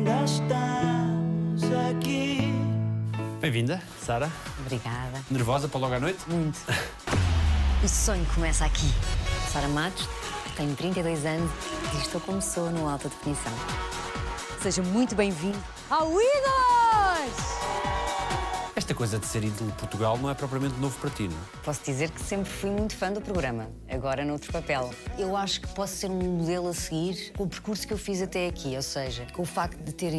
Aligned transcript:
ainda 0.00 0.24
estamos 0.24 1.62
aqui. 1.90 2.52
Bem-vinda, 3.40 3.82
Sara. 4.00 4.30
Obrigada. 4.60 5.22
Nervosa 5.30 5.68
para 5.68 5.80
logo 5.80 5.94
à 5.94 6.00
noite? 6.00 6.18
Muito. 6.26 6.58
o 7.84 7.88
sonho 7.88 8.24
começa 8.34 8.64
aqui. 8.64 8.90
Sara 9.52 9.68
Matos, 9.68 10.08
tenho 10.56 10.74
32 10.74 11.26
anos 11.26 11.50
e 11.94 11.98
estou 11.98 12.20
como 12.22 12.40
sou 12.40 12.70
no 12.70 12.88
Alta 12.88 13.08
Definição. 13.08 13.52
Seja 14.62 14.82
muito 14.82 15.14
bem-vindo 15.14 15.58
ao 15.90 16.08
Ídolos! 16.08 17.79
Esta 18.90 18.98
coisa 18.98 19.20
de 19.20 19.26
ser 19.26 19.44
ídolo 19.44 19.70
de 19.70 19.76
Portugal 19.76 20.18
não 20.18 20.28
é 20.28 20.34
propriamente 20.34 20.74
novo 20.80 20.98
para 20.98 21.10
ti, 21.10 21.28
não? 21.28 21.36
é? 21.36 21.64
Posso 21.64 21.80
dizer 21.84 22.10
que 22.10 22.20
sempre 22.20 22.50
fui 22.50 22.70
muito 22.70 22.96
fã 22.96 23.12
do 23.12 23.20
programa, 23.20 23.70
agora 23.88 24.24
noutro 24.24 24.50
papel. 24.50 24.90
Eu 25.16 25.36
acho 25.36 25.60
que 25.60 25.68
posso 25.68 25.94
ser 25.94 26.10
um 26.10 26.18
modelo 26.18 26.66
a 26.66 26.74
seguir 26.74 27.30
com 27.36 27.44
o 27.44 27.48
percurso 27.48 27.86
que 27.86 27.92
eu 27.92 27.96
fiz 27.96 28.20
até 28.20 28.48
aqui, 28.48 28.74
ou 28.74 28.82
seja, 28.82 29.28
com 29.32 29.42
o 29.42 29.44
facto 29.44 29.80
de 29.80 29.92
ter 29.92 30.12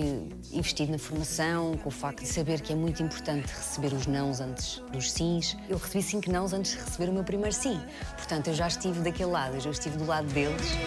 investido 0.53 0.89
na 0.89 0.97
formação, 0.97 1.77
com 1.79 1.89
o 1.89 1.91
facto 1.91 2.21
de 2.21 2.29
saber 2.29 2.61
que 2.61 2.71
é 2.71 2.75
muito 2.77 3.03
importante 3.03 3.45
receber 3.47 3.91
os 3.91 4.07
nãos 4.07 4.39
antes 4.39 4.81
dos 4.89 5.11
sims. 5.11 5.57
Eu 5.67 5.77
recebi 5.77 6.01
cinco 6.01 6.31
nãos 6.31 6.53
antes 6.53 6.71
de 6.71 6.77
receber 6.77 7.09
o 7.09 7.13
meu 7.13 7.25
primeiro 7.25 7.53
sim. 7.53 7.77
Portanto, 8.15 8.47
eu 8.47 8.53
já 8.53 8.69
estive 8.69 9.01
daquele 9.01 9.31
lado, 9.31 9.55
eu 9.55 9.59
já 9.59 9.71
estive 9.71 9.97
do 9.97 10.05
lado 10.05 10.27
deles. 10.27 10.77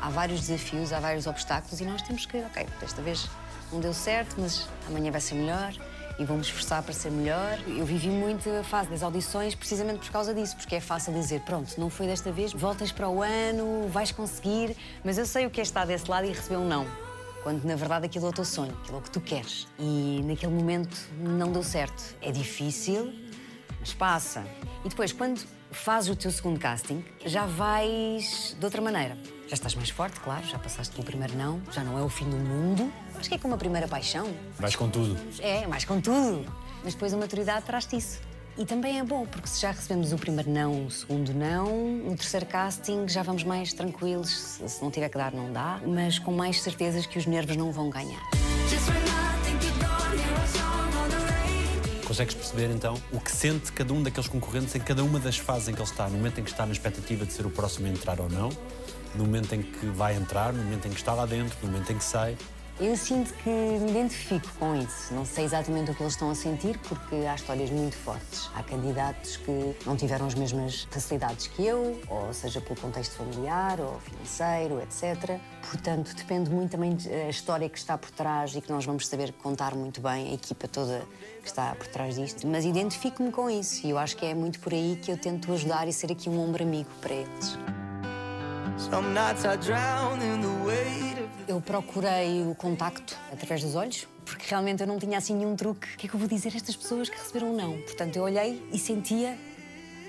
Há 0.00 0.10
vários 0.10 0.40
desafios, 0.40 0.92
há 0.92 0.98
vários 0.98 1.28
obstáculos 1.28 1.80
e 1.80 1.84
nós 1.84 2.02
temos 2.02 2.26
que, 2.26 2.38
ok, 2.38 2.66
desta 2.80 3.00
vez 3.00 3.28
não 3.72 3.80
deu 3.80 3.92
certo, 3.92 4.36
mas 4.38 4.68
amanhã 4.88 5.10
vai 5.10 5.20
ser 5.20 5.34
melhor 5.34 5.74
e 6.18 6.24
vamos 6.24 6.46
esforçar 6.46 6.82
para 6.82 6.92
ser 6.92 7.10
melhor. 7.10 7.58
Eu 7.66 7.84
vivi 7.84 8.08
muito 8.08 8.48
a 8.50 8.62
fase 8.62 8.88
das 8.90 9.02
audições 9.02 9.54
precisamente 9.54 9.98
por 9.98 10.10
causa 10.10 10.32
disso, 10.34 10.56
porque 10.56 10.76
é 10.76 10.80
fácil 10.80 11.12
dizer, 11.12 11.40
pronto, 11.40 11.78
não 11.78 11.90
foi 11.90 12.06
desta 12.06 12.30
vez, 12.30 12.52
voltas 12.52 12.92
para 12.92 13.08
o 13.08 13.22
ano, 13.22 13.88
vais 13.88 14.12
conseguir, 14.12 14.76
mas 15.04 15.18
eu 15.18 15.26
sei 15.26 15.46
o 15.46 15.50
que 15.50 15.60
é 15.60 15.62
estar 15.62 15.84
desse 15.84 16.08
lado 16.08 16.26
e 16.26 16.28
receber 16.28 16.56
um 16.56 16.66
não. 16.66 16.86
Quando 17.42 17.64
na 17.64 17.76
verdade 17.76 18.06
aquilo 18.06 18.26
é 18.26 18.28
o 18.30 18.32
teu 18.32 18.44
sonho, 18.44 18.72
aquilo 18.82 18.96
é 18.96 19.00
o 19.00 19.02
que 19.02 19.10
tu 19.10 19.20
queres. 19.20 19.66
E 19.78 20.22
naquele 20.24 20.52
momento 20.52 20.96
não 21.18 21.52
deu 21.52 21.62
certo. 21.62 22.16
É 22.22 22.30
difícil, 22.32 23.12
mas 23.80 23.92
passa. 23.92 24.44
E 24.84 24.88
depois, 24.88 25.12
quando 25.12 25.42
fazes 25.74 26.10
o 26.10 26.16
teu 26.16 26.30
segundo 26.30 26.58
casting, 26.58 27.04
já 27.24 27.46
vais 27.46 28.56
de 28.58 28.64
outra 28.64 28.80
maneira. 28.80 29.16
Já 29.48 29.54
estás 29.54 29.74
mais 29.74 29.90
forte, 29.90 30.18
claro, 30.20 30.46
já 30.46 30.58
passaste 30.58 30.94
pelo 30.94 31.04
primeiro 31.04 31.36
não, 31.36 31.60
já 31.70 31.84
não 31.84 31.98
é 31.98 32.02
o 32.02 32.08
fim 32.08 32.28
do 32.28 32.36
mundo. 32.36 32.90
Acho 33.18 33.28
que 33.28 33.34
é 33.34 33.38
como 33.38 33.54
a 33.54 33.58
primeira 33.58 33.86
paixão. 33.86 34.32
Vais 34.58 34.74
com 34.74 34.88
tudo. 34.88 35.18
É, 35.40 35.66
mais 35.66 35.84
com 35.84 36.00
tudo. 36.00 36.50
Mas 36.82 36.94
depois 36.94 37.12
a 37.12 37.16
maturidade 37.16 37.64
traz-te 37.64 37.96
isso. 37.96 38.20
E 38.56 38.64
também 38.64 39.00
é 39.00 39.04
bom, 39.04 39.26
porque 39.26 39.48
se 39.48 39.60
já 39.60 39.72
recebemos 39.72 40.12
o 40.12 40.16
primeiro 40.16 40.48
não, 40.48 40.86
o 40.86 40.90
segundo 40.90 41.34
não, 41.34 41.76
no 41.98 42.16
terceiro 42.16 42.46
casting 42.46 43.08
já 43.08 43.22
vamos 43.22 43.42
mais 43.42 43.72
tranquilos. 43.72 44.30
Se 44.66 44.80
não 44.80 44.90
tiver 44.90 45.08
que 45.08 45.18
dar, 45.18 45.32
não 45.32 45.52
dá, 45.52 45.80
mas 45.84 46.20
com 46.20 46.30
mais 46.30 46.62
certezas 46.62 47.04
que 47.04 47.18
os 47.18 47.26
nervos 47.26 47.56
não 47.56 47.72
vão 47.72 47.90
ganhar. 47.90 48.22
Consegues 52.14 52.36
perceber 52.36 52.70
então 52.70 52.94
o 53.10 53.18
que 53.18 53.32
sente 53.32 53.72
cada 53.72 53.92
um 53.92 54.00
daqueles 54.00 54.28
concorrentes 54.28 54.72
em 54.76 54.78
cada 54.78 55.02
uma 55.02 55.18
das 55.18 55.36
fases 55.36 55.66
em 55.66 55.72
que 55.74 55.80
ele 55.80 55.90
está, 55.90 56.04
no 56.08 56.16
momento 56.16 56.38
em 56.38 56.44
que 56.44 56.50
está 56.52 56.64
na 56.64 56.70
expectativa 56.70 57.26
de 57.26 57.32
ser 57.32 57.44
o 57.44 57.50
próximo 57.50 57.88
a 57.88 57.90
entrar 57.90 58.20
ou 58.20 58.28
não, 58.28 58.50
no 59.16 59.24
momento 59.24 59.52
em 59.52 59.62
que 59.62 59.86
vai 59.86 60.14
entrar, 60.14 60.52
no 60.52 60.62
momento 60.62 60.86
em 60.86 60.92
que 60.92 60.96
está 60.96 61.12
lá 61.12 61.26
dentro, 61.26 61.58
no 61.60 61.72
momento 61.72 61.90
em 61.90 61.98
que 61.98 62.04
sai. 62.04 62.36
Eu 62.80 62.96
sinto 62.96 63.32
que 63.34 63.48
me 63.48 63.88
identifico 63.88 64.48
com 64.58 64.74
isso. 64.74 65.14
Não 65.14 65.24
sei 65.24 65.44
exatamente 65.44 65.92
o 65.92 65.94
que 65.94 66.02
eles 66.02 66.14
estão 66.14 66.28
a 66.30 66.34
sentir, 66.34 66.76
porque 66.78 67.14
há 67.14 67.36
histórias 67.36 67.70
muito 67.70 67.96
fortes. 67.96 68.50
Há 68.52 68.64
candidatos 68.64 69.36
que 69.36 69.76
não 69.86 69.96
tiveram 69.96 70.26
as 70.26 70.34
mesmas 70.34 70.88
facilidades 70.90 71.46
que 71.46 71.64
eu, 71.64 72.00
ou 72.08 72.34
seja, 72.34 72.60
pelo 72.60 72.80
contexto 72.80 73.12
familiar 73.12 73.78
ou 73.78 74.00
financeiro, 74.00 74.80
etc. 74.82 75.38
Portanto, 75.70 76.16
depende 76.16 76.50
muito 76.50 76.72
também 76.72 76.96
da 76.96 77.28
história 77.28 77.68
que 77.68 77.78
está 77.78 77.96
por 77.96 78.10
trás 78.10 78.56
e 78.56 78.60
que 78.60 78.72
nós 78.72 78.84
vamos 78.84 79.06
saber 79.06 79.32
contar 79.34 79.76
muito 79.76 80.00
bem, 80.00 80.32
a 80.32 80.34
equipa 80.34 80.66
toda 80.66 81.06
que 81.42 81.46
está 81.46 81.76
por 81.76 81.86
trás 81.86 82.16
disto. 82.16 82.44
Mas 82.44 82.64
identifico-me 82.64 83.30
com 83.30 83.48
isso 83.48 83.86
e 83.86 83.90
eu 83.90 83.98
acho 83.98 84.16
que 84.16 84.26
é 84.26 84.34
muito 84.34 84.58
por 84.58 84.72
aí 84.72 84.98
que 85.00 85.12
eu 85.12 85.16
tento 85.16 85.52
ajudar 85.52 85.86
e 85.86 85.92
ser 85.92 86.10
aqui 86.10 86.28
um 86.28 86.40
ombro 86.40 86.64
amigo 86.64 86.90
para 87.00 87.14
eles. 87.14 87.56
Some 88.76 89.14
nights 89.14 89.44
I 89.44 89.56
drown 89.56 90.20
in 90.20 90.40
the 90.40 90.66
weight 90.66 91.22
of 91.22 91.33
Eu 91.46 91.60
procurei 91.60 92.42
o 92.42 92.54
contacto 92.54 93.18
através 93.30 93.62
dos 93.62 93.74
olhos, 93.74 94.08
porque 94.24 94.46
realmente 94.48 94.80
eu 94.80 94.86
não 94.86 94.98
tinha 94.98 95.18
assim 95.18 95.34
nenhum 95.36 95.54
truque. 95.54 95.86
O 95.94 95.98
que 95.98 96.06
é 96.06 96.08
que 96.08 96.14
eu 96.14 96.18
vou 96.18 96.26
dizer 96.26 96.52
a 96.54 96.56
estas 96.56 96.74
pessoas 96.74 97.10
que 97.10 97.16
receberam 97.16 97.52
um 97.52 97.56
não? 97.56 97.82
Portanto, 97.82 98.16
eu 98.16 98.22
olhei 98.22 98.66
e 98.72 98.78
sentia 98.78 99.36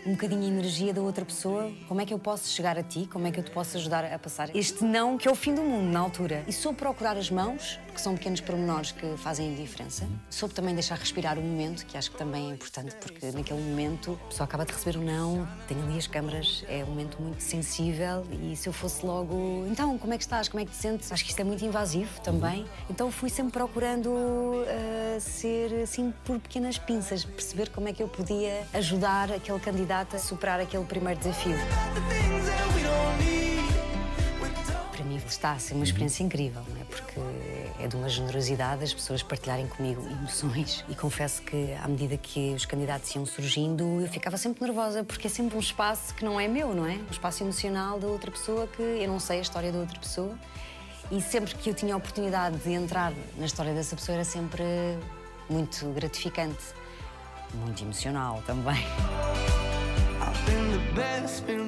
um 0.06 0.12
bocadinho 0.12 0.44
a 0.44 0.48
energia 0.48 0.94
da 0.94 1.02
outra 1.02 1.26
pessoa. 1.26 1.70
Como 1.90 2.00
é 2.00 2.06
que 2.06 2.14
eu 2.14 2.20
posso 2.20 2.48
chegar 2.50 2.78
a 2.78 2.84
ti? 2.84 3.06
Como 3.12 3.28
é 3.28 3.32
que 3.32 3.40
eu 3.40 3.44
te 3.44 3.52
posso 3.52 3.76
ajudar 3.76 4.06
a 4.06 4.18
passar 4.18 4.56
este 4.56 4.86
não, 4.86 5.18
que 5.18 5.28
é 5.28 5.32
o 5.32 5.36
fim 5.36 5.54
do 5.54 5.62
mundo 5.62 5.92
na 5.92 6.00
altura? 6.00 6.46
E 6.48 6.54
soube 6.54 6.78
procurar 6.78 7.18
as 7.18 7.30
mãos, 7.30 7.80
que 7.96 8.02
são 8.02 8.14
pequenos 8.14 8.42
pormenores 8.42 8.92
que 8.92 9.18
fazem 9.18 9.54
a 9.54 9.56
diferença. 9.56 10.08
Soube 10.30 10.54
também 10.54 10.74
deixar 10.76 10.98
respirar 11.00 11.40
o 11.40 11.42
momento, 11.42 11.86
que 11.86 11.98
acho 11.98 12.12
que 12.12 12.18
também 12.18 12.52
é 12.52 12.54
importante, 12.54 12.96
porque 12.98 13.32
naquele 13.32 13.62
momento 13.62 14.20
a 14.26 14.28
pessoa 14.28 14.46
acaba 14.46 14.66
de 14.66 14.74
receber 14.74 14.98
um 14.98 15.04
não, 15.04 15.48
tem 15.68 15.82
ali 15.82 15.98
as 15.98 16.06
câmaras, 16.06 16.64
é 16.68 16.84
um 16.84 16.88
momento 16.88 17.22
muito 17.22 17.42
sensível 17.42 18.26
e 18.44 18.56
se 18.56 18.68
eu 18.68 18.74
fosse 18.74 19.06
logo, 19.06 19.66
então, 19.70 19.98
como 19.98 20.14
é 20.14 20.18
que 20.18 20.24
estás? 20.24 20.50
Como 20.50 20.62
é 20.62 20.66
que 20.66 20.72
te 20.72 20.78
sentes? 20.78 21.12
Acho 21.12 21.24
que 21.24 21.30
isto 21.30 21.40
é 21.40 21.44
muito 21.44 21.64
invasivo 21.64 22.20
também. 22.22 22.66
Então 22.90 23.10
fui 23.10 23.30
sempre 23.30 23.54
procurando 23.54 24.14
ah, 24.68 25.20
ser 25.20 25.84
assim 25.84 26.14
por 26.26 26.40
pequenas 26.40 26.78
pinças, 26.78 27.24
perceber 27.24 27.70
como 27.70 27.88
é 27.88 27.94
que 27.94 28.04
eu 28.04 28.08
podia 28.08 28.68
ajudar 28.74 29.32
aquele 29.32 29.60
candidato 29.60 30.16
a 30.16 30.20
superar 30.20 30.60
aquele 30.60 30.84
primeiro 30.84 31.20
desafio. 31.20 31.56
Para 34.92 35.04
mim 35.06 35.16
está 35.26 35.54
a 35.54 35.60
ser 35.60 35.76
uma 35.76 35.84
experiência 35.84 36.24
incrível, 36.24 36.62
não 36.68 36.82
é? 36.82 36.86
Porque 36.86 37.20
é 37.80 37.88
de 37.88 37.96
uma 37.96 38.08
generosidade 38.10 38.84
as 38.84 38.94
pessoas 38.94 39.22
partilharem 39.22 39.68
comigo 39.68 40.02
emoções 40.08 40.86
e 40.88 40.96
confesso 40.96 41.42
que 41.42 41.74
à 41.84 41.88
medida 41.88 42.18
que 42.18 42.54
os 42.54 42.66
candidatos 42.66 43.14
iam 43.16 43.26
surgindo 43.26 44.02
eu 44.02 44.08
ficava 44.08 44.38
sempre 44.38 44.66
nervosa 44.66 45.04
porque 45.04 45.28
é 45.28 45.30
sempre 45.30 45.56
um 45.56 45.60
espaço 45.60 46.14
que 46.16 46.24
não 46.24 46.40
é 46.40 46.48
meu, 46.48 46.74
não 46.74 46.86
é? 46.86 46.94
Um 46.96 47.12
espaço 47.12 47.44
emocional 47.44 48.00
da 48.00 48.08
outra 48.08 48.32
pessoa 48.32 48.68
que 48.68 48.82
eu 48.82 49.08
não 49.08 49.20
sei 49.20 49.40
a 49.40 49.42
história 49.42 49.72
da 49.72 49.80
outra 49.80 50.00
pessoa 50.00 50.38
e 51.12 51.22
sempre 51.22 51.54
que 51.56 51.70
eu 51.70 51.74
tinha 51.74 51.94
a 51.94 51.98
oportunidade 51.98 52.58
de 52.58 52.72
entrar 52.72 53.14
na 53.38 53.46
história 53.46 53.74
dessa 53.74 53.96
pessoa 53.96 54.16
era 54.16 54.26
sempre 54.26 54.64
muito 55.50 55.86
gratificante, 55.94 56.64
muito 57.54 57.84
emocional 57.84 58.42
também. 58.46 58.84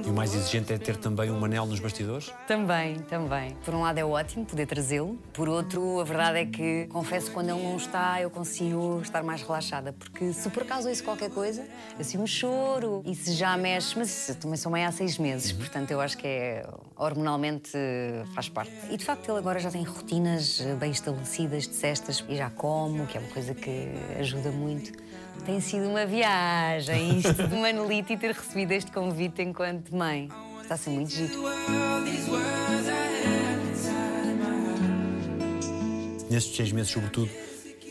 E 0.06 0.10
o 0.10 0.14
mais 0.14 0.34
exigente 0.34 0.72
é 0.72 0.78
ter 0.78 0.96
também 0.96 1.30
um 1.30 1.44
anel 1.44 1.66
nos 1.66 1.80
bastidores? 1.80 2.34
Também, 2.48 2.96
também. 3.00 3.56
Por 3.66 3.74
um 3.74 3.82
lado 3.82 3.98
é 3.98 4.06
ótimo 4.06 4.46
poder 4.46 4.66
trazê-lo, 4.66 5.18
por 5.34 5.50
outro, 5.50 6.00
a 6.00 6.04
verdade 6.04 6.40
é 6.40 6.46
que 6.46 6.88
confesso 6.88 7.28
que 7.28 7.34
quando 7.34 7.50
ele 7.50 7.62
não 7.62 7.76
está, 7.76 8.22
eu 8.22 8.30
consigo 8.30 9.02
estar 9.02 9.22
mais 9.22 9.42
relaxada, 9.42 9.92
porque 9.92 10.32
se 10.32 10.50
por 10.50 10.64
acaso 10.64 10.88
ouço 10.88 11.04
qualquer 11.04 11.30
coisa, 11.30 11.66
eu 12.00 12.06
sinto 12.06 12.24
um 12.24 12.28
choro 12.28 13.02
e 13.06 13.14
se 13.14 13.34
já 13.34 13.58
mexe, 13.58 13.98
mas 13.98 14.10
isso, 14.10 14.36
também 14.36 14.58
sou 14.58 14.72
mãe 14.72 14.86
há 14.86 14.92
seis 14.92 15.18
meses, 15.18 15.52
portanto 15.52 15.92
eu 15.92 16.00
acho 16.00 16.18
que 16.18 16.26
é 16.26 16.66
hormonalmente 16.96 17.72
faz 18.34 18.48
parte. 18.48 18.72
E 18.90 18.98
de 18.98 19.04
facto 19.04 19.30
ele 19.30 19.40
agora 19.40 19.60
já 19.60 19.70
tem 19.70 19.84
rotinas 19.84 20.62
eh, 20.62 20.74
bem 20.76 20.92
estabelecidas 20.92 21.68
de 21.68 21.76
cestas 21.76 22.24
e 22.30 22.36
já 22.36 22.50
como, 22.50 23.06
que 23.08 23.18
é 23.18 23.20
uma 23.20 23.30
coisa 23.30 23.54
que 23.54 23.92
ajuda 24.20 24.52
muito. 24.52 24.92
Tem 25.46 25.62
sido 25.62 25.88
uma 25.88 26.06
viagem 26.06 27.20
isto 27.20 27.48
de 27.48 27.56
Manolito 27.56 28.12
e 28.12 28.18
ter 28.18 28.32
recebido 28.32 28.72
este 28.72 28.92
convite 28.92 29.42
enquanto 29.42 29.96
mãe. 29.96 30.30
Está 30.62 30.76
a 30.76 30.78
ser 30.78 30.90
muito 30.90 31.12
giro. 31.12 31.34
Nestes 36.30 36.56
seis 36.58 36.72
meses, 36.74 36.92
sobretudo, 36.92 37.30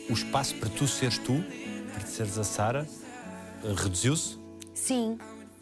o 0.09 0.13
espaço 0.13 0.55
para 0.55 0.69
tu 0.69 0.87
seres 0.87 1.17
tu, 1.17 1.43
para 1.91 2.05
seres 2.05 2.37
a 2.37 2.43
Sara, 2.43 2.87
eh, 3.63 3.73
reduziu-se? 3.75 4.37
Sim. 4.75 5.17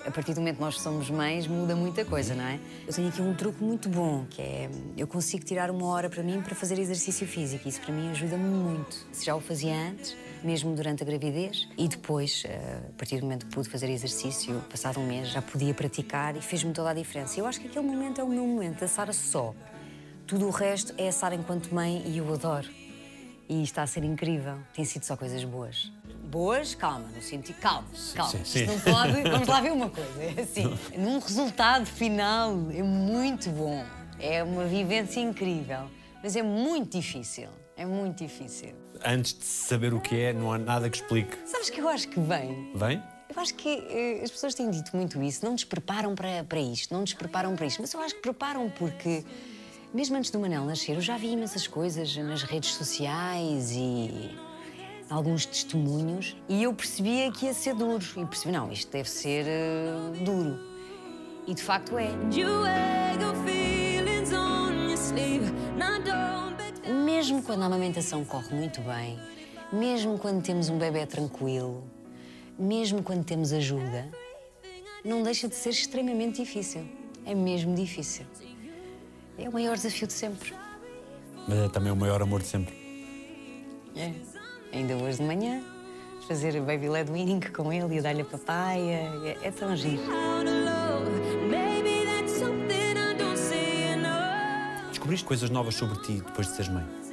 A 0.06 0.12
partir 0.12 0.34
do 0.34 0.42
momento 0.42 0.58
que 0.58 0.62
nós 0.62 0.80
somos 0.80 1.10
mães, 1.10 1.48
muda 1.48 1.76
muita 1.76 2.06
coisa, 2.06 2.36
não 2.36 2.44
é? 2.44 2.60
Eu 2.86 2.94
tenho 2.94 3.08
aqui 3.08 3.22
um 3.22 3.34
truque 3.34 3.64
muito 3.64 3.90
bom, 3.90 4.26
que 4.30 4.40
é 4.40 4.70
eu 4.96 5.08
consigo 5.08 5.44
tirar 5.44 5.72
uma 5.72 5.88
hora 5.88 6.10
para 6.10 6.22
mim 6.22 6.42
para 6.42 6.54
fazer 6.54 6.78
exercício 6.78 7.26
físico. 7.26 7.68
Isso 7.68 7.82
para 7.82 7.92
mim 7.92 8.12
ajuda-me 8.12 8.44
muito. 8.44 9.08
Se 9.12 9.26
já 9.26 9.36
o 9.36 9.40
fazia 9.40 9.74
antes, 9.74 10.16
mesmo 10.46 10.76
durante 10.76 11.02
a 11.02 11.06
gravidez, 11.06 11.68
e 11.78 11.88
depois, 11.88 12.44
eh, 12.46 12.82
a 12.90 12.98
partir 12.98 13.18
do 13.18 13.24
momento 13.24 13.48
que 13.48 13.52
pude 13.54 13.68
fazer 13.68 13.90
exercício, 13.90 14.62
passado 14.70 15.00
um 15.00 15.06
mês, 15.08 15.30
já 15.30 15.42
podia 15.42 15.74
praticar 15.74 16.36
e 16.38 16.42
fez-me 16.42 16.72
toda 16.72 16.92
a 16.92 16.94
diferença. 16.94 17.40
Eu 17.40 17.48
acho 17.48 17.60
que 17.60 17.68
aquele 17.68 17.86
momento 17.86 18.22
é 18.22 18.24
o 18.24 18.28
meu 18.30 18.46
momento, 18.46 18.84
a 18.86 18.88
Sara 18.88 19.12
só. 19.12 19.54
Tudo 20.28 20.48
o 20.48 20.52
resto 20.52 20.94
é 20.98 21.08
a 21.08 21.12
Sara 21.12 21.36
enquanto 21.36 21.74
mãe 21.74 22.04
e 22.06 22.18
eu 22.20 22.34
adoro. 22.34 22.68
E 23.50 23.62
está 23.64 23.84
a 23.84 23.88
ser 23.88 24.04
incrível. 24.04 24.58
Tem 24.74 24.86
sido 24.86 25.04
só 25.04 25.16
coisas 25.16 25.44
boas. 25.44 25.92
Boas, 26.26 26.74
calma, 26.74 27.08
no 27.16 27.22
sentido. 27.22 27.58
Calma, 27.60 27.88
calma. 28.16 28.32
sim, 28.32 28.42
Isto 28.42 28.60
sim. 28.60 28.66
não 28.66 28.80
pode. 28.80 29.22
Vamos 29.30 29.48
lá 29.48 29.62
ver 29.62 29.72
uma 29.72 29.90
coisa. 29.90 30.24
É 30.24 30.42
assim, 30.42 30.78
num 30.98 31.20
resultado 31.20 31.86
final 31.86 32.52
é 32.72 32.82
muito 32.82 33.50
bom. 33.50 33.84
É 34.20 34.44
uma 34.44 34.66
vivência 34.66 35.20
incrível. 35.20 35.90
Mas 36.24 36.36
é 36.36 36.42
muito 36.42 36.98
difícil. 36.98 37.50
É 37.78 37.86
muito 37.86 38.24
difícil. 38.24 38.85
Antes 39.04 39.34
de 39.34 39.44
saber 39.44 39.94
o 39.94 40.00
que 40.00 40.16
é, 40.16 40.34
não 40.34 40.52
há 40.52 40.58
nada 40.58 40.90
que 40.90 40.98
explique. 40.98 41.36
Sabes 41.46 41.70
que 41.70 41.82
eu 41.82 41.90
acho 41.90 42.08
que 42.08 42.20
vem. 42.20 42.72
Vem? 42.76 43.04
Eu 43.36 43.42
acho 43.42 43.56
que 43.56 43.70
eh, 43.70 44.22
as 44.24 44.32
pessoas 44.32 44.54
têm 44.54 44.70
dito 44.70 44.96
muito 44.96 45.22
isso. 45.22 45.44
Não 45.44 45.54
nos 45.54 45.64
preparam 45.64 46.14
para, 46.16 46.44
para 46.44 46.60
isto, 46.60 46.94
não 46.94 47.02
nos 47.02 47.14
preparam 47.14 47.56
para 47.56 47.66
isto. 47.66 47.82
Mas 47.82 47.94
eu 47.94 48.00
acho 48.00 48.16
que 48.16 48.22
preparam 48.22 48.70
porque 48.70 49.24
Mesmo 49.96 50.18
antes 50.18 50.30
do 50.30 50.38
Manel 50.38 50.66
nascer, 50.66 50.96
eu 50.96 51.02
já 51.02 51.16
vi 51.16 51.32
imensas 51.32 51.68
coisas 51.68 52.18
nas 52.18 52.44
redes 52.44 52.74
sociais 52.74 53.72
e 53.72 54.30
alguns 55.10 55.46
testemunhos 55.46 56.36
e 56.50 56.64
eu 56.64 56.74
percebia 56.74 57.32
que 57.32 57.46
ia 57.46 57.54
ser 57.54 57.76
duro. 57.76 58.04
E 58.18 58.26
percebi, 58.26 58.52
não, 58.52 58.70
isto 58.70 58.92
deve 58.92 59.10
ser 59.10 59.46
uh, 59.46 60.12
duro. 60.22 60.60
E 61.48 61.54
de 61.54 61.64
facto 61.64 61.98
é. 61.98 62.10
Mesmo 67.26 67.42
quando 67.42 67.64
a 67.64 67.66
amamentação 67.66 68.24
corre 68.24 68.56
muito 68.56 68.82
bem, 68.82 69.18
mesmo 69.74 70.16
quando 70.16 70.44
temos 70.44 70.70
um 70.70 70.78
bebê 70.78 71.08
tranquilo, 71.08 71.84
mesmo 72.56 73.02
quando 73.02 73.26
temos 73.26 73.52
ajuda, 73.52 74.08
não 75.04 75.24
deixa 75.24 75.48
de 75.48 75.56
ser 75.56 75.72
extremamente 75.72 76.44
difícil. 76.44 76.88
É 77.26 77.34
mesmo 77.34 77.74
difícil. 77.74 78.28
É 79.40 79.50
o 79.50 79.52
maior 79.52 79.76
desafio 79.76 80.06
de 80.06 80.14
sempre. 80.14 80.54
Mas 81.48 81.58
é 81.58 81.68
também 81.70 81.92
o 81.92 81.96
maior 81.96 82.22
amor 82.22 82.44
de 82.44 82.48
sempre. 82.48 82.76
É. 83.96 84.14
Ainda 84.72 84.96
hoje 84.96 85.18
de 85.18 85.24
manhã, 85.24 85.64
fazer 86.28 86.62
baby 86.62 86.90
led 86.90 87.12
weaning 87.12 87.40
com 87.40 87.74
ele 87.74 87.98
e 87.98 88.02
dar-lhe 88.02 88.22
a 88.22 88.26
papaya. 88.26 89.12
É, 89.42 89.48
é 89.48 89.50
tão 89.50 89.76
giro. 89.76 90.04
Descobriste 94.90 95.26
coisas 95.26 95.50
novas 95.50 95.74
sobre 95.74 96.00
ti 96.04 96.22
depois 96.24 96.46
de 96.50 96.54
seres 96.54 96.70
mãe? 96.70 97.05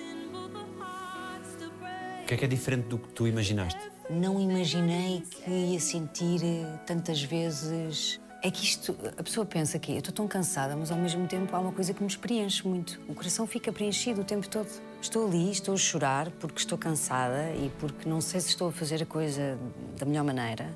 Que 2.32 2.36
é 2.36 2.38
que 2.38 2.44
é 2.46 2.48
diferente 2.48 2.86
do 2.86 2.96
que 2.96 3.08
tu 3.10 3.26
imaginaste? 3.26 3.78
Não 4.08 4.40
imaginei 4.40 5.22
que 5.30 5.50
ia 5.50 5.78
sentir 5.78 6.40
eh, 6.42 6.78
tantas 6.86 7.22
vezes 7.22 8.18
é 8.42 8.50
que 8.50 8.64
isto, 8.64 8.96
a 9.18 9.22
pessoa 9.22 9.44
pensa 9.44 9.78
que 9.78 9.92
eu 9.92 9.98
estou 9.98 10.14
tão 10.14 10.26
cansada, 10.26 10.74
mas 10.74 10.90
ao 10.90 10.96
mesmo 10.96 11.28
tempo 11.28 11.54
há 11.54 11.60
uma 11.60 11.72
coisa 11.72 11.92
que 11.92 12.02
me 12.02 12.16
preenche 12.16 12.66
muito. 12.66 12.98
O 13.06 13.14
coração 13.14 13.46
fica 13.46 13.70
preenchido 13.70 14.22
o 14.22 14.24
tempo 14.24 14.48
todo. 14.48 14.66
Estou 14.98 15.26
ali, 15.26 15.50
estou 15.50 15.74
a 15.74 15.76
chorar 15.76 16.30
porque 16.40 16.60
estou 16.60 16.78
cansada 16.78 17.50
e 17.50 17.70
porque 17.78 18.08
não 18.08 18.22
sei 18.22 18.40
se 18.40 18.48
estou 18.48 18.70
a 18.70 18.72
fazer 18.72 19.02
a 19.02 19.06
coisa 19.06 19.58
da 19.98 20.06
melhor 20.06 20.24
maneira. 20.24 20.74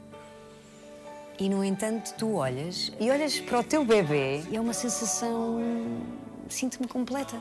E, 1.41 1.49
no 1.49 1.65
entanto, 1.65 2.13
tu 2.19 2.35
olhas 2.35 2.93
e 3.01 3.11
olhas 3.11 3.41
para 3.41 3.61
o 3.61 3.65
teu 3.65 3.83
bebê 3.83 4.43
e 4.51 4.57
é 4.57 4.61
uma 4.61 4.75
sensação. 4.75 5.59
Sinto-me 6.51 6.87
completa. 6.87 7.41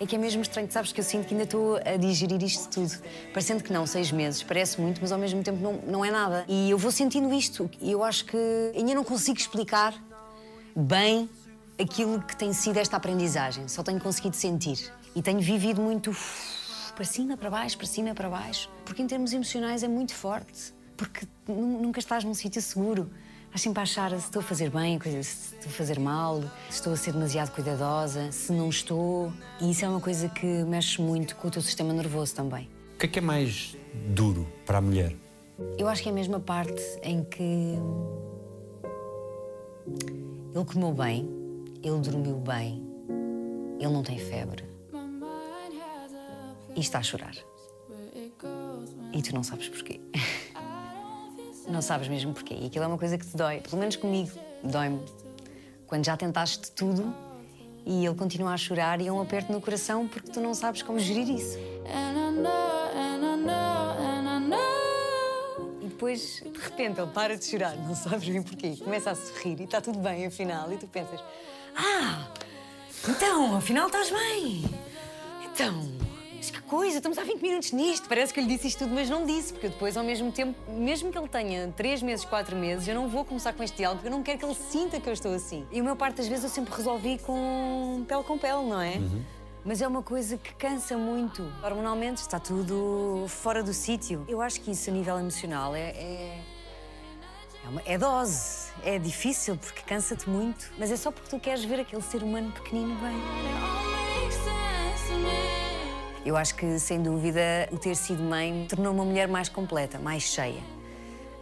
É 0.00 0.06
que 0.06 0.16
é 0.16 0.18
mesmo 0.18 0.42
estranho, 0.42 0.70
sabes 0.70 0.92
que 0.92 1.00
eu 1.00 1.04
sinto 1.04 1.26
que 1.26 1.34
ainda 1.34 1.44
estou 1.44 1.76
a 1.76 1.96
digerir 1.96 2.42
isto 2.42 2.68
tudo. 2.68 2.92
Parecendo 3.32 3.62
que 3.62 3.72
não, 3.72 3.86
seis 3.86 4.10
meses, 4.10 4.42
parece 4.42 4.80
muito, 4.80 5.00
mas 5.00 5.12
ao 5.12 5.18
mesmo 5.18 5.42
tempo 5.42 5.62
não, 5.62 5.74
não 5.86 6.04
é 6.04 6.10
nada. 6.10 6.44
E 6.48 6.70
eu 6.70 6.78
vou 6.78 6.90
sentindo 6.90 7.32
isto 7.32 7.70
e 7.80 7.92
eu 7.92 8.02
acho 8.02 8.24
que 8.24 8.72
ainda 8.74 8.94
não 8.94 9.04
consigo 9.04 9.38
explicar 9.38 9.94
bem 10.74 11.28
aquilo 11.80 12.20
que 12.22 12.36
tem 12.36 12.52
sido 12.52 12.78
esta 12.78 12.96
aprendizagem. 12.96 13.68
Só 13.68 13.82
tenho 13.82 14.00
conseguido 14.00 14.36
sentir. 14.36 14.92
E 15.14 15.22
tenho 15.22 15.40
vivido 15.40 15.80
muito 15.80 16.14
para 16.94 17.04
cima, 17.04 17.36
para 17.36 17.50
baixo, 17.50 17.76
para 17.76 17.86
cima, 17.86 18.14
para 18.14 18.28
baixo. 18.28 18.70
Porque 18.84 19.02
em 19.02 19.06
termos 19.06 19.32
emocionais 19.32 19.82
é 19.82 19.88
muito 19.88 20.14
forte. 20.14 20.74
Porque 20.96 21.26
nunca 21.46 21.98
estás 21.98 22.24
num 22.24 22.34
sítio 22.34 22.62
seguro. 22.62 23.10
Estás 23.52 23.64
sempre 23.64 23.80
a 23.80 23.82
achar 23.82 24.10
se 24.12 24.16
estou 24.16 24.40
a 24.40 24.42
fazer 24.42 24.70
bem, 24.70 24.98
se 24.98 25.54
estou 25.56 25.68
a 25.68 25.74
fazer 25.74 26.00
mal, 26.00 26.40
se 26.70 26.76
estou 26.76 26.90
a 26.90 26.96
ser 26.96 27.12
demasiado 27.12 27.52
cuidadosa, 27.52 28.32
se 28.32 28.50
não 28.50 28.70
estou. 28.70 29.30
E 29.60 29.70
isso 29.70 29.84
é 29.84 29.88
uma 29.90 30.00
coisa 30.00 30.26
que 30.30 30.46
mexe 30.64 31.02
muito 31.02 31.36
com 31.36 31.48
o 31.48 31.50
teu 31.50 31.60
sistema 31.60 31.92
nervoso 31.92 32.34
também. 32.34 32.66
O 32.94 32.98
que 32.98 33.04
é 33.04 33.08
que 33.10 33.18
é 33.18 33.22
mais 33.22 33.76
duro 34.06 34.50
para 34.64 34.78
a 34.78 34.80
mulher? 34.80 35.14
Eu 35.76 35.86
acho 35.86 36.02
que 36.02 36.08
é 36.08 36.12
a 36.12 36.14
mesma 36.14 36.40
parte 36.40 36.82
em 37.02 37.22
que 37.24 37.76
ele 40.54 40.64
comeu 40.64 40.94
bem, 40.94 41.28
ele 41.82 42.00
dormiu 42.00 42.36
bem, 42.36 42.82
ele 43.78 43.92
não 43.92 44.02
tem 44.02 44.18
febre 44.18 44.64
e 46.74 46.80
está 46.80 47.00
a 47.00 47.02
chorar. 47.02 47.34
E 49.12 49.20
tu 49.20 49.34
não 49.34 49.42
sabes 49.42 49.68
porquê. 49.68 50.00
Não 51.68 51.80
sabes 51.80 52.08
mesmo 52.08 52.32
porquê. 52.32 52.54
E 52.54 52.66
aquilo 52.66 52.84
é 52.84 52.88
uma 52.88 52.98
coisa 52.98 53.16
que 53.16 53.26
te 53.26 53.36
dói. 53.36 53.60
Pelo 53.60 53.78
menos 53.78 53.96
comigo, 53.96 54.30
dói-me. 54.62 55.00
Quando 55.86 56.04
já 56.04 56.16
tentaste 56.16 56.70
tudo 56.72 57.14
e 57.84 58.06
ele 58.06 58.14
continua 58.14 58.52
a 58.52 58.56
chorar 58.56 59.00
e 59.00 59.08
é 59.08 59.12
um 59.12 59.20
aperto 59.20 59.52
no 59.52 59.60
coração 59.60 60.08
porque 60.08 60.30
tu 60.30 60.40
não 60.40 60.54
sabes 60.54 60.82
como 60.82 60.98
gerir 60.98 61.28
isso. 61.28 61.58
E 65.80 65.86
depois, 65.86 66.42
de 66.44 66.58
repente, 66.60 67.00
ele 67.00 67.10
para 67.10 67.36
de 67.36 67.44
chorar, 67.44 67.76
não 67.76 67.94
sabes 67.94 68.28
bem 68.28 68.42
porquê. 68.42 68.76
Começa 68.76 69.10
a 69.10 69.14
sorrir 69.14 69.60
e 69.60 69.64
está 69.64 69.80
tudo 69.80 69.98
bem, 69.98 70.26
afinal. 70.26 70.72
E 70.72 70.76
tu 70.76 70.86
pensas: 70.86 71.22
Ah, 71.76 72.28
então, 73.08 73.56
afinal 73.56 73.86
estás 73.86 74.10
bem. 74.10 74.64
Então, 75.44 75.92
mas 76.42 76.50
que 76.50 76.60
coisa, 76.62 76.96
estamos 76.96 77.16
há 77.18 77.22
20 77.22 77.40
minutos 77.40 77.70
nisto. 77.70 78.08
Parece 78.08 78.34
que 78.34 78.40
eu 78.40 78.44
lhe 78.44 78.52
disse 78.52 78.66
isto 78.66 78.80
tudo, 78.80 78.92
mas 78.92 79.08
não 79.08 79.24
disse, 79.24 79.52
porque 79.52 79.68
depois, 79.68 79.96
ao 79.96 80.02
mesmo 80.02 80.32
tempo, 80.32 80.58
mesmo 80.72 81.12
que 81.12 81.16
ele 81.16 81.28
tenha 81.28 81.72
3 81.76 82.02
meses, 82.02 82.24
4 82.24 82.56
meses, 82.56 82.88
eu 82.88 82.96
não 82.96 83.06
vou 83.08 83.24
começar 83.24 83.52
com 83.52 83.62
este 83.62 83.76
diálogo, 83.76 84.00
porque 84.00 84.12
eu 84.12 84.16
não 84.16 84.24
quero 84.24 84.40
que 84.40 84.44
ele 84.44 84.54
sinta 84.56 84.98
que 84.98 85.08
eu 85.08 85.12
estou 85.12 85.32
assim. 85.32 85.64
E 85.70 85.78
a 85.78 85.82
maior 85.84 85.94
parte 85.94 86.16
das 86.16 86.26
vezes 86.26 86.42
eu 86.42 86.50
sempre 86.50 86.74
resolvi 86.74 87.20
com 87.20 88.04
pele 88.08 88.24
com 88.24 88.36
pele, 88.36 88.64
não 88.64 88.80
é? 88.80 88.96
Uhum. 88.96 89.22
Mas 89.64 89.80
é 89.80 89.86
uma 89.86 90.02
coisa 90.02 90.36
que 90.36 90.52
cansa 90.54 90.98
muito. 90.98 91.46
Hormonalmente 91.62 92.20
está 92.20 92.40
tudo 92.40 93.24
fora 93.28 93.62
do 93.62 93.72
sítio. 93.72 94.24
Eu 94.26 94.42
acho 94.42 94.60
que 94.62 94.72
isso, 94.72 94.90
a 94.90 94.92
nível 94.92 95.16
emocional, 95.20 95.76
é, 95.76 95.90
é... 95.90 96.42
É, 97.64 97.68
uma, 97.68 97.82
é, 97.86 97.96
dose, 97.96 98.72
é 98.82 98.98
difícil 98.98 99.56
porque 99.56 99.82
cansa-te 99.82 100.28
muito, 100.28 100.72
mas 100.76 100.90
é 100.90 100.96
só 100.96 101.12
porque 101.12 101.30
tu 101.30 101.38
queres 101.38 101.64
ver 101.64 101.78
aquele 101.78 102.02
ser 102.02 102.24
humano 102.24 102.50
pequenino 102.50 102.96
bem. 102.96 104.61
Eu 106.24 106.36
acho 106.36 106.54
que, 106.54 106.78
sem 106.78 107.02
dúvida, 107.02 107.40
o 107.72 107.78
ter 107.78 107.96
sido 107.96 108.22
mãe 108.22 108.66
tornou 108.68 108.92
uma 108.92 109.04
mulher 109.04 109.26
mais 109.26 109.48
completa, 109.48 109.98
mais 109.98 110.22
cheia. 110.22 110.62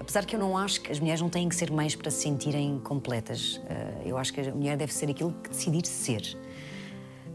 Apesar 0.00 0.24
que 0.24 0.34
eu 0.34 0.40
não 0.40 0.56
acho 0.56 0.80
que 0.80 0.90
as 0.90 0.98
mulheres 0.98 1.20
não 1.20 1.28
têm 1.28 1.46
que 1.48 1.54
ser 1.54 1.70
mães 1.70 1.94
para 1.94 2.10
se 2.10 2.22
sentirem 2.22 2.78
completas. 2.78 3.60
Eh, 3.68 4.02
eu 4.06 4.16
acho 4.16 4.32
que 4.32 4.40
a 4.40 4.54
mulher 4.54 4.78
deve 4.78 4.94
ser 4.94 5.10
aquilo 5.10 5.34
que 5.42 5.50
decidir 5.50 5.86
ser. 5.86 6.22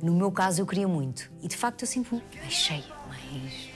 No 0.02 0.12
meu 0.16 0.32
caso, 0.32 0.62
eu 0.62 0.66
queria 0.66 0.88
muito. 0.88 1.32
E, 1.44 1.48
de 1.48 1.56
facto, 1.56 1.84
eu 1.84 1.88
sinto-me 1.88 2.24
mais 2.42 2.54
cheia, 2.54 2.84
mais... 3.08 3.70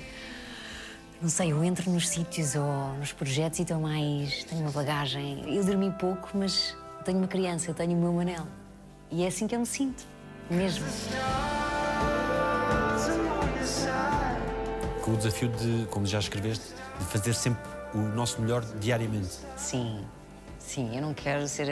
Não 1.22 1.30
sei, 1.30 1.52
eu 1.52 1.64
entro 1.64 1.92
nos 1.92 2.10
sítios 2.10 2.56
ou 2.56 2.94
nos 2.98 3.14
projetos 3.14 3.60
e 3.60 3.62
estou 3.62 3.80
mais... 3.80 4.46
tenho 4.46 4.62
uma 4.62 4.72
bagagem. 4.72 5.44
Eu 5.56 5.64
dormi 5.64 5.92
pouco, 5.92 6.32
mas 6.34 6.76
tenho 7.06 7.20
uma 7.20 7.28
criança, 7.28 7.70
eu 7.70 7.76
tenho 7.76 7.96
o 7.96 8.02
meu 8.02 8.12
Manel. 8.12 8.48
E 9.12 9.24
é 9.24 9.28
assim 9.28 9.46
que 9.46 9.56
eu 9.56 9.60
me 9.60 9.66
sinto, 9.68 10.04
mesmo. 10.50 10.86
Com 15.04 15.12
o 15.12 15.18
desafio 15.18 15.50
de, 15.50 15.86
como 15.88 16.06
já 16.06 16.20
escreveste, 16.20 16.74
de 17.00 17.06
fazer 17.06 17.34
sempre 17.34 17.62
o 17.94 17.98
nosso 17.98 18.42
melhor 18.42 18.64
diariamente. 18.80 19.40
Sim, 19.58 20.06
sim, 20.58 20.96
eu 20.96 21.02
não 21.02 21.14
quero 21.14 21.48
ser 21.48 21.68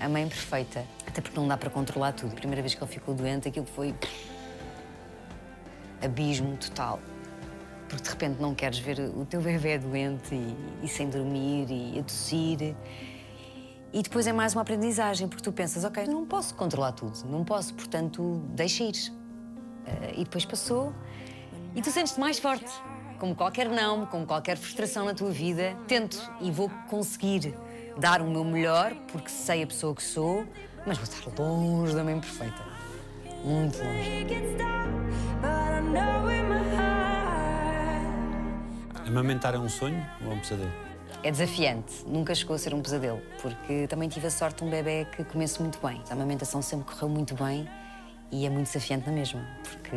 a, 0.00 0.08
mãe 0.08 0.28
perfeita, 0.28 0.84
até 1.06 1.20
porque 1.20 1.38
não 1.38 1.48
dá 1.48 1.56
para 1.56 1.70
controlar 1.70 2.12
tudo. 2.12 2.32
A 2.32 2.36
primeira 2.36 2.62
vez 2.62 2.74
que 2.74 2.82
ele 2.82 2.92
ficou 2.92 3.14
doente, 3.14 3.48
aquilo 3.48 3.66
foi 3.66 3.94
abismo 6.02 6.56
total. 6.56 7.00
Porque 7.88 8.02
de 8.02 8.10
repente 8.10 8.40
não 8.40 8.54
queres 8.54 8.78
ver 8.78 8.98
o 9.00 9.24
teu 9.24 9.40
bebê 9.40 9.78
doente 9.78 10.34
e, 10.34 10.56
e 10.82 10.88
sem 10.88 11.08
dormir 11.08 11.66
e 11.70 11.98
a 11.98 12.02
tossir. 12.02 12.74
E 13.92 14.02
depois 14.02 14.26
é 14.26 14.32
mais 14.32 14.52
uma 14.54 14.62
aprendizagem, 14.62 15.28
porque 15.28 15.42
tu 15.42 15.52
pensas, 15.52 15.84
ok, 15.84 16.06
não 16.06 16.26
posso 16.26 16.54
controlar 16.54 16.92
tudo, 16.92 17.24
não 17.26 17.44
posso, 17.44 17.72
portanto, 17.74 18.42
deixa 18.50 18.84
ir. 18.84 19.12
Uh, 19.86 20.20
e 20.20 20.24
depois 20.24 20.44
passou 20.44 20.92
e 21.76 21.82
tu 21.82 21.90
sentes-te 21.90 22.18
mais 22.18 22.38
forte. 22.38 22.72
Como 23.18 23.34
qualquer 23.34 23.68
não, 23.68 24.06
como 24.06 24.26
qualquer 24.26 24.56
frustração 24.56 25.04
na 25.04 25.14
tua 25.14 25.30
vida, 25.30 25.76
tento 25.86 26.18
e 26.40 26.50
vou 26.50 26.70
conseguir 26.88 27.54
dar 27.98 28.20
o 28.22 28.26
meu 28.26 28.44
melhor, 28.44 28.94
porque 29.12 29.28
sei 29.28 29.62
a 29.62 29.66
pessoa 29.66 29.94
que 29.94 30.02
sou, 30.02 30.46
mas 30.86 30.96
vou 30.96 31.04
estar 31.04 31.42
longe 31.42 31.94
da 31.94 32.02
mãe 32.02 32.18
perfeita. 32.18 32.62
Muito 33.44 33.78
longe. 33.78 34.26
Amamentar 39.06 39.54
é 39.54 39.58
um 39.58 39.68
sonho 39.68 40.04
ou 40.24 40.32
é 40.32 40.34
um 40.34 40.40
pesadelo? 40.40 40.72
É 41.22 41.30
desafiante, 41.30 42.04
nunca 42.06 42.34
chegou 42.34 42.56
a 42.56 42.58
ser 42.58 42.74
um 42.74 42.80
pesadelo, 42.82 43.20
porque 43.40 43.86
também 43.86 44.08
tive 44.08 44.26
a 44.26 44.30
sorte 44.30 44.58
de 44.58 44.64
um 44.64 44.70
bebê 44.70 45.06
que 45.14 45.24
comece 45.24 45.60
muito 45.60 45.78
bem. 45.84 46.02
A 46.08 46.12
amamentação 46.12 46.60
sempre 46.62 46.92
correu 46.92 47.08
muito 47.08 47.34
bem 47.34 47.68
e 48.30 48.46
é 48.46 48.50
muito 48.50 48.66
desafiante 48.66 49.06
na 49.06 49.12
mesma, 49.12 49.46
porque 49.62 49.96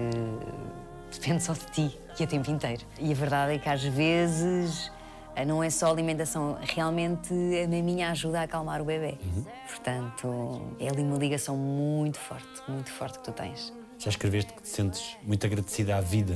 depende 1.11 1.43
só 1.43 1.53
de 1.53 1.65
ti 1.71 1.99
e 2.19 2.23
o 2.23 2.27
tempo 2.27 2.49
inteiro. 2.51 2.85
E 2.99 3.11
a 3.11 3.15
verdade 3.15 3.53
é 3.53 3.59
que 3.59 3.69
às 3.69 3.83
vezes 3.83 4.91
eh, 5.35 5.45
não 5.45 5.63
é 5.63 5.69
só 5.69 5.89
alimentação, 5.89 6.57
realmente 6.61 7.33
a 7.33 7.67
minha 7.67 8.11
ajuda 8.11 8.41
a 8.41 8.43
acalmar 8.43 8.81
o 8.81 8.85
bebê. 8.85 9.17
Uhum. 9.23 9.45
Portanto, 9.67 10.75
é 10.79 10.89
ali 10.89 11.01
uma 11.01 11.17
ligação 11.17 11.55
muito 11.55 12.19
forte, 12.19 12.61
muito 12.67 12.91
forte 12.91 13.19
que 13.19 13.25
tu 13.25 13.31
tens. 13.31 13.73
Já 13.97 14.09
escreveste 14.09 14.53
que 14.53 14.61
te 14.61 14.69
sentes 14.69 15.17
muito 15.23 15.45
agradecida 15.45 15.95
à 15.95 16.01
vida 16.01 16.35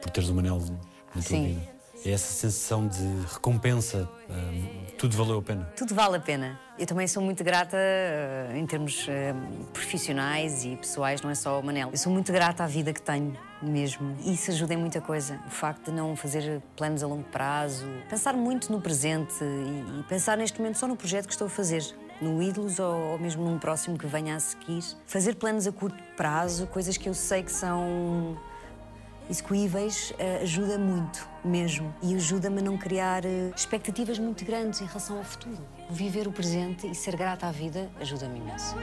por 0.00 0.10
teres 0.10 0.28
o 0.28 0.34
Manel 0.34 0.58
na 0.58 0.66
tua 1.12 1.22
sim, 1.22 1.46
vida? 1.48 1.80
É 2.02 2.12
essa 2.12 2.32
sensação 2.32 2.88
de 2.88 3.02
recompensa, 3.30 4.08
hum, 4.30 4.86
tudo 4.98 5.14
valeu 5.18 5.38
a 5.38 5.42
pena. 5.42 5.70
Tudo 5.76 5.94
vale 5.94 6.16
a 6.16 6.20
pena. 6.20 6.58
Eu 6.78 6.86
também 6.86 7.06
sou 7.06 7.22
muito 7.22 7.44
grata 7.44 7.76
em 8.54 8.64
termos 8.64 9.06
profissionais 9.74 10.64
e 10.64 10.76
pessoais, 10.76 11.20
não 11.20 11.28
é 11.28 11.34
só 11.34 11.60
o 11.60 11.62
Manel. 11.62 11.90
Eu 11.90 11.98
sou 11.98 12.10
muito 12.10 12.32
grata 12.32 12.64
à 12.64 12.66
vida 12.66 12.90
que 12.94 13.02
tenho 13.02 13.36
mesmo. 13.62 14.16
Isso 14.24 14.50
ajuda 14.50 14.74
em 14.74 14.76
muita 14.76 15.00
coisa. 15.00 15.40
O 15.46 15.50
facto 15.50 15.86
de 15.86 15.92
não 15.92 16.16
fazer 16.16 16.62
planos 16.76 17.02
a 17.02 17.06
longo 17.06 17.24
prazo, 17.24 17.86
pensar 18.08 18.34
muito 18.34 18.70
no 18.72 18.80
presente 18.80 19.34
e, 19.42 20.00
e 20.00 20.02
pensar 20.04 20.36
neste 20.36 20.58
momento 20.58 20.78
só 20.78 20.86
no 20.86 20.96
projeto 20.96 21.26
que 21.26 21.32
estou 21.32 21.46
a 21.46 21.50
fazer 21.50 21.84
no 22.20 22.42
Ídolos 22.42 22.78
ou, 22.78 23.12
ou, 23.12 23.18
mesmo 23.18 23.44
num 23.44 23.58
próximo 23.58 23.96
que 23.96 24.06
venha 24.06 24.36
a 24.36 24.40
seguir. 24.40 24.82
Fazer 25.06 25.34
planos 25.36 25.66
a 25.66 25.72
curto 25.72 26.02
prazo, 26.16 26.66
coisas 26.66 26.96
que 26.96 27.08
eu 27.08 27.14
sei 27.14 27.42
que 27.42 27.52
são 27.52 28.36
execuíveis, 29.28 30.10
uh, 30.10 30.42
ajuda 30.42 30.76
muito 30.76 31.28
mesmo. 31.44 31.94
E 32.02 32.14
ajuda-me 32.14 32.58
a 32.58 32.62
não 32.62 32.76
criar 32.76 33.24
uh, 33.24 33.52
expectativas 33.54 34.18
muito 34.18 34.44
grandes 34.44 34.80
em 34.80 34.86
relação 34.86 35.18
ao 35.18 35.24
futuro. 35.24 35.58
Viver 35.88 36.26
o 36.26 36.32
presente 36.32 36.86
e 36.86 36.94
ser 36.94 37.16
grata 37.16 37.46
à 37.46 37.52
vida 37.52 37.90
ajuda-me 38.00 38.38
imenso. 38.38 38.76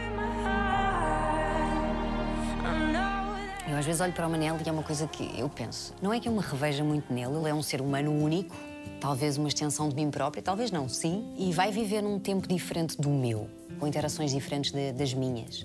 Às 3.77 3.85
vezes 3.85 4.01
olho 4.01 4.11
para 4.11 4.25
o 4.25 4.31
Manel 4.31 4.57
e 4.65 4.67
é 4.67 4.71
uma 4.71 4.81
coisa 4.81 5.05
que 5.05 5.39
eu 5.39 5.47
penso. 5.47 5.93
Não 6.01 6.11
é 6.11 6.19
que 6.19 6.27
eu 6.27 6.33
me 6.33 6.39
reveja 6.39 6.83
muito 6.83 7.13
nele, 7.13 7.37
ele 7.37 7.47
é 7.47 7.53
um 7.53 7.61
ser 7.61 7.79
humano 7.79 8.11
único, 8.11 8.55
talvez 8.99 9.37
uma 9.37 9.47
extensão 9.47 9.87
de 9.87 9.93
mim 9.93 10.09
própria, 10.09 10.41
talvez 10.41 10.71
não, 10.71 10.89
sim, 10.89 11.31
e 11.37 11.53
vai 11.53 11.71
viver 11.71 12.01
num 12.01 12.17
tempo 12.17 12.47
diferente 12.47 12.99
do 12.99 13.07
meu, 13.07 13.47
com 13.79 13.85
interações 13.85 14.31
diferentes 14.31 14.71
de, 14.71 14.91
das 14.93 15.13
minhas. 15.13 15.63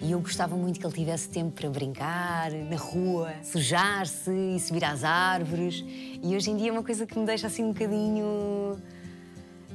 E 0.00 0.12
eu 0.12 0.20
gostava 0.20 0.56
muito 0.56 0.80
que 0.80 0.86
ele 0.86 0.94
tivesse 0.94 1.28
tempo 1.28 1.50
para 1.50 1.68
brincar 1.68 2.50
na 2.52 2.76
rua, 2.76 3.34
sujar-se 3.42 4.30
e 4.30 4.58
subir 4.58 4.86
às 4.86 5.04
árvores. 5.04 5.84
E 6.22 6.34
hoje 6.34 6.50
em 6.50 6.56
dia 6.56 6.70
é 6.70 6.72
uma 6.72 6.82
coisa 6.82 7.04
que 7.04 7.18
me 7.18 7.26
deixa 7.26 7.48
assim 7.48 7.64
um 7.64 7.74
bocadinho 7.74 8.78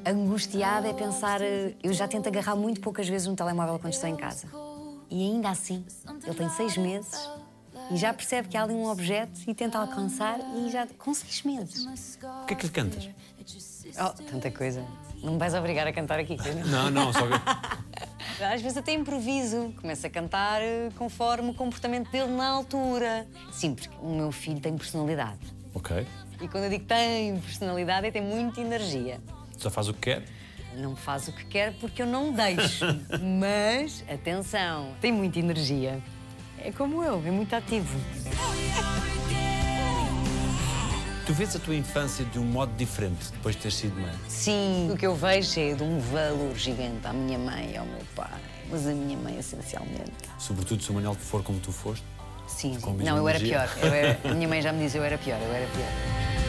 angustiada 0.04 0.88
é 0.88 0.94
pensar. 0.94 1.42
Eu 1.84 1.94
já 1.94 2.08
tento 2.08 2.26
agarrar 2.26 2.56
muito 2.56 2.82
poucas 2.82 3.08
vezes 3.08 3.28
um 3.28 3.36
telemóvel 3.36 3.78
quando 3.78 3.94
estou 3.94 4.10
em 4.10 4.16
casa. 4.16 4.48
E 5.12 5.24
ainda 5.24 5.52
assim, 5.52 5.86
ele 6.26 6.36
tem 6.36 6.50
seis 6.50 6.76
meses 6.76 7.16
e 7.92 7.98
já 7.98 8.14
percebe 8.14 8.48
que 8.48 8.58
há 8.58 8.64
ali 8.64 8.74
um 8.74 8.86
objeto 8.86 9.40
e 9.48 9.54
tenta 9.54 9.78
alcançar 9.78 10.40
e 10.56 10.72
já 10.72 10.88
com 10.98 11.14
seis 11.14 11.44
meses. 11.44 11.86
O 12.44 12.46
que 12.46 12.54
é 12.54 12.58
que 12.58 12.66
lhe 12.66 12.72
cantas? 12.72 13.10
Oh, 14.00 14.24
tanta 14.24 14.52
coisa. 14.52 14.84
Não 15.24 15.34
me 15.34 15.40
vais 15.40 15.54
obrigar 15.54 15.88
a 15.88 15.94
cantar 15.94 16.20
aqui. 16.20 16.38
Não, 16.66 16.90
não, 16.92 17.14
só 17.14 17.20
Às 18.54 18.62
vezes 18.62 18.78
até 18.78 18.92
improviso, 18.92 19.74
começo 19.82 20.06
a 20.06 20.10
cantar 20.10 20.62
eh, 20.62 20.90
conforme 20.96 21.50
o 21.50 21.54
comportamento 21.56 22.12
dele 22.12 22.32
na 22.32 22.48
altura. 22.50 23.26
Sim, 23.52 23.74
porque 23.74 23.90
o 24.00 24.10
meu 24.16 24.32
filho 24.32 24.60
tem 24.60 24.78
personalidade. 24.78 25.40
Ok. 25.74 26.06
E 26.40 26.48
quando 26.48 26.66
eu 26.66 26.70
digo 26.70 26.86
tem 26.86 27.40
personalidade, 27.40 28.08
é 28.08 28.12
tem 28.12 28.22
muita 28.22 28.62
energia. 28.62 29.20
Só 29.58 29.72
faz 29.72 29.88
o 29.88 29.94
que 29.94 30.02
quer? 30.02 30.24
Não 30.76 30.96
faz 30.96 31.28
o 31.28 31.32
que 31.32 31.46
quer 31.46 31.74
porque 31.80 32.04
eu 32.04 32.06
não 32.06 32.32
deixo. 32.32 32.86
Mas, 33.40 34.04
atenção, 34.08 34.94
tem 35.02 35.12
muita 35.12 35.40
energia. 35.40 36.00
É 36.64 36.72
como 36.72 37.04
eu, 37.04 37.22
é 37.26 37.32
muito 37.32 37.54
ativo. 37.56 37.98
Tu 41.26 41.34
vês 41.34 41.56
a 41.56 41.60
tua 41.60 41.76
infância 41.76 42.24
de 42.26 42.40
um 42.40 42.46
modo 42.46 42.72
diferente 42.78 43.32
depois 43.32 43.56
de 43.56 43.62
ter 43.62 43.72
sido 43.72 44.00
mãe? 44.00 44.14
Sim, 44.30 44.90
o 44.92 44.98
que 44.98 45.06
eu 45.06 45.14
vejo 45.14 45.60
é 45.60 45.74
de 45.74 45.84
um 45.84 46.00
valor 46.00 46.56
gigante 46.56 47.06
à 47.06 47.14
minha 47.14 47.38
mãe 47.38 47.72
e 47.74 47.78
ao 47.78 47.86
meu 47.86 48.02
pai. 48.16 48.40
Mas 48.70 48.88
a 48.88 48.92
minha 48.92 49.18
mãe, 49.18 49.38
essencialmente. 49.38 50.12
Sobretudo 50.38 50.82
se 50.82 50.90
o 50.90 50.94
Manuel 50.94 51.16
for 51.16 51.44
como 51.44 51.60
tu 51.60 51.72
foste? 51.72 52.04
Sim, 52.48 52.80
sim. 52.80 52.98
Não, 53.04 53.18
eu 53.18 53.28
era 53.28 53.40
pior. 53.40 53.70
Eu 53.82 53.94
era... 53.94 54.20
a 54.24 54.32
minha 54.34 54.48
mãe 54.48 54.62
já 54.62 54.72
me 54.72 54.84
dizia 54.84 55.02
eu 55.02 55.06
era 55.06 55.18
pior, 55.18 55.38
eu 55.42 55.54
era 55.54 55.68
pior. 55.68 56.47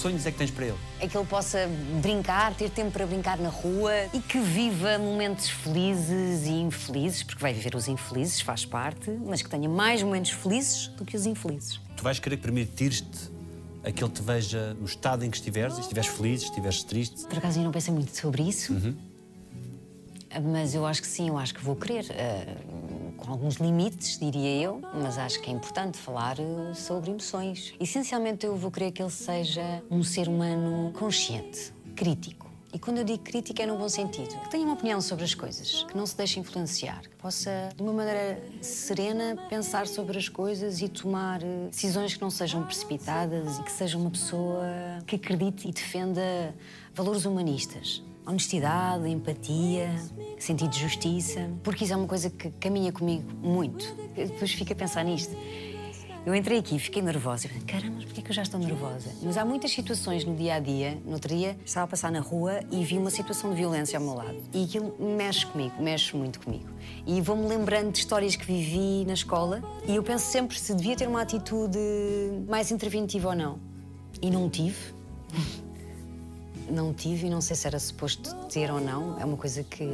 Sonhos 0.00 0.26
é 0.26 0.30
que 0.30 0.38
tens 0.38 0.50
para 0.50 0.66
ele? 0.66 0.78
É 0.98 1.06
que 1.06 1.16
ele 1.16 1.26
possa 1.26 1.68
brincar, 2.00 2.54
ter 2.54 2.70
tempo 2.70 2.90
para 2.90 3.06
brincar 3.06 3.38
na 3.38 3.48
rua 3.48 3.92
e 4.12 4.20
que 4.20 4.38
viva 4.38 4.98
momentos 4.98 5.48
felizes 5.48 6.46
e 6.46 6.52
infelizes, 6.52 7.22
porque 7.22 7.40
vai 7.40 7.52
viver 7.52 7.74
os 7.74 7.86
infelizes, 7.86 8.40
faz 8.40 8.64
parte, 8.64 9.10
mas 9.24 9.42
que 9.42 9.48
tenha 9.48 9.68
mais 9.68 10.02
momentos 10.02 10.30
felizes 10.30 10.88
do 10.88 11.04
que 11.04 11.16
os 11.16 11.26
infelizes. 11.26 11.80
Tu 11.96 12.02
vais 12.02 12.18
querer 12.18 12.38
permitir-te 12.38 13.30
a 13.84 13.92
que 13.92 14.02
ele 14.02 14.12
te 14.12 14.22
veja 14.22 14.74
no 14.74 14.84
estado 14.84 15.24
em 15.24 15.30
que 15.30 15.36
estiveres, 15.36 15.76
e 15.76 15.80
estiveres 15.80 16.10
feliz, 16.10 16.42
estiveres 16.42 16.82
triste? 16.82 17.26
Por 17.26 17.38
acaso 17.38 17.60
eu 17.60 17.64
não 17.64 17.72
pensei 17.72 17.92
muito 17.92 18.16
sobre 18.16 18.42
isso. 18.42 18.72
Uhum. 18.72 18.94
Mas 20.52 20.74
eu 20.74 20.86
acho 20.86 21.02
que 21.02 21.08
sim, 21.08 21.28
eu 21.28 21.36
acho 21.36 21.54
que 21.54 21.62
vou 21.62 21.74
querer. 21.74 22.04
Uh, 22.04 23.09
com 23.20 23.30
alguns 23.30 23.56
limites, 23.56 24.18
diria 24.18 24.62
eu, 24.62 24.80
mas 24.94 25.18
acho 25.18 25.40
que 25.40 25.50
é 25.50 25.52
importante 25.52 25.98
falar 25.98 26.38
uh, 26.38 26.74
sobre 26.74 27.10
emoções. 27.10 27.74
Essencialmente, 27.78 28.46
eu 28.46 28.56
vou 28.56 28.70
querer 28.70 28.90
que 28.90 29.02
ele 29.02 29.10
seja 29.10 29.82
um 29.90 30.02
ser 30.02 30.28
humano 30.28 30.92
consciente, 30.92 31.72
crítico. 31.94 32.50
E 32.72 32.78
quando 32.78 32.98
eu 32.98 33.04
digo 33.04 33.18
crítica 33.18 33.64
é 33.64 33.66
no 33.66 33.76
bom 33.76 33.88
sentido. 33.88 34.28
Que 34.42 34.50
tenha 34.50 34.64
uma 34.64 34.74
opinião 34.74 35.00
sobre 35.00 35.24
as 35.24 35.34
coisas, 35.34 35.84
que 35.84 35.96
não 35.96 36.06
se 36.06 36.16
deixe 36.16 36.38
influenciar, 36.38 37.00
que 37.00 37.16
possa, 37.16 37.68
de 37.74 37.82
uma 37.82 37.92
maneira 37.92 38.40
serena, 38.60 39.36
pensar 39.48 39.88
sobre 39.88 40.16
as 40.16 40.28
coisas 40.28 40.80
e 40.80 40.88
tomar 40.88 41.42
uh, 41.42 41.68
decisões 41.68 42.14
que 42.14 42.22
não 42.22 42.30
sejam 42.30 42.62
precipitadas 42.64 43.58
e 43.58 43.62
que 43.62 43.72
seja 43.72 43.98
uma 43.98 44.10
pessoa 44.10 44.64
que 45.06 45.16
acredite 45.16 45.68
e 45.68 45.72
defenda 45.72 46.54
valores 46.94 47.24
humanistas 47.24 48.02
honestidade, 48.30 49.08
empatia, 49.08 49.94
sentido 50.38 50.70
de 50.70 50.80
justiça, 50.80 51.50
porque 51.62 51.84
isso 51.84 51.92
é 51.92 51.96
uma 51.96 52.06
coisa 52.06 52.30
que 52.30 52.50
caminha 52.52 52.92
comigo 52.92 53.24
muito. 53.42 53.84
Eu 54.16 54.28
depois 54.28 54.52
fico 54.52 54.72
a 54.72 54.76
pensar 54.76 55.04
nisto. 55.04 55.36
Eu 56.24 56.34
entrei 56.34 56.58
aqui, 56.58 56.78
fiquei 56.78 57.00
nervosa. 57.00 57.48
Caramba, 57.66 58.02
porquê 58.02 58.20
é 58.20 58.22
que 58.22 58.30
eu 58.30 58.34
já 58.34 58.42
estou 58.42 58.60
nervosa? 58.60 59.10
Mas 59.22 59.38
há 59.38 59.44
muitas 59.44 59.70
situações 59.70 60.22
no 60.22 60.36
dia 60.36 60.56
a 60.56 60.60
dia. 60.60 60.98
No 61.02 61.12
outro 61.12 61.34
dia, 61.34 61.56
estava 61.64 61.84
a 61.84 61.88
passar 61.88 62.12
na 62.12 62.20
rua 62.20 62.60
e 62.70 62.84
vi 62.84 62.98
uma 62.98 63.10
situação 63.10 63.50
de 63.50 63.56
violência 63.56 63.98
ao 63.98 64.04
meu 64.04 64.14
lado. 64.14 64.36
E 64.52 64.64
aquilo 64.64 64.94
mexe 64.98 65.46
comigo, 65.46 65.82
mexe 65.82 66.14
muito 66.14 66.40
comigo. 66.40 66.68
E 67.06 67.22
vou-me 67.22 67.46
lembrando 67.48 67.92
de 67.92 68.00
histórias 68.00 68.36
que 68.36 68.44
vivi 68.44 69.06
na 69.06 69.14
escola 69.14 69.62
e 69.88 69.96
eu 69.96 70.02
penso 70.02 70.30
sempre 70.30 70.58
se 70.58 70.74
devia 70.74 70.94
ter 70.94 71.08
uma 71.08 71.22
atitude 71.22 71.78
mais 72.46 72.70
interventiva 72.70 73.30
ou 73.30 73.34
não. 73.34 73.58
E 74.20 74.30
não 74.30 74.50
tive. 74.50 74.76
Não 76.70 76.92
tive 76.92 77.26
e 77.26 77.30
não 77.30 77.40
sei 77.40 77.56
se 77.56 77.66
era 77.66 77.78
suposto 77.78 78.34
ter 78.46 78.70
ou 78.70 78.80
não. 78.80 79.18
É 79.18 79.24
uma 79.24 79.36
coisa 79.36 79.62
que 79.64 79.84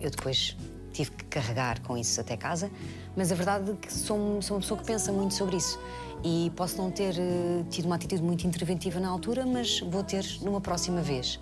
eu 0.00 0.10
depois 0.10 0.56
tive 0.92 1.10
que 1.10 1.24
carregar 1.26 1.80
com 1.82 1.96
isso 1.96 2.20
até 2.20 2.36
casa. 2.36 2.70
Mas 3.14 3.30
a 3.30 3.34
verdade 3.34 3.70
é 3.70 3.74
que 3.74 3.92
sou, 3.92 4.40
sou 4.40 4.56
uma 4.56 4.60
pessoa 4.60 4.80
que 4.80 4.86
pensa 4.86 5.12
muito 5.12 5.34
sobre 5.34 5.56
isso. 5.56 5.78
E 6.24 6.50
posso 6.56 6.78
não 6.78 6.90
ter 6.90 7.14
uh, 7.14 7.64
tido 7.70 7.84
uma 7.84 7.96
atitude 7.96 8.22
muito 8.22 8.46
interventiva 8.46 8.98
na 8.98 9.08
altura, 9.08 9.44
mas 9.44 9.80
vou 9.80 10.02
ter 10.02 10.24
numa 10.40 10.60
próxima 10.60 11.02
vez. 11.02 11.38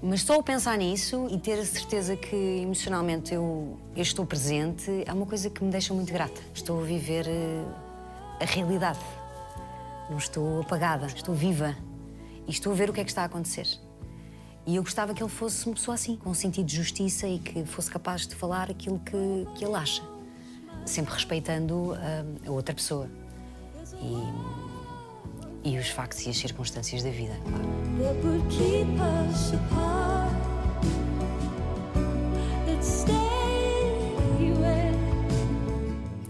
Mas 0.00 0.22
só 0.22 0.40
pensar 0.42 0.78
nisso 0.78 1.26
e 1.30 1.38
ter 1.38 1.58
a 1.58 1.64
certeza 1.64 2.14
que 2.14 2.36
emocionalmente 2.36 3.34
eu, 3.34 3.76
eu 3.96 4.02
estou 4.02 4.24
presente 4.24 5.02
é 5.04 5.12
uma 5.12 5.26
coisa 5.26 5.50
que 5.50 5.64
me 5.64 5.70
deixa 5.70 5.92
muito 5.92 6.12
grata. 6.12 6.40
Estou 6.54 6.80
a 6.80 6.84
viver 6.84 7.26
uh, 7.26 7.74
a 8.40 8.44
realidade. 8.44 9.00
Não 10.10 10.18
estou 10.18 10.60
apagada, 10.60 11.06
estou 11.06 11.34
viva 11.34 11.74
e 12.46 12.50
estou 12.50 12.72
a 12.72 12.76
ver 12.76 12.90
o 12.90 12.92
que 12.92 13.00
é 13.00 13.04
que 13.04 13.10
está 13.10 13.22
a 13.22 13.24
acontecer. 13.26 13.66
E 14.68 14.76
eu 14.76 14.82
gostava 14.82 15.14
que 15.14 15.22
ele 15.22 15.30
fosse 15.30 15.64
uma 15.64 15.74
pessoa 15.74 15.94
assim, 15.94 16.14
com 16.16 16.28
um 16.28 16.34
sentido 16.34 16.66
de 16.66 16.76
justiça 16.76 17.26
e 17.26 17.38
que 17.38 17.64
fosse 17.64 17.90
capaz 17.90 18.26
de 18.26 18.34
falar 18.34 18.70
aquilo 18.70 18.98
que, 18.98 19.48
que 19.56 19.64
ele 19.64 19.74
acha, 19.74 20.02
sempre 20.84 21.14
respeitando 21.14 21.94
a, 21.94 22.46
a 22.46 22.52
outra 22.52 22.74
pessoa. 22.74 23.08
E, 25.64 25.70
e 25.70 25.78
os 25.78 25.88
factos 25.88 26.26
e 26.26 26.28
as 26.28 26.36
circunstâncias 26.36 27.02
da 27.02 27.08
vida, 27.08 27.32
claro. 27.48 27.64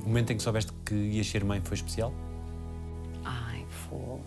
O 0.04 0.06
momento 0.06 0.32
em 0.32 0.36
que 0.36 0.42
soubeste 0.44 0.72
que 0.86 0.94
ias 0.94 1.26
ser 1.26 1.42
mãe 1.42 1.60
foi 1.60 1.74
especial? 1.74 2.14
Ai, 3.24 3.66
foi. 3.68 4.20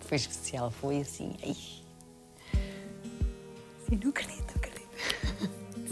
Foi 0.00 0.16
especial, 0.18 0.70
foi 0.70 1.00
assim. 1.00 1.34
Ai. 1.42 1.83
Não 4.02 4.10
acredito, 4.10 4.44
não 4.48 4.56
acredito. 4.56 4.84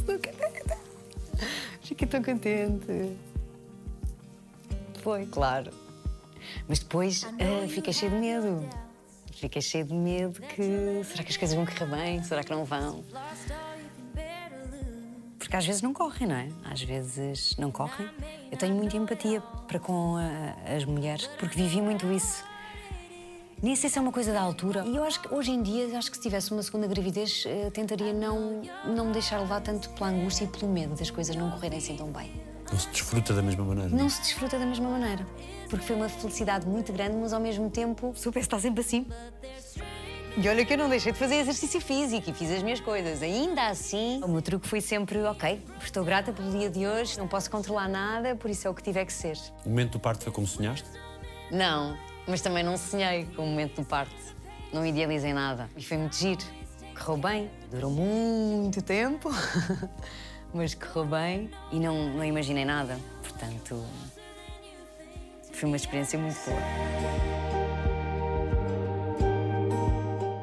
Não 0.06 0.14
acredito. 0.16 0.42
Fiquei 1.82 2.08
tão 2.08 2.22
contente. 2.22 3.16
Foi, 5.02 5.26
claro. 5.26 5.70
Mas 6.68 6.78
depois 6.78 7.22
uh, 7.24 7.68
fiquei 7.68 7.92
cheio 7.92 8.12
de 8.12 8.18
medo. 8.18 8.68
Fiquei 9.32 9.60
cheio 9.60 9.84
de 9.84 9.94
medo 9.94 10.40
que. 10.40 11.02
Será 11.04 11.24
que 11.24 11.30
as 11.30 11.36
coisas 11.36 11.56
vão 11.56 11.66
correr 11.66 11.86
bem? 11.86 12.22
Será 12.22 12.44
que 12.44 12.50
não 12.50 12.64
vão? 12.64 13.04
Porque 15.38 15.56
às 15.56 15.66
vezes 15.66 15.82
não 15.82 15.92
correm, 15.92 16.28
não 16.28 16.36
é? 16.36 16.48
Às 16.64 16.82
vezes 16.82 17.56
não 17.56 17.70
correm. 17.70 18.08
Eu 18.50 18.56
tenho 18.56 18.74
muita 18.74 18.96
empatia 18.96 19.40
para 19.40 19.78
com 19.78 20.16
a, 20.16 20.74
as 20.74 20.84
mulheres, 20.84 21.26
porque 21.38 21.56
vivi 21.56 21.80
muito 21.82 22.10
isso. 22.12 22.44
Nem 23.62 23.76
sei 23.76 23.88
se 23.88 23.96
é 23.96 24.00
uma 24.00 24.10
coisa 24.10 24.32
da 24.32 24.40
altura. 24.40 24.84
E 24.84 24.96
eu 24.96 25.04
acho 25.04 25.20
que 25.20 25.32
hoje 25.32 25.52
em 25.52 25.62
dia, 25.62 25.96
acho 25.96 26.10
que 26.10 26.16
se 26.16 26.22
tivesse 26.22 26.50
uma 26.50 26.64
segunda 26.64 26.88
gravidez, 26.88 27.44
uh, 27.44 27.70
tentaria 27.70 28.12
não, 28.12 28.60
não 28.84 29.06
me 29.06 29.12
deixar 29.12 29.38
levar 29.38 29.60
tanto 29.60 29.88
pela 29.90 30.10
angústia 30.10 30.44
e 30.44 30.48
pelo 30.48 30.70
medo 30.72 30.96
das 30.96 31.12
coisas 31.12 31.36
não 31.36 31.48
correrem 31.48 31.78
assim 31.78 31.96
tão 31.96 32.10
bem. 32.10 32.32
Não 32.72 32.78
se 32.78 32.88
desfruta 32.88 33.32
da 33.32 33.40
mesma 33.40 33.64
maneira. 33.64 33.90
Não 33.90 34.08
se 34.08 34.20
desfruta 34.20 34.58
da 34.58 34.66
mesma 34.66 34.90
maneira. 34.90 35.24
Porque 35.70 35.86
foi 35.86 35.94
uma 35.94 36.08
felicidade 36.08 36.66
muito 36.66 36.92
grande, 36.92 37.16
mas 37.16 37.32
ao 37.32 37.40
mesmo 37.40 37.70
tempo, 37.70 38.12
parece 38.12 38.38
estar 38.40 38.58
sempre 38.58 38.80
assim. 38.80 39.06
E 40.36 40.48
olha 40.48 40.64
que 40.64 40.72
eu 40.72 40.78
não 40.78 40.88
deixei 40.88 41.12
de 41.12 41.18
fazer 41.18 41.36
exercício 41.36 41.80
físico 41.80 42.30
e 42.30 42.32
fiz 42.32 42.50
as 42.50 42.64
minhas 42.64 42.80
coisas. 42.80 43.22
Ainda 43.22 43.68
assim, 43.68 44.20
o 44.24 44.28
meu 44.28 44.42
truque 44.42 44.66
foi 44.66 44.80
sempre: 44.80 45.22
ok, 45.22 45.62
estou 45.80 46.02
grata 46.02 46.32
pelo 46.32 46.50
dia 46.50 46.68
de 46.68 46.84
hoje, 46.84 47.16
não 47.16 47.28
posso 47.28 47.48
controlar 47.48 47.86
nada, 47.88 48.34
por 48.34 48.50
isso 48.50 48.66
é 48.66 48.70
o 48.70 48.74
que 48.74 48.82
tiver 48.82 49.04
que 49.04 49.12
ser. 49.12 49.38
O 49.64 49.68
momento 49.68 49.92
do 49.92 50.00
parto 50.00 50.24
foi 50.24 50.32
como 50.32 50.46
sonhaste? 50.46 50.88
Não, 51.50 51.96
mas 52.26 52.40
também 52.40 52.62
não 52.62 52.76
sonhei 52.76 53.26
com 53.36 53.44
o 53.44 53.46
momento 53.46 53.80
do 53.80 53.86
parto. 53.86 54.14
Não 54.72 54.84
idealizei 54.86 55.32
nada. 55.32 55.68
E 55.76 55.84
foi 55.84 55.96
muito 55.96 56.16
giro. 56.16 56.44
Correu 56.98 57.16
bem, 57.16 57.50
durou 57.70 57.90
muito 57.90 58.82
tempo, 58.82 59.30
mas 60.52 60.74
correu 60.74 61.06
bem 61.06 61.50
e 61.70 61.80
não, 61.80 62.14
não 62.14 62.24
imaginei 62.24 62.64
nada. 62.64 62.98
Portanto, 63.22 63.82
foi 65.52 65.68
uma 65.68 65.76
experiência 65.76 66.18
muito 66.18 66.38
boa. 66.44 66.60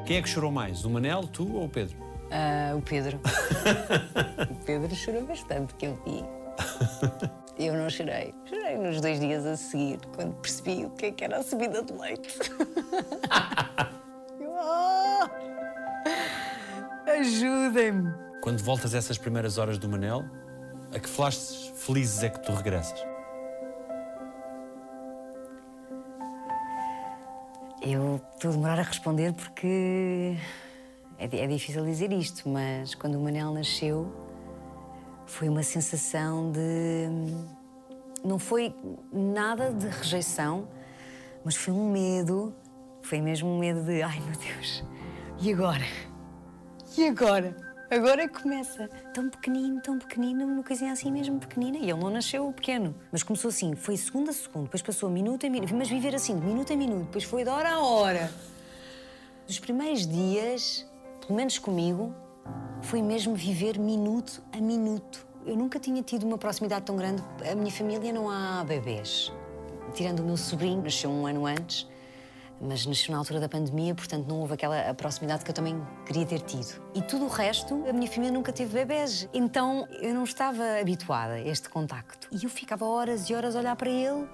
Quem 0.04 0.16
é 0.16 0.22
que 0.22 0.28
chorou 0.28 0.50
mais? 0.50 0.84
O 0.84 0.90
Manel, 0.90 1.22
tu 1.28 1.54
ou 1.54 1.66
o 1.66 1.68
Pedro? 1.68 1.96
Ah, 2.30 2.74
o 2.76 2.82
Pedro. 2.82 3.20
o 4.50 4.54
Pedro 4.64 4.94
chorou 4.94 5.24
bastante, 5.24 5.74
que 5.74 5.86
eu 5.86 6.00
vi. 6.04 6.24
Eu 7.60 7.74
não 7.74 7.90
chorei. 7.90 8.34
Chorei 8.46 8.78
nos 8.78 9.02
dois 9.02 9.20
dias 9.20 9.44
a 9.44 9.54
seguir, 9.54 10.00
quando 10.14 10.32
percebi 10.36 10.86
o 10.86 10.90
que, 10.90 11.06
é 11.06 11.12
que 11.12 11.22
era 11.22 11.36
a 11.36 11.42
subida 11.42 11.82
de 11.82 11.92
leite. 11.92 12.38
Eu, 14.40 14.56
ah! 14.56 15.30
Ajudem-me! 17.06 18.14
Quando 18.40 18.62
voltas 18.62 18.94
a 18.94 18.98
essas 18.98 19.18
primeiras 19.18 19.58
horas 19.58 19.76
do 19.76 19.90
Manel, 19.90 20.24
a 20.94 20.98
que 20.98 21.06
flashes 21.06 21.70
felizes 21.76 22.22
é 22.22 22.30
que 22.30 22.42
tu 22.42 22.50
regressas? 22.52 22.98
Eu 27.82 28.22
estou 28.32 28.52
a 28.52 28.54
demorar 28.54 28.78
a 28.78 28.82
responder 28.82 29.34
porque 29.34 30.34
é, 31.18 31.24
é 31.24 31.46
difícil 31.46 31.84
dizer 31.84 32.10
isto, 32.10 32.48
mas 32.48 32.94
quando 32.94 33.16
o 33.16 33.20
Manel 33.20 33.52
nasceu 33.52 34.29
foi 35.30 35.48
uma 35.48 35.62
sensação 35.62 36.50
de. 36.50 37.08
Não 38.22 38.38
foi 38.38 38.74
nada 39.12 39.72
de 39.72 39.86
rejeição, 39.86 40.68
mas 41.44 41.56
foi 41.56 41.72
um 41.72 41.90
medo. 41.90 42.54
Foi 43.02 43.20
mesmo 43.20 43.48
um 43.48 43.58
medo 43.58 43.82
de: 43.82 44.02
ai 44.02 44.20
meu 44.20 44.36
Deus, 44.38 44.84
e 45.40 45.52
agora? 45.52 45.86
E 46.98 47.06
agora? 47.06 47.56
Agora 47.90 48.28
começa. 48.28 48.88
Tão 49.14 49.30
pequenino, 49.30 49.80
tão 49.80 49.98
pequenino, 49.98 50.44
uma 50.44 50.62
coisinha 50.62 50.92
assim 50.92 51.10
mesmo 51.10 51.38
pequenina. 51.38 51.78
E 51.78 51.90
ele 51.90 51.94
não 51.94 52.10
nasceu 52.10 52.52
pequeno, 52.52 52.94
mas 53.10 53.22
começou 53.22 53.48
assim, 53.48 53.74
foi 53.74 53.96
segundo 53.96 54.30
a 54.30 54.32
segundo, 54.32 54.64
depois 54.64 54.82
passou 54.82 55.08
minuto 55.08 55.46
a 55.46 55.50
minuto, 55.50 55.74
mas 55.74 55.88
viver 55.88 56.14
assim, 56.14 56.38
de 56.38 56.44
minuto 56.44 56.72
a 56.72 56.76
minuto, 56.76 57.06
depois 57.06 57.24
foi 57.24 57.44
de 57.44 57.50
hora 57.50 57.70
a 57.70 57.80
hora. 57.80 58.32
Dos 59.46 59.58
primeiros 59.58 60.06
dias, 60.06 60.86
pelo 61.20 61.34
menos 61.34 61.58
comigo, 61.58 62.14
foi 62.82 63.02
mesmo 63.02 63.34
viver 63.34 63.78
minuto 63.78 64.42
a 64.52 64.58
minuto. 64.58 65.26
Eu 65.46 65.56
nunca 65.56 65.78
tinha 65.78 66.02
tido 66.02 66.24
uma 66.24 66.36
proximidade 66.36 66.84
tão 66.84 66.96
grande. 66.96 67.22
A 67.50 67.54
minha 67.54 67.70
família 67.70 68.12
não 68.12 68.30
há 68.30 68.64
bebês. 68.64 69.32
Tirando 69.94 70.20
o 70.20 70.24
meu 70.24 70.36
sobrinho, 70.36 70.82
nasceu 70.82 71.10
um 71.10 71.26
ano 71.26 71.46
antes, 71.46 71.88
mas 72.60 72.84
nasceu 72.84 73.12
na 73.12 73.18
altura 73.18 73.40
da 73.40 73.48
pandemia, 73.48 73.94
portanto 73.94 74.28
não 74.28 74.40
houve 74.40 74.54
aquela 74.54 74.92
proximidade 74.94 75.44
que 75.44 75.50
eu 75.50 75.54
também 75.54 75.80
queria 76.04 76.26
ter 76.26 76.40
tido. 76.40 76.80
E 76.94 77.02
tudo 77.02 77.24
o 77.24 77.28
resto, 77.28 77.84
a 77.88 77.92
minha 77.92 78.08
família 78.08 78.30
nunca 78.30 78.52
teve 78.52 78.72
bebês. 78.72 79.28
Então 79.32 79.88
eu 80.00 80.14
não 80.14 80.24
estava 80.24 80.62
habituada 80.80 81.34
a 81.34 81.40
este 81.40 81.68
contacto. 81.68 82.28
E 82.30 82.44
eu 82.44 82.50
ficava 82.50 82.84
horas 82.84 83.28
e 83.30 83.34
horas 83.34 83.56
a 83.56 83.60
olhar 83.60 83.76
para 83.76 83.88
ele, 83.88 84.28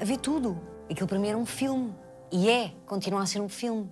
a 0.00 0.04
ver 0.04 0.18
tudo. 0.18 0.58
Aquilo 0.90 1.08
para 1.08 1.18
mim 1.18 1.28
era 1.28 1.38
um 1.38 1.46
filme. 1.46 1.94
E 2.30 2.48
é, 2.48 2.72
continua 2.86 3.22
a 3.22 3.26
ser 3.26 3.40
um 3.40 3.48
filme. 3.48 3.90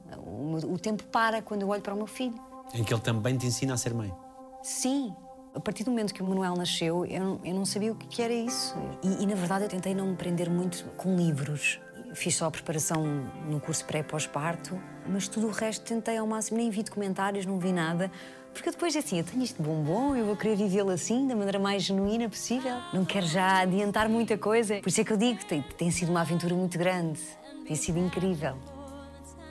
O, 0.66 0.78
tempo 0.78 1.04
para 1.04 1.42
quando 1.42 1.62
eu 1.62 1.68
olho 1.68 1.82
para 1.82 1.92
o 1.92 1.96
meu 1.96 2.06
filho. 2.06 2.49
Em 2.74 2.84
que 2.84 2.92
ele 2.92 3.00
também 3.00 3.36
te 3.36 3.46
ensina 3.46 3.74
a 3.74 3.76
ser 3.76 3.94
mãe. 3.94 4.12
Sim. 4.62 5.14
A 5.54 5.58
partir 5.58 5.82
do 5.82 5.90
momento 5.90 6.14
que 6.14 6.22
o 6.22 6.26
Manuel 6.26 6.54
nasceu, 6.54 7.04
eu 7.06 7.40
eu 7.44 7.54
não 7.54 7.64
sabia 7.64 7.92
o 7.92 7.96
que 7.96 8.22
era 8.22 8.32
isso. 8.32 8.76
E, 9.02 9.24
e, 9.24 9.26
na 9.26 9.34
verdade, 9.34 9.64
eu 9.64 9.68
tentei 9.68 9.94
não 9.94 10.06
me 10.08 10.16
prender 10.16 10.48
muito 10.48 10.84
com 10.96 11.16
livros. 11.16 11.80
Fiz 12.14 12.36
só 12.36 12.46
a 12.46 12.50
preparação 12.50 13.04
no 13.48 13.60
curso 13.60 13.84
pré-pós-parto, 13.84 14.80
mas 15.08 15.28
tudo 15.28 15.48
o 15.48 15.50
resto 15.50 15.84
tentei 15.84 16.16
ao 16.16 16.26
máximo. 16.26 16.58
Nem 16.58 16.70
vi 16.70 16.82
documentários, 16.82 17.46
não 17.46 17.58
vi 17.58 17.72
nada. 17.72 18.10
Porque 18.52 18.70
depois, 18.70 18.94
assim, 18.96 19.18
eu 19.18 19.24
tenho 19.24 19.42
isto 19.42 19.62
de 19.62 19.68
bombom, 19.68 20.16
eu 20.16 20.26
vou 20.26 20.36
querer 20.36 20.56
vivê-lo 20.56 20.90
assim, 20.90 21.26
da 21.26 21.36
maneira 21.36 21.58
mais 21.58 21.84
genuína 21.84 22.28
possível. 22.28 22.76
Não 22.92 23.04
quero 23.04 23.26
já 23.26 23.60
adiantar 23.60 24.08
muita 24.08 24.36
coisa. 24.36 24.80
Por 24.80 24.88
isso 24.88 25.00
é 25.00 25.04
que 25.04 25.12
eu 25.12 25.16
digo, 25.16 25.44
tem, 25.44 25.62
tem 25.76 25.90
sido 25.90 26.10
uma 26.10 26.20
aventura 26.20 26.54
muito 26.54 26.76
grande. 26.76 27.20
Tem 27.66 27.76
sido 27.76 27.98
incrível. 27.98 28.56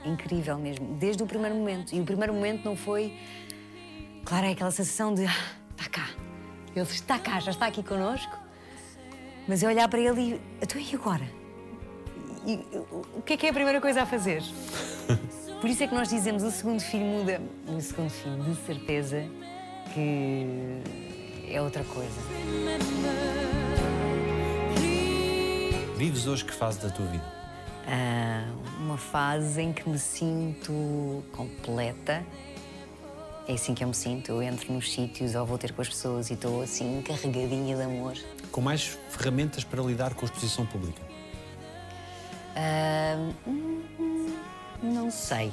Incrível 0.06 0.58
mesmo, 0.58 0.96
desde 0.98 1.22
o 1.22 1.26
primeiro 1.26 1.56
momento. 1.56 1.94
E 1.94 2.00
o 2.00 2.06
primeiro 2.06 2.34
momento 2.34 2.64
não 2.66 2.76
foi 2.76 3.18
Claro, 4.26 4.46
é 4.46 4.52
aquela 4.52 4.72
sensação 4.72 5.14
de 5.14 5.26
ah, 5.26 5.36
está 5.72 5.90
cá. 5.90 6.10
Ele 6.76 6.86
está 6.86 7.18
cá, 7.20 7.40
já 7.40 7.52
está 7.52 7.66
aqui 7.68 7.82
connosco. 7.84 8.38
Mas 9.48 9.64
eu 9.64 9.70
olhar 9.70 9.88
para 9.88 10.00
ele 10.00 10.22
e. 10.36 10.42
Então 10.62 10.80
e 10.80 10.94
agora? 10.96 11.28
E, 12.46 12.56
o- 12.92 13.06
o 13.18 13.22
que 13.26 13.34
é 13.34 13.38
que 13.38 13.48
é 13.48 13.50
a 13.50 13.54
primeira 13.54 13.82
coisa 13.82 14.04
a 14.04 14.06
fazer? 14.06 14.42
Por 15.60 15.70
isso 15.70 15.84
é 15.84 15.88
que 15.88 15.94
nós 15.96 16.10
dizemos 16.10 16.44
o 16.44 16.52
segundo 16.52 16.80
filho 16.80 17.04
muda. 17.06 17.42
O 17.68 17.82
segundo 17.82 18.10
filho, 18.10 18.42
de 18.44 18.56
certeza, 18.66 19.26
que 19.94 20.46
é 21.52 21.62
outra 21.62 21.84
coisa. 21.84 22.22
Vives 25.98 26.28
hoje 26.28 26.46
que 26.46 26.54
fase 26.54 26.80
da 26.80 26.90
tua 26.90 27.06
vida? 27.08 27.39
Ah, 27.92 28.46
uma 28.80 28.98
fase 28.98 29.60
em 29.60 29.74
que 29.74 29.90
me 29.90 29.98
sinto 29.98 31.24
completa. 31.32 32.24
É 33.48 33.54
assim 33.54 33.74
que 33.74 33.84
eu 33.84 33.88
me 33.88 33.96
sinto. 33.96 34.30
Eu 34.30 34.44
entro 34.44 34.72
nos 34.72 34.94
sítios 34.94 35.34
ou 35.34 35.44
vou 35.44 35.58
ter 35.58 35.74
com 35.74 35.82
as 35.82 35.90
pessoas 35.90 36.30
e 36.30 36.34
estou 36.34 36.62
assim 36.62 37.02
carregadinha 37.02 37.76
de 37.76 37.82
amor. 37.82 38.14
Com 38.52 38.62
mais 38.62 38.96
ferramentas 39.10 39.64
para 39.64 39.82
lidar 39.82 40.14
com 40.14 40.22
a 40.22 40.26
exposição 40.26 40.68
pública? 40.68 41.02
Hum, 43.48 43.82
não 44.84 45.10
sei. 45.10 45.52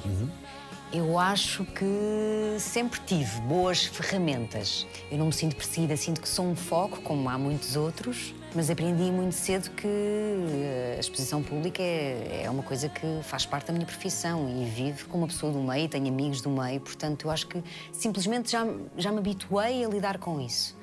Eu 0.93 1.17
acho 1.17 1.65
que 1.65 2.55
sempre 2.59 2.99
tive 2.99 3.41
boas 3.41 3.83
ferramentas. 3.83 4.85
Eu 5.11 5.17
não 5.17 5.25
me 5.25 5.33
sinto 5.33 5.55
perseguida, 5.55 5.97
sinto 5.97 6.21
que 6.21 6.29
sou 6.29 6.45
um 6.45 6.55
foco, 6.55 7.01
como 7.01 7.27
há 7.29 7.37
muitos 7.37 7.75
outros, 7.75 8.33
mas 8.55 8.69
aprendi 8.69 9.11
muito 9.11 9.33
cedo 9.33 9.69
que 9.71 9.87
eh, 9.87 10.95
a 10.97 10.99
exposição 10.99 11.43
pública 11.43 11.81
é, 11.81 12.43
é 12.45 12.49
uma 12.49 12.63
coisa 12.63 12.89
que 12.89 13.05
faz 13.23 13.45
parte 13.45 13.67
da 13.67 13.73
minha 13.73 13.85
profissão 13.85 14.49
e 14.49 14.65
vivo 14.65 15.07
como 15.09 15.23
uma 15.23 15.27
pessoa 15.27 15.51
do 15.51 15.59
meio, 15.59 15.87
tenho 15.89 16.07
amigos 16.07 16.41
do 16.41 16.49
meio, 16.49 16.79
portanto 16.79 17.27
eu 17.27 17.31
acho 17.31 17.47
que 17.47 17.63
simplesmente 17.91 18.51
já, 18.51 18.65
já 18.97 19.11
me 19.11 19.19
habituei 19.19 19.83
a 19.83 19.89
lidar 19.89 20.17
com 20.17 20.39
isso. 20.41 20.75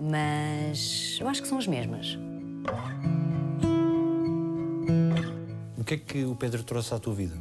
Mas 0.00 1.16
eu 1.20 1.28
acho 1.28 1.40
que 1.40 1.48
são 1.48 1.58
as 1.58 1.66
mesmas. 1.66 2.18
O 5.78 5.84
que 5.84 5.94
é 5.94 5.96
que 5.96 6.24
o 6.24 6.34
Pedro 6.34 6.62
trouxe 6.64 6.92
à 6.92 6.98
tua 6.98 7.14
vida? 7.14 7.36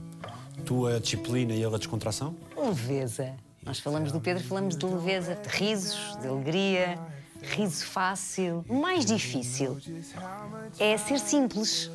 Tu 0.63 0.87
a 0.87 0.99
disciplina 0.99 1.53
e 1.53 1.61
ele 1.61 1.75
a 1.75 1.77
descontração? 1.77 2.35
Leveza. 2.55 3.33
Nós 3.65 3.79
falamos 3.79 4.11
do 4.11 4.21
Pedro, 4.21 4.43
falamos 4.43 4.77
de 4.77 4.85
leveza, 4.85 5.35
de 5.35 5.49
risos, 5.49 6.15
de 6.21 6.27
alegria, 6.27 6.99
riso 7.45 7.85
fácil. 7.85 8.65
O 8.67 8.75
mais 8.75 9.05
difícil 9.05 9.77
é 10.79 10.97
ser 10.97 11.19
simples. 11.19 11.89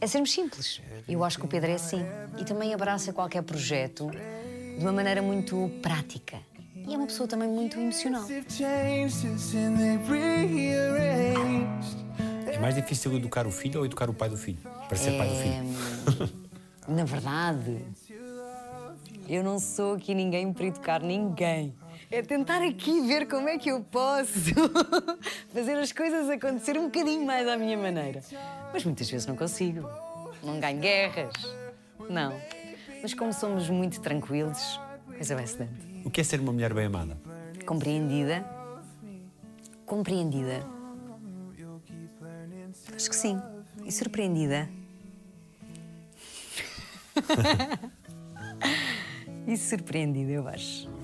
É 0.00 0.06
sermos 0.06 0.32
simples. 0.32 0.80
Eu 1.08 1.22
acho 1.22 1.38
que 1.38 1.44
o 1.44 1.48
Pedro 1.48 1.70
é 1.70 1.74
assim. 1.74 2.04
E 2.38 2.44
também 2.44 2.74
abraça 2.74 3.12
qualquer 3.12 3.42
projeto 3.42 4.10
de 4.10 4.82
uma 4.82 4.92
maneira 4.92 5.22
muito 5.22 5.70
prática. 5.80 6.38
E 6.74 6.92
é 6.92 6.96
uma 6.96 7.06
pessoa 7.06 7.28
também 7.28 7.48
muito 7.48 7.78
emocional. 7.78 8.24
É 12.46 12.58
mais 12.58 12.74
difícil 12.74 13.16
educar 13.16 13.46
o 13.46 13.50
filho 13.50 13.80
ou 13.80 13.86
educar 13.86 14.10
o 14.10 14.14
pai 14.14 14.28
do 14.28 14.36
filho? 14.36 14.58
Para 14.88 14.96
ser 14.96 15.16
pai 15.16 15.28
do 15.28 15.34
filho. 15.36 16.28
É, 16.88 16.92
na 16.92 17.04
verdade, 17.04 17.84
eu 19.28 19.44
não 19.44 19.60
sou 19.60 19.94
aqui 19.94 20.14
ninguém 20.14 20.52
para 20.52 20.66
educar 20.66 21.00
ninguém. 21.00 21.74
É 22.12 22.20
tentar 22.20 22.60
aqui 22.60 23.00
ver 23.06 23.26
como 23.26 23.48
é 23.48 23.56
que 23.56 23.70
eu 23.70 23.80
posso 23.80 24.52
fazer 25.48 25.78
as 25.78 25.92
coisas 25.92 26.28
acontecer 26.28 26.76
um 26.76 26.84
bocadinho 26.84 27.24
mais 27.24 27.48
à 27.48 27.56
minha 27.56 27.74
maneira. 27.74 28.20
Mas 28.70 28.84
muitas 28.84 29.10
vezes 29.10 29.26
não 29.26 29.34
consigo. 29.34 29.88
Não 30.42 30.60
ganho 30.60 30.78
guerras. 30.78 31.32
Não. 32.10 32.38
Mas 33.00 33.14
como 33.14 33.32
somos 33.32 33.70
muito 33.70 33.98
tranquilos, 34.02 34.78
coisa 35.06 35.34
vai-se 35.34 35.56
dando. 35.56 35.72
O 36.04 36.10
que 36.10 36.20
é 36.20 36.24
ser 36.24 36.38
uma 36.40 36.52
mulher 36.52 36.74
bem 36.74 36.84
amada? 36.84 37.16
Compreendida. 37.64 38.44
Compreendida. 39.86 40.66
Acho 42.94 43.08
que 43.08 43.16
sim. 43.16 43.40
E 43.86 43.90
surpreendida. 43.90 44.68
e 49.48 49.56
surpreendida, 49.56 50.32
eu 50.32 50.46
acho. 50.46 51.01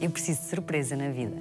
Eu 0.00 0.10
preciso 0.10 0.40
de 0.42 0.48
surpresa 0.48 0.96
na 0.96 1.10
vida. 1.10 1.36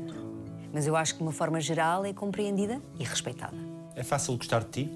Mas 0.74 0.88
eu 0.88 0.96
acho 0.96 1.14
que 1.14 1.18
de 1.20 1.24
uma 1.24 1.32
forma 1.32 1.60
geral 1.60 2.06
é 2.06 2.14
compreendida 2.14 2.82
e 3.00 3.04
respeitada. 3.04 3.58
É 3.96 4.04
fácil 4.04 4.36
gostar 4.38 4.64
de 4.64 4.70
ti? 4.70 4.92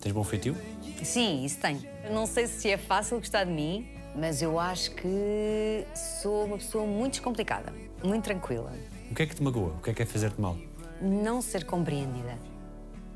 Tens 0.00 0.12
bom 0.12 0.22
feitio? 0.22 0.56
Sim, 1.02 1.44
isso 1.44 1.58
tenho. 1.58 1.82
Eu 2.04 2.12
não 2.12 2.26
sei 2.26 2.46
se 2.46 2.70
é 2.70 2.76
fácil 2.76 3.18
gostar 3.18 3.44
de 3.44 3.50
mim, 3.50 3.88
mas 4.14 4.42
eu 4.42 4.58
acho 4.58 4.94
que 4.94 5.86
sou 5.94 6.44
uma 6.44 6.58
pessoa 6.58 6.86
muito 6.86 7.12
descomplicada, 7.12 7.72
muito 8.02 8.24
tranquila. 8.24 8.72
O 9.10 9.14
que 9.14 9.22
é 9.22 9.26
que 9.26 9.34
te 9.34 9.42
magoa? 9.42 9.74
O 9.78 9.80
que 9.80 9.90
é 9.90 9.94
que 9.94 10.02
é 10.02 10.06
fazer-te 10.06 10.40
mal? 10.40 10.56
Não 11.00 11.40
ser 11.40 11.64
compreendida. 11.64 12.38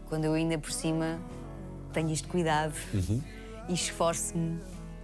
Quando 0.07 0.25
eu 0.25 0.33
ainda 0.35 0.59
por 0.59 0.73
cima 0.73 1.19
tenho 1.93 2.11
este 2.11 2.27
cuidado 2.27 2.75
e 3.69 3.75
esforço-me 3.75 4.61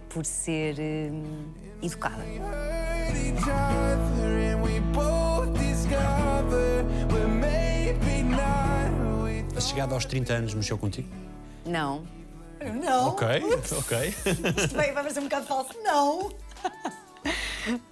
por 0.09 0.25
ser 0.25 0.75
hum, 0.79 1.53
educada. 1.81 2.23
A 9.55 9.61
chegada 9.61 9.93
aos 9.93 10.05
30 10.05 10.33
anos 10.33 10.53
mexeu 10.53 10.77
contigo? 10.77 11.09
Não, 11.65 12.03
Não. 12.81 13.09
Ok, 13.09 13.27
ok. 13.77 14.07
Isto 14.07 14.75
vai, 14.75 14.91
vai 14.91 15.03
parecer 15.03 15.19
um 15.19 15.23
bocado 15.23 15.45
falso. 15.47 15.71
Não. 15.83 16.31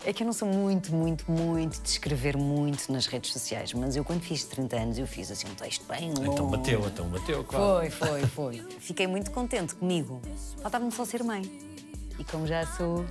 É 0.05 0.13
que 0.13 0.23
eu 0.23 0.25
não 0.25 0.33
sou 0.33 0.47
muito, 0.47 0.95
muito, 0.95 1.29
muito 1.29 1.81
de 1.81 1.89
escrever 1.89 2.37
muito 2.37 2.91
nas 2.91 3.05
redes 3.05 3.31
sociais, 3.33 3.73
mas 3.73 3.95
eu 3.95 4.03
quando 4.03 4.21
fiz 4.21 4.45
30 4.45 4.75
anos 4.75 4.97
eu 4.97 5.05
fiz 5.05 5.29
assim 5.29 5.47
um 5.47 5.55
texto 5.55 5.85
bem 5.85 6.13
longo. 6.13 6.31
Então 6.33 6.47
bateu, 6.49 6.85
então 6.87 7.05
bateu, 7.09 7.43
claro. 7.43 7.65
Foi, 7.65 7.89
foi, 7.89 8.21
foi. 8.27 8.65
Fiquei 8.79 9.05
muito 9.05 9.29
contente 9.31 9.75
comigo. 9.75 10.21
Faltava-me 10.61 10.91
só 10.91 11.03
ser 11.05 11.23
mãe. 11.23 11.43
E 12.17 12.23
como 12.23 12.47
já 12.47 12.65
sou, 12.65 13.05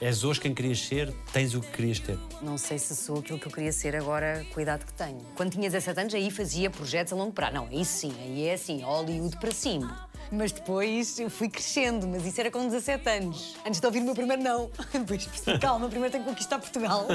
És 0.00 0.24
hoje 0.24 0.40
quem 0.40 0.52
querias 0.52 0.80
ser, 0.80 1.12
tens 1.32 1.54
o 1.54 1.60
que 1.60 1.70
querias 1.70 1.98
ter. 1.98 2.18
não 2.42 2.58
sei 2.58 2.78
se 2.78 2.94
sou 2.96 3.18
aquilo 3.18 3.38
que 3.38 3.46
eu 3.46 3.52
queria 3.52 3.72
ser 3.72 3.94
agora 3.96 4.44
com 4.52 4.58
a 4.58 4.62
idade 4.62 4.84
que 4.84 4.92
tenho. 4.92 5.20
Quando 5.36 5.52
tinha 5.52 5.70
17 5.70 6.00
anos 6.00 6.14
aí 6.14 6.30
fazia 6.30 6.68
projetos 6.68 7.12
a 7.12 7.16
longo 7.16 7.32
prazo. 7.32 7.54
Não, 7.54 7.66
aí 7.66 7.84
sim, 7.84 8.12
aí 8.20 8.46
é 8.46 8.54
assim, 8.54 8.82
Hollywood 8.82 9.38
para 9.38 9.52
cima. 9.52 10.08
Mas 10.30 10.52
depois 10.52 11.18
eu 11.18 11.30
fui 11.30 11.48
crescendo, 11.48 12.06
mas 12.08 12.26
isso 12.26 12.40
era 12.40 12.50
com 12.50 12.64
17 12.64 13.08
anos. 13.08 13.56
Antes 13.66 13.80
de 13.80 13.86
ouvir 13.86 14.00
o 14.00 14.04
meu 14.04 14.14
primeiro 14.14 14.42
não. 14.42 14.70
Depois 14.92 15.26
percebi, 15.26 15.58
calma, 15.58 15.88
primeiro 15.88 16.12
tenho 16.12 16.24
que 16.24 16.30
conquistar 16.30 16.58
Portugal. 16.58 17.06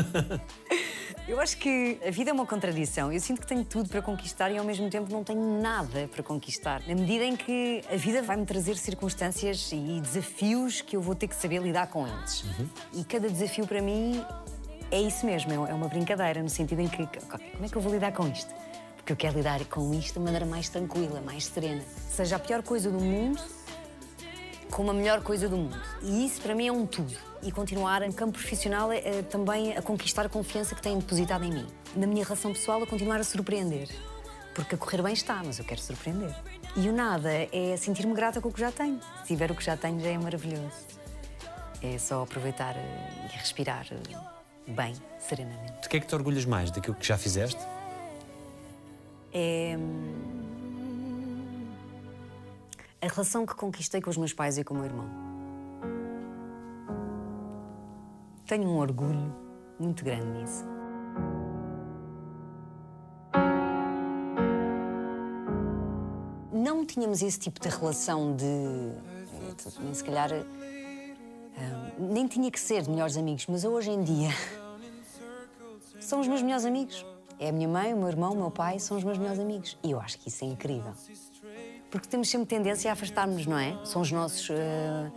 Eu 1.28 1.40
acho 1.40 1.58
que 1.58 2.00
a 2.06 2.10
vida 2.10 2.32
é 2.32 2.34
uma 2.34 2.46
contradição. 2.46 3.14
Eu 3.14 3.20
sinto 3.20 3.42
que 3.42 3.46
tenho 3.46 3.64
tudo 3.64 3.88
para 3.88 4.02
conquistar 4.02 4.52
e 4.52 4.58
ao 4.58 4.66
mesmo 4.66 4.90
tempo 4.90 5.12
não 5.12 5.24
tenho 5.24 5.62
nada 5.62 6.08
para 6.08 6.24
conquistar. 6.24 6.82
Na 6.88 6.96
medida 6.96 7.24
em 7.24 7.36
que 7.36 7.84
a 7.92 7.96
vida 7.96 8.24
vai-me 8.24 8.48
trazer 8.48 8.76
circunstâncias 8.78 9.72
e 9.72 10.02
desafios 10.02 10.82
que 10.82 10.96
eu 10.96 11.02
vou 11.02 11.14
ter 11.14 11.28
que 11.28 11.36
saber 11.36 11.62
lidar 11.62 11.88
com 11.88 12.08
eles. 12.08 12.44
E 12.94 13.04
cada 13.04 13.30
desafio 13.30 13.68
para 13.68 13.80
mim 13.80 14.26
é 14.90 15.00
isso 15.00 15.24
mesmo, 15.24 15.68
é 15.68 15.74
uma 15.74 15.88
brincadeira, 15.88 16.42
no 16.42 16.50
sentido 16.50 16.82
em 16.82 16.88
que 16.88 17.08
como 17.08 17.66
é 17.66 17.70
que 17.70 17.76
eu 17.76 17.82
vou 17.82 17.94
lidar 17.94 18.12
com 18.12 18.28
isto? 18.28 18.52
Porque 19.00 19.14
eu 19.14 19.18
quero 19.18 19.38
lidar 19.38 19.64
com 19.66 19.94
isto 19.94 20.20
de 20.20 20.20
maneira 20.20 20.46
mais 20.46 20.70
tranquila, 20.70 21.20
mais 21.22 21.46
serena. 21.46 21.82
Seja 22.10 22.36
a 22.36 22.40
pior 22.40 22.62
coisa 22.62 22.92
do 22.92 23.00
mundo, 23.00 23.42
como 24.70 24.92
a 24.92 24.94
melhor 24.94 25.22
coisa 25.22 25.50
do 25.50 25.58
mundo. 25.58 25.82
E 26.02 26.26
isso 26.26 26.42
para 26.42 26.54
mim 26.54 26.68
é 26.68 26.72
um 26.72 26.86
tudo. 26.86 27.16
E 27.42 27.52
continuar 27.52 28.02
no 28.02 28.14
campo 28.14 28.34
profissional 28.34 28.92
é, 28.92 28.98
é 28.98 29.22
também 29.24 29.76
a 29.76 29.82
conquistar 29.82 30.26
a 30.26 30.30
confiança 30.30 30.76
que 30.76 30.82
têm 30.82 30.98
depositado 30.98 31.44
em 31.44 31.52
mim. 31.52 31.68
Na 31.96 32.06
minha 32.06 32.24
relação 32.24 32.54
pessoal, 32.54 32.84
a 32.84 32.88
continuar 32.88 33.20
a 33.20 33.24
surpreender. 33.24 33.90
Porque 34.54 34.76
a 34.76 34.78
correr 34.78 35.02
bem 35.02 35.14
está, 35.14 35.42
mas 35.44 35.58
eu 35.58 35.66
quero 35.66 35.82
surpreender. 35.82 36.36
E 36.76 36.90
o 36.90 36.94
nada 36.94 37.30
é 37.32 37.76
sentir-me 37.78 38.14
grata 38.14 38.42
com 38.42 38.50
o 38.50 38.52
que 38.52 38.60
já 38.60 38.72
tenho. 38.72 39.00
Se 39.22 39.28
tiver 39.28 39.50
o 39.52 39.56
que 39.56 39.64
já 39.64 39.78
tenho, 39.78 40.00
já 40.00 40.10
é 40.10 40.18
maravilhoso. 40.18 40.88
É 41.82 41.98
só 41.98 42.24
aproveitar 42.24 42.76
eh, 42.76 43.28
e 43.34 43.38
respirar 43.38 43.88
eh, 43.92 44.72
bem, 44.72 44.94
serenamente. 45.18 45.82
De 45.84 45.90
que 45.90 45.98
é 45.98 46.00
que 46.00 46.08
te 46.08 46.14
orgulhas 46.14 46.44
mais? 46.44 46.72
Daquilo 46.72 46.96
que 46.96 47.08
já 47.08 47.18
fizeste? 47.18 47.62
É 49.34 49.76
hum, 49.78 50.20
a 53.02 53.08
relação 53.08 53.46
que 53.46 53.56
conquistei 53.56 54.02
com 54.02 54.10
os 54.10 54.18
meus 54.18 54.34
pais 54.34 54.58
e 54.58 54.64
com 54.64 54.74
o 54.74 54.78
meu 54.78 54.86
irmão. 54.86 55.08
Tenho 58.46 58.68
um 58.68 58.78
orgulho 58.78 59.34
muito 59.80 60.04
grande 60.04 60.26
nisso. 60.26 60.66
Não 66.52 66.86
tínhamos 66.86 67.22
esse 67.22 67.40
tipo 67.40 67.60
de 67.60 67.70
relação 67.70 68.36
de. 68.36 68.46
Nem 69.80 69.94
se 69.94 70.04
calhar. 70.04 70.32
ah, 70.34 71.92
nem 72.00 72.28
tinha 72.28 72.50
que 72.50 72.60
ser 72.60 72.88
melhores 72.88 73.16
amigos, 73.18 73.46
mas 73.48 73.64
hoje 73.64 73.92
em 73.92 74.04
dia 74.04 74.30
são 76.02 76.20
os 76.20 76.28
meus 76.28 76.42
melhores 76.42 76.66
amigos. 76.66 77.06
É 77.40 77.50
a 77.50 77.52
minha 77.52 77.68
mãe, 77.70 77.94
o 77.94 77.98
meu 77.98 78.10
irmão, 78.10 78.34
o 78.34 78.36
meu 78.36 78.52
pai, 78.52 78.80
são 78.80 78.98
os 78.98 79.04
meus 79.04 79.18
melhores 79.18 79.40
amigos. 79.40 79.78
E 79.82 79.92
eu 79.92 80.00
acho 80.00 80.20
que 80.20 80.28
isso 80.28 80.44
é 80.44 80.48
incrível. 80.48 80.92
Porque 81.90 82.08
temos 82.08 82.30
sempre 82.30 82.48
tendência 82.48 82.90
a 82.90 82.94
afastar-nos, 82.94 83.46
não 83.46 83.58
é? 83.58 83.78
São 83.86 84.02
os 84.02 84.12
nossos 84.12 84.50
eh, 84.52 85.12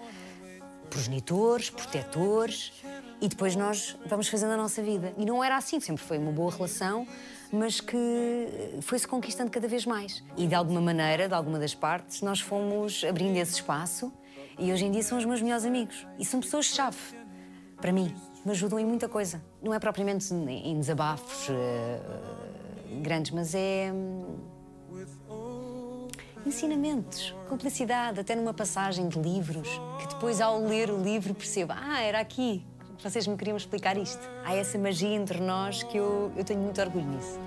progenitores, 0.89 1.69
protetores, 1.69 2.73
e 3.21 3.29
depois 3.29 3.57
nós 3.57 3.97
vamos 4.07 4.29
fazendo 4.29 4.53
a 4.53 4.57
nossa 4.57 4.83
vida. 4.83 5.13
E 5.19 5.25
não 5.25 5.43
era 5.43 5.57
assim, 5.57 5.81
sempre 5.81 6.03
foi 6.03 6.17
uma 6.17 6.31
boa 6.31 6.51
relação, 6.51 7.07
mas 7.53 7.81
que 7.81 8.79
foi-se 8.81 9.07
conquistando 9.07 9.51
cada 9.51 9.67
vez 9.67 9.85
mais. 9.85 10.23
E 10.37 10.47
de 10.47 10.55
alguma 10.55 10.81
maneira, 10.81 11.29
de 11.29 11.35
alguma 11.35 11.59
das 11.59 11.75
partes, 11.75 12.23
nós 12.23 12.41
fomos 12.41 13.05
abrindo 13.05 13.37
esse 13.37 13.55
espaço, 13.55 14.13
e 14.59 14.73
hoje 14.73 14.85
em 14.85 14.91
dia 14.91 15.03
são 15.03 15.19
os 15.19 15.25
meus 15.25 15.43
melhores 15.43 15.65
amigos. 15.65 16.07
E 16.19 16.25
são 16.25 16.41
pessoas-chave 16.41 16.99
para 17.83 17.91
mim, 17.91 18.15
me 18.45 18.51
ajudam 18.53 18.79
em 18.79 18.85
muita 18.85 19.09
coisa. 19.09 19.43
Não 19.63 19.73
é 19.73 19.79
propriamente 19.79 20.33
em 20.35 20.79
desabafos 20.79 21.49
eh, 21.51 22.01
grandes, 23.01 23.31
mas 23.31 23.55
é. 23.55 23.91
hum, 23.93 24.37
ensinamentos, 26.45 27.35
cumplicidade, 27.49 28.21
até 28.21 28.35
numa 28.35 28.53
passagem 28.53 29.09
de 29.09 29.19
livros, 29.19 29.69
que 30.01 30.09
depois, 30.09 30.41
ao 30.41 30.61
ler 30.61 30.91
o 30.91 31.01
livro, 31.01 31.35
percebo: 31.35 31.73
ah, 31.75 32.01
era 32.01 32.21
aqui. 32.21 32.65
Vocês 33.03 33.27
me 33.27 33.37
queriam 33.37 33.57
explicar 33.57 33.97
isto. 33.97 34.21
Há 34.45 34.55
essa 34.55 34.79
magia 34.79 35.17
entre 35.17 35.41
nós 35.41 35.83
que 35.83 35.97
eu, 35.97 36.31
eu 36.37 36.45
tenho 36.45 36.61
muito 36.61 36.81
orgulho 36.81 37.07
nisso. 37.07 37.39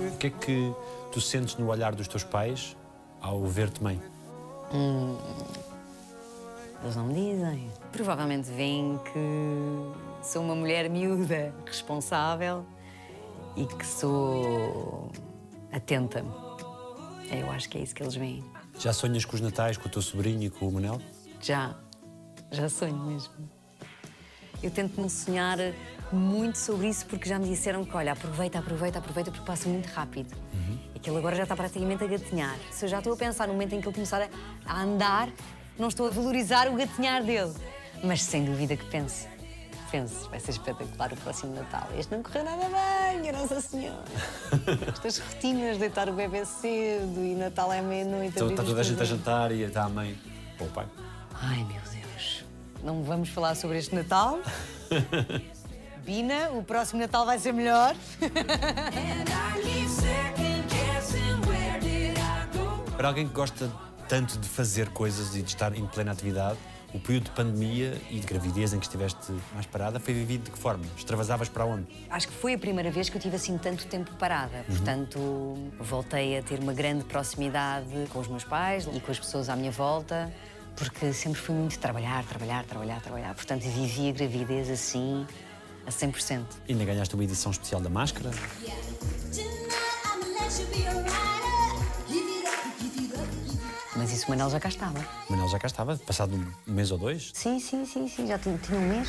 O 0.00 0.16
que 0.18 0.26
é 0.26 0.30
que 0.30 0.72
tu 1.10 1.20
sentes 1.20 1.56
no 1.56 1.68
olhar 1.68 1.94
dos 1.94 2.06
teus 2.08 2.24
pais 2.24 2.76
ao 3.20 3.40
ver-te 3.44 3.82
mãe? 3.82 4.00
Eles 6.82 6.96
não 6.96 7.06
me 7.06 7.14
dizem. 7.14 7.70
Provavelmente 7.92 8.50
veem 8.50 8.98
que 9.04 10.26
sou 10.26 10.42
uma 10.42 10.54
mulher 10.54 10.90
miúda, 10.90 11.54
responsável 11.64 12.64
e 13.56 13.66
que 13.66 13.86
sou 13.86 15.10
atenta. 15.72 16.24
Eu 17.30 17.50
acho 17.50 17.68
que 17.68 17.78
é 17.78 17.82
isso 17.82 17.94
que 17.94 18.02
eles 18.02 18.14
veem. 18.14 18.44
Já 18.78 18.92
sonhas 18.92 19.24
com 19.24 19.36
os 19.36 19.40
natais, 19.40 19.76
com 19.76 19.86
o 19.86 19.90
teu 19.90 20.02
sobrinho 20.02 20.42
e 20.42 20.50
com 20.50 20.68
o 20.68 20.72
Manel? 20.72 21.00
Já, 21.40 21.76
já 22.50 22.68
sonho 22.68 22.96
mesmo. 22.96 23.32
Eu 24.62 24.70
tento 24.70 25.00
não 25.00 25.08
sonhar 25.08 25.58
muito 26.12 26.58
sobre 26.58 26.88
isso 26.88 27.06
porque 27.06 27.28
já 27.28 27.38
me 27.38 27.48
disseram 27.48 27.84
que, 27.84 27.96
olha, 27.96 28.12
aproveita, 28.12 28.58
aproveita, 28.58 28.98
aproveita 28.98 29.30
porque 29.30 29.46
passa 29.46 29.68
muito 29.68 29.86
rápido. 29.86 30.34
Aquilo 30.94 31.16
agora 31.16 31.34
já 31.34 31.42
está 31.42 31.56
praticamente 31.56 32.04
a 32.04 32.06
gatinhar. 32.06 32.56
Se 32.70 32.84
eu 32.84 32.88
já 32.88 32.98
estou 32.98 33.12
a 33.14 33.16
pensar 33.16 33.48
no 33.48 33.54
momento 33.54 33.74
em 33.74 33.80
que 33.80 33.88
ele 33.88 33.94
começar 33.94 34.28
a 34.64 34.82
andar, 34.82 35.28
não 35.78 35.88
estou 35.88 36.06
a 36.06 36.10
valorizar 36.10 36.68
o 36.68 36.76
gatinhar 36.76 37.22
dele. 37.22 37.52
Mas 38.02 38.22
sem 38.22 38.44
dúvida 38.44 38.76
que 38.76 38.84
penso. 38.86 39.26
Penso, 39.90 40.28
vai 40.30 40.40
ser 40.40 40.52
espetacular 40.52 41.12
o 41.12 41.16
próximo 41.16 41.54
Natal. 41.54 41.86
Este 41.98 42.14
não 42.14 42.22
correu 42.22 42.44
nada 42.44 42.64
bem, 42.64 43.20
minha 43.20 43.32
Nossa 43.32 43.60
Senhora. 43.60 44.04
Estas 44.88 45.18
rotinas, 45.18 45.76
deitar 45.76 46.08
o 46.08 46.12
bebê 46.12 46.46
cedo 46.46 47.22
e 47.22 47.34
Natal 47.34 47.70
é 47.70 47.82
meia-noite. 47.82 48.34
Então, 48.34 48.48
está 48.48 48.62
toda 48.62 48.80
a 48.80 48.84
gente 48.84 49.02
a 49.02 49.04
jantar 49.04 49.52
e 49.52 49.62
está 49.62 49.84
a 49.84 49.88
mãe 49.90 50.18
ou 50.58 50.66
o 50.66 50.70
pai. 50.70 50.86
Ai, 51.34 51.58
meu 51.64 51.82
Deus. 51.92 52.44
Não 52.82 53.02
vamos 53.02 53.28
falar 53.28 53.54
sobre 53.54 53.78
este 53.78 53.94
Natal? 53.94 54.40
Bina, 56.04 56.50
o 56.52 56.64
próximo 56.64 57.00
Natal 57.00 57.26
vai 57.26 57.38
ser 57.38 57.52
melhor. 57.52 57.94
Para 62.96 63.08
alguém 63.08 63.28
que 63.28 63.34
gosta 63.34 63.70
tanto 64.12 64.38
de 64.38 64.46
fazer 64.46 64.90
coisas 64.90 65.34
e 65.34 65.40
de 65.40 65.48
estar 65.48 65.74
em 65.74 65.86
plena 65.86 66.12
atividade, 66.12 66.58
o 66.92 67.00
período 67.00 67.24
de 67.24 67.30
pandemia 67.30 67.98
e 68.10 68.20
de 68.20 68.26
gravidez 68.26 68.74
em 68.74 68.78
que 68.78 68.84
estiveste 68.84 69.32
mais 69.54 69.64
parada 69.64 69.98
foi 69.98 70.12
vivido 70.12 70.44
de 70.44 70.50
que 70.50 70.58
forma? 70.58 70.84
Extravasavas 70.98 71.48
para 71.48 71.64
onde? 71.64 71.86
Acho 72.10 72.28
que 72.28 72.34
foi 72.34 72.52
a 72.52 72.58
primeira 72.58 72.90
vez 72.90 73.08
que 73.08 73.16
eu 73.16 73.20
tive 73.22 73.36
assim 73.36 73.56
tanto 73.56 73.86
tempo 73.86 74.14
parada. 74.16 74.66
Portanto, 74.66 75.18
voltei 75.80 76.36
a 76.36 76.42
ter 76.42 76.60
uma 76.60 76.74
grande 76.74 77.04
proximidade 77.04 77.88
com 78.10 78.18
os 78.18 78.28
meus 78.28 78.44
pais 78.44 78.86
e 78.92 79.00
com 79.00 79.10
as 79.10 79.18
pessoas 79.18 79.48
à 79.48 79.56
minha 79.56 79.70
volta, 79.70 80.30
porque 80.76 81.10
sempre 81.14 81.40
fui 81.40 81.54
muito 81.54 81.78
trabalhar, 81.78 82.22
trabalhar, 82.26 82.66
trabalhar, 82.66 83.00
trabalhar. 83.00 83.34
Portanto, 83.34 83.62
vivi 83.62 84.10
a 84.10 84.12
gravidez 84.12 84.68
assim 84.68 85.26
a 85.86 85.90
100%. 85.90 86.44
Ainda 86.68 86.84
ganhaste 86.84 87.14
uma 87.14 87.24
edição 87.24 87.50
especial 87.50 87.80
da 87.80 87.88
máscara? 87.88 88.30
Mas 93.94 94.10
isso 94.10 94.26
o 94.26 94.30
Manel 94.30 94.48
já 94.48 94.58
cá 94.58 94.68
estava. 94.68 94.98
O 95.28 95.32
Manel 95.32 95.48
já 95.48 95.58
cá 95.58 95.66
estava, 95.66 95.96
passado 95.98 96.34
um 96.34 96.72
mês 96.72 96.90
ou 96.90 96.98
dois? 96.98 97.30
Sim, 97.34 97.60
sim, 97.60 97.84
sim, 97.84 98.08
sim, 98.08 98.26
já 98.26 98.38
tinha, 98.38 98.56
tinha 98.58 98.78
um 98.78 98.88
mês. 98.88 99.08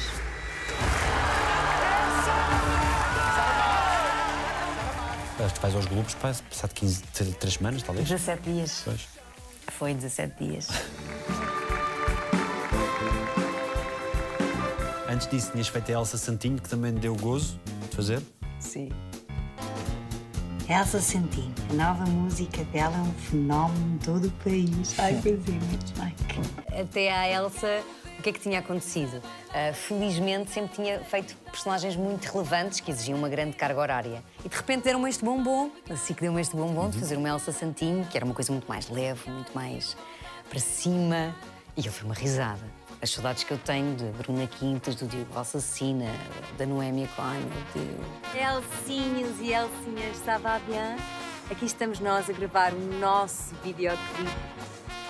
Ah, 5.40 5.50
tu 5.54 5.62
vais 5.62 5.76
aos 5.76 5.86
grupos, 5.86 6.16
passado 6.16 6.74
15, 6.74 7.02
3 7.40 7.54
semanas, 7.54 7.82
talvez? 7.84 8.08
17 8.08 8.42
dias. 8.44 8.82
Pois. 8.86 9.08
Foi 9.70 9.94
17 9.94 10.44
dias. 10.44 10.68
Antes 15.10 15.28
disso, 15.30 15.52
tinhas 15.52 15.68
feito 15.68 15.90
a 15.90 15.94
Elsa 15.94 16.18
Santinho, 16.18 16.60
que 16.60 16.70
também 16.70 16.94
deu 16.94 17.16
gozo 17.16 17.60
de 17.90 17.96
fazer. 17.96 18.22
Sim. 18.60 18.90
Elsa 20.70 21.02
Santini, 21.02 21.54
a 21.72 21.74
nova 21.74 22.06
música 22.06 22.64
dela 22.66 22.96
é 22.96 23.02
um 23.02 23.14
fenómeno 23.14 23.96
em 23.96 23.98
todo 23.98 24.28
o 24.28 24.32
país. 24.32 24.98
Ai, 24.98 25.20
pois 25.22 25.36
é, 25.48 25.52
muito 25.52 25.94
bem. 26.00 26.80
Até 26.80 27.12
à 27.12 27.30
Elsa, 27.30 27.84
o 28.18 28.22
que 28.22 28.30
é 28.30 28.34
que 28.34 28.40
tinha 28.40 28.60
acontecido? 28.60 29.18
Uh, 29.18 29.74
felizmente, 29.74 30.52
sempre 30.52 30.74
tinha 30.74 31.00
feito 31.02 31.36
personagens 31.52 31.98
muito 31.98 32.26
relevantes 32.32 32.80
que 32.80 32.90
exigiam 32.90 33.20
uma 33.20 33.28
grande 33.28 33.58
carga 33.58 33.80
horária. 33.80 34.24
E 34.44 34.48
de 34.48 34.56
repente 34.56 34.86
deram-me 34.86 35.10
este 35.10 35.26
bombom, 35.26 35.70
assim 35.90 36.14
que 36.14 36.22
deu-me 36.22 36.40
este 36.40 36.56
bombom 36.56 36.90
de 36.90 36.98
fazer 36.98 37.18
uma 37.18 37.28
Elsa 37.28 37.52
Santinho, 37.52 38.06
que 38.06 38.18
era 38.18 38.26
uma 38.26 38.34
coisa 38.34 38.52
muito 38.54 38.68
mais 38.68 38.90
leve, 38.90 39.30
muito 39.30 39.54
mais 39.54 39.98
para 40.50 40.60
cima. 40.60 41.36
E 41.76 41.86
eu 41.86 41.92
fui 41.92 42.06
uma 42.06 42.16
risada. 42.16 42.62
As 43.04 43.10
saudades 43.10 43.44
que 43.44 43.52
eu 43.52 43.58
tenho 43.58 43.98
de 43.98 44.06
Bruna 44.12 44.48
Quintas, 44.48 44.96
do 44.96 45.06
Diogo 45.06 45.38
Assassina, 45.38 46.10
da 46.58 46.66
Noémia 46.66 47.06
Klein, 47.18 47.46
de... 47.74 48.40
Elcinhos 48.40 49.42
e 49.42 49.52
Elcinhas, 49.52 50.16
ça 50.24 50.38
va 50.38 50.58
bien? 50.60 50.96
Aqui 51.52 51.66
estamos 51.66 52.00
nós 52.00 52.30
a 52.30 52.32
gravar 52.32 52.72
o 52.72 53.00
nosso 53.02 53.54
videoclipe 53.62 54.32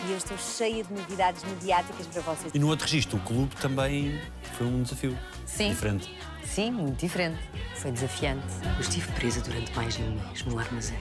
e 0.07 0.11
eu 0.11 0.17
estou 0.17 0.35
cheia 0.39 0.83
de 0.83 0.91
novidades 0.91 1.43
mediáticas 1.43 2.07
para 2.07 2.21
vocês. 2.23 2.51
E 2.55 2.57
no 2.57 2.67
outro 2.67 2.87
registro, 2.87 3.17
o 3.17 3.21
clube 3.21 3.55
também 3.57 4.19
foi 4.57 4.65
um 4.65 4.81
desafio. 4.81 5.15
Sim. 5.45 5.69
Diferente. 5.69 6.17
Sim, 6.43 6.71
muito 6.71 6.99
diferente. 6.99 7.37
Foi 7.75 7.91
desafiante. 7.91 8.43
Eu 8.73 8.81
estive 8.81 9.11
presa 9.11 9.39
durante 9.39 9.71
mais 9.75 9.93
de 9.93 10.01
um 10.01 10.15
mês 10.15 10.43
no 10.45 10.57
armazém. 10.57 10.97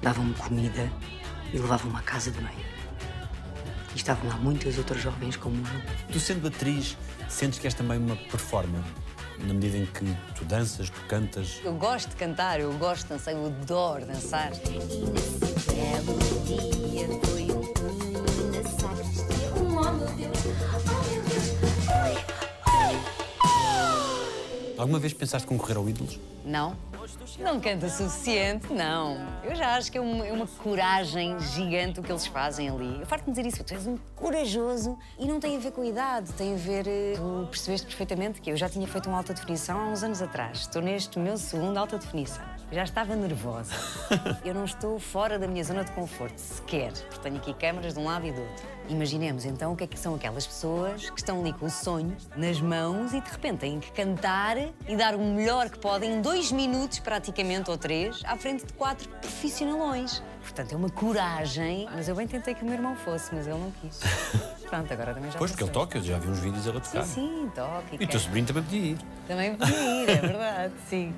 Davam-me 0.00 0.34
comida 0.34 0.88
e 1.52 1.58
levavam-me 1.58 1.96
à 1.96 2.02
casa 2.02 2.30
de 2.30 2.40
banho. 2.40 2.79
Estavam 4.00 4.30
lá 4.30 4.36
muitas 4.38 4.78
outras 4.78 5.02
jovens 5.02 5.36
como 5.36 5.56
eu. 5.58 5.82
Tu, 6.10 6.18
sendo 6.18 6.48
atriz, 6.48 6.96
sentes 7.28 7.58
que 7.58 7.66
és 7.66 7.74
também 7.74 7.98
uma 7.98 8.16
performer? 8.16 8.80
Na 9.40 9.52
medida 9.52 9.76
em 9.76 9.84
que 9.84 10.06
tu 10.34 10.42
danças, 10.46 10.88
tu 10.88 10.98
cantas. 11.06 11.60
Eu 11.62 11.74
gosto 11.74 12.08
de 12.08 12.16
cantar, 12.16 12.60
eu 12.60 12.72
gosto 12.78 13.02
de 13.02 13.10
dançar, 13.10 13.34
eu 13.34 13.44
adoro 13.44 14.06
dançar. 14.06 14.52
E 14.54 14.70
nesse 15.10 15.70
belo 15.70 16.18
dia 16.46 17.08
foi 17.26 17.42
um 17.52 17.60
na 18.50 18.62
sacristia. 18.70 19.52
Um, 19.54 19.76
oh 19.76 19.92
meu 19.92 20.08
Deus, 20.16 20.79
Alguma 24.80 24.98
vez 24.98 25.12
pensaste 25.12 25.46
concorrer 25.46 25.76
ao 25.76 25.86
Ídolos? 25.88 26.18
Não, 26.42 26.74
não 27.38 27.60
canta 27.60 27.84
o 27.86 27.90
suficiente, 27.90 28.72
não. 28.72 29.18
Eu 29.44 29.54
já 29.54 29.76
acho 29.76 29.92
que 29.92 29.98
é 29.98 30.00
uma, 30.00 30.26
é 30.26 30.32
uma 30.32 30.46
coragem 30.46 31.38
gigante 31.38 32.00
o 32.00 32.02
que 32.02 32.10
eles 32.10 32.26
fazem 32.26 32.70
ali. 32.70 32.98
Eu 33.00 33.06
farto-me 33.06 33.30
dizer 33.36 33.46
isso, 33.46 33.62
tu 33.62 33.74
és 33.74 33.86
um 33.86 33.98
corajoso 34.16 34.98
e 35.18 35.26
não 35.26 35.38
tem 35.38 35.56
a 35.56 35.60
ver 35.60 35.72
com 35.72 35.82
a 35.82 35.86
idade, 35.86 36.32
tem 36.32 36.54
a 36.54 36.56
ver. 36.56 36.86
eh, 36.88 37.12
Tu 37.14 37.46
percebeste 37.50 37.86
perfeitamente 37.86 38.40
que 38.40 38.50
eu 38.50 38.56
já 38.56 38.70
tinha 38.70 38.86
feito 38.86 39.08
uma 39.10 39.18
alta 39.18 39.34
definição 39.34 39.78
há 39.78 39.84
uns 39.88 40.02
anos 40.02 40.22
atrás. 40.22 40.60
Estou 40.60 40.80
neste 40.80 41.18
meu 41.18 41.36
segundo 41.36 41.76
alta 41.76 41.98
definição. 41.98 42.44
Já 42.72 42.84
estava 42.84 43.16
nervosa. 43.16 43.74
Eu 44.44 44.54
não 44.54 44.64
estou 44.64 44.98
fora 45.00 45.38
da 45.38 45.48
minha 45.48 45.64
zona 45.64 45.82
de 45.84 45.90
conforto, 45.90 46.38
sequer, 46.38 46.92
porque 46.92 47.18
tenho 47.20 47.36
aqui 47.36 47.52
câmaras 47.54 47.94
de 47.94 48.00
um 48.00 48.04
lado 48.04 48.26
e 48.26 48.32
do 48.32 48.40
outro. 48.40 48.64
Imaginemos 48.88 49.44
então 49.44 49.72
o 49.72 49.76
que 49.76 49.84
é 49.84 49.86
que 49.86 49.98
são 49.98 50.14
aquelas 50.14 50.46
pessoas 50.46 51.10
que 51.10 51.18
estão 51.18 51.40
ali 51.40 51.52
com 51.52 51.66
o 51.66 51.70
sonho 51.70 52.16
nas 52.36 52.60
mãos 52.60 53.12
e 53.12 53.20
de 53.20 53.30
repente 53.30 53.58
têm 53.58 53.80
que 53.80 53.90
cantar 53.90 54.56
e 54.56 54.96
dar 54.96 55.16
o 55.16 55.18
melhor 55.18 55.68
que 55.68 55.78
podem 55.78 56.14
em 56.14 56.22
dois 56.22 56.52
minutos, 56.52 57.00
praticamente, 57.00 57.70
ou 57.70 57.76
três, 57.76 58.20
à 58.24 58.36
frente 58.36 58.64
de 58.64 58.72
quatro 58.72 59.08
profissionalões. 59.08 60.22
Portanto, 60.40 60.72
é 60.72 60.76
uma 60.76 60.90
coragem. 60.90 61.88
Mas 61.92 62.08
eu 62.08 62.14
bem 62.14 62.26
tentei 62.26 62.54
que 62.54 62.62
o 62.62 62.64
meu 62.64 62.74
irmão 62.74 62.94
fosse, 62.96 63.34
mas 63.34 63.46
ele 63.46 63.58
não 63.58 63.72
quis. 63.80 64.00
Pronto, 64.70 64.92
agora 64.92 65.14
também 65.14 65.30
já 65.30 65.38
Pois, 65.38 65.50
porque 65.50 65.64
ele 65.64 65.72
toca, 65.72 65.98
eu 65.98 66.02
já 66.02 66.18
vi 66.18 66.28
uns 66.28 66.38
vídeos 66.38 66.66
ele 66.66 66.78
a 66.78 66.80
tocar. 66.80 67.04
Sim, 67.04 67.42
sim, 67.42 67.52
toca 67.54 67.84
e 67.92 67.98
E 68.00 68.04
o 68.04 68.08
teu 68.08 68.20
sobrinho 68.20 68.46
também 68.46 68.62
podia 68.62 68.80
ir. 68.92 68.98
Também 69.26 69.56
podia 69.56 70.02
ir, 70.02 70.08
é 70.08 70.16
verdade, 70.16 70.72
sim. 70.88 71.14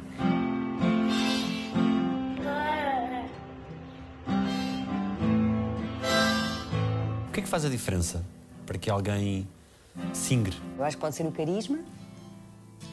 O 7.33 7.35
que 7.35 7.41
é 7.41 7.43
que 7.45 7.49
faz 7.49 7.65
a 7.65 7.71
diferença 7.71 8.23
para 8.67 8.77
que 8.77 8.91
alguém 8.91 9.49
singre? 10.13 10.55
Eu 10.77 10.85
acho 10.85 10.99
que 10.99 11.01
pode 11.01 11.17
ser 11.17 11.25
o 11.25 11.33
carisma, 11.33 11.79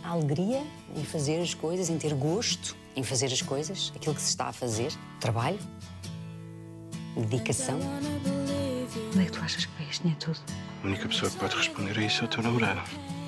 a 0.01 0.11
alegria 0.11 0.63
em 0.95 1.03
fazer 1.03 1.41
as 1.41 1.53
coisas, 1.53 1.89
em 1.89 1.97
ter 1.97 2.13
gosto 2.13 2.73
em 2.95 3.03
fazer 3.03 3.25
as 3.25 3.41
coisas, 3.41 3.91
aquilo 3.93 4.15
que 4.15 4.21
se 4.21 4.29
está 4.29 4.45
a 4.45 4.53
fazer, 4.53 4.93
trabalho, 5.19 5.59
dedicação. 7.17 7.81
Onde 9.13 9.21
é 9.21 9.25
que 9.25 9.31
tu 9.33 9.41
achas 9.41 9.65
que 9.65 9.73
vai 9.73 9.89
este 9.89 10.03
dinheiro 10.03 10.25
todo? 10.25 10.39
A 10.85 10.87
única 10.87 11.09
pessoa 11.09 11.29
que 11.29 11.37
pode 11.37 11.57
responder 11.57 11.99
a 11.99 12.01
isso 12.01 12.21
é 12.21 12.25
o 12.25 12.29
teu 12.29 12.41
namorado. 12.41 12.79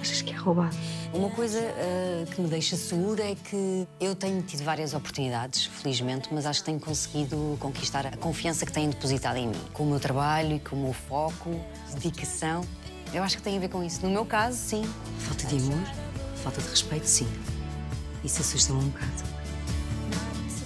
Achas 0.01 0.23
que 0.23 0.33
é 0.33 0.35
roubado? 0.35 0.75
Uma 1.13 1.29
coisa 1.29 1.59
ah, 1.59 2.25
que 2.33 2.41
me 2.41 2.47
deixa 2.47 2.75
segura 2.75 3.23
é 3.23 3.35
que 3.35 3.87
eu 3.99 4.15
tenho 4.15 4.41
tido 4.41 4.63
várias 4.63 4.95
oportunidades, 4.95 5.65
felizmente, 5.65 6.29
mas 6.31 6.47
acho 6.47 6.61
que 6.61 6.65
tenho 6.65 6.79
conseguido 6.79 7.55
conquistar 7.59 8.07
a 8.07 8.17
confiança 8.17 8.65
que 8.65 8.71
têm 8.71 8.89
depositado 8.89 9.37
em 9.37 9.49
mim. 9.49 9.61
Com 9.71 9.83
o 9.83 9.85
meu 9.85 9.99
trabalho 9.99 10.55
e 10.55 10.59
com 10.59 10.75
o 10.75 10.79
meu 10.79 10.93
foco, 10.93 11.51
dedicação. 11.93 12.65
Eu 13.13 13.21
acho 13.21 13.37
que 13.37 13.43
tem 13.43 13.57
a 13.57 13.59
ver 13.59 13.69
com 13.69 13.83
isso. 13.83 14.01
No 14.03 14.09
meu 14.09 14.25
caso, 14.25 14.57
sim. 14.57 14.83
Falta 15.19 15.45
de 15.45 15.57
amor, 15.57 15.87
falta 16.41 16.59
de 16.59 16.69
respeito, 16.69 17.05
sim. 17.05 17.27
Isso 18.23 18.41
assusta-me 18.41 18.79
um 18.79 18.89
bocado. 18.89 19.23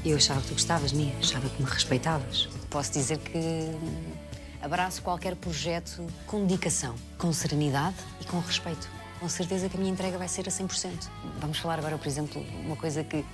Eu 0.06 0.16
achava 0.16 0.40
que 0.40 0.48
tu 0.48 0.54
gostavas 0.54 0.92
de 0.92 0.98
mim, 0.98 1.14
achava 1.20 1.50
que 1.50 1.62
me 1.62 1.70
respeitavas. 1.70 2.48
Posso 2.70 2.94
dizer 2.94 3.18
que 3.18 3.38
hum, 3.38 4.14
abraço 4.62 5.02
qualquer 5.02 5.36
projeto 5.36 6.06
com 6.26 6.46
dedicação, 6.46 6.96
com 7.18 7.34
serenidade 7.34 7.98
e 8.22 8.26
com 8.26 8.40
respeito. 8.40 8.95
Com 9.20 9.30
certeza 9.30 9.70
que 9.70 9.78
a 9.78 9.80
minha 9.80 9.92
entrega 9.92 10.18
vai 10.18 10.28
ser 10.28 10.48
a 10.48 10.52
100%. 10.52 11.08
Vamos 11.40 11.58
falar 11.60 11.80
agora, 11.80 11.98
por 11.98 12.08
exemplo, 12.08 12.46
uma 12.64 12.76
coisa 12.76 13.04
que, 13.04 13.26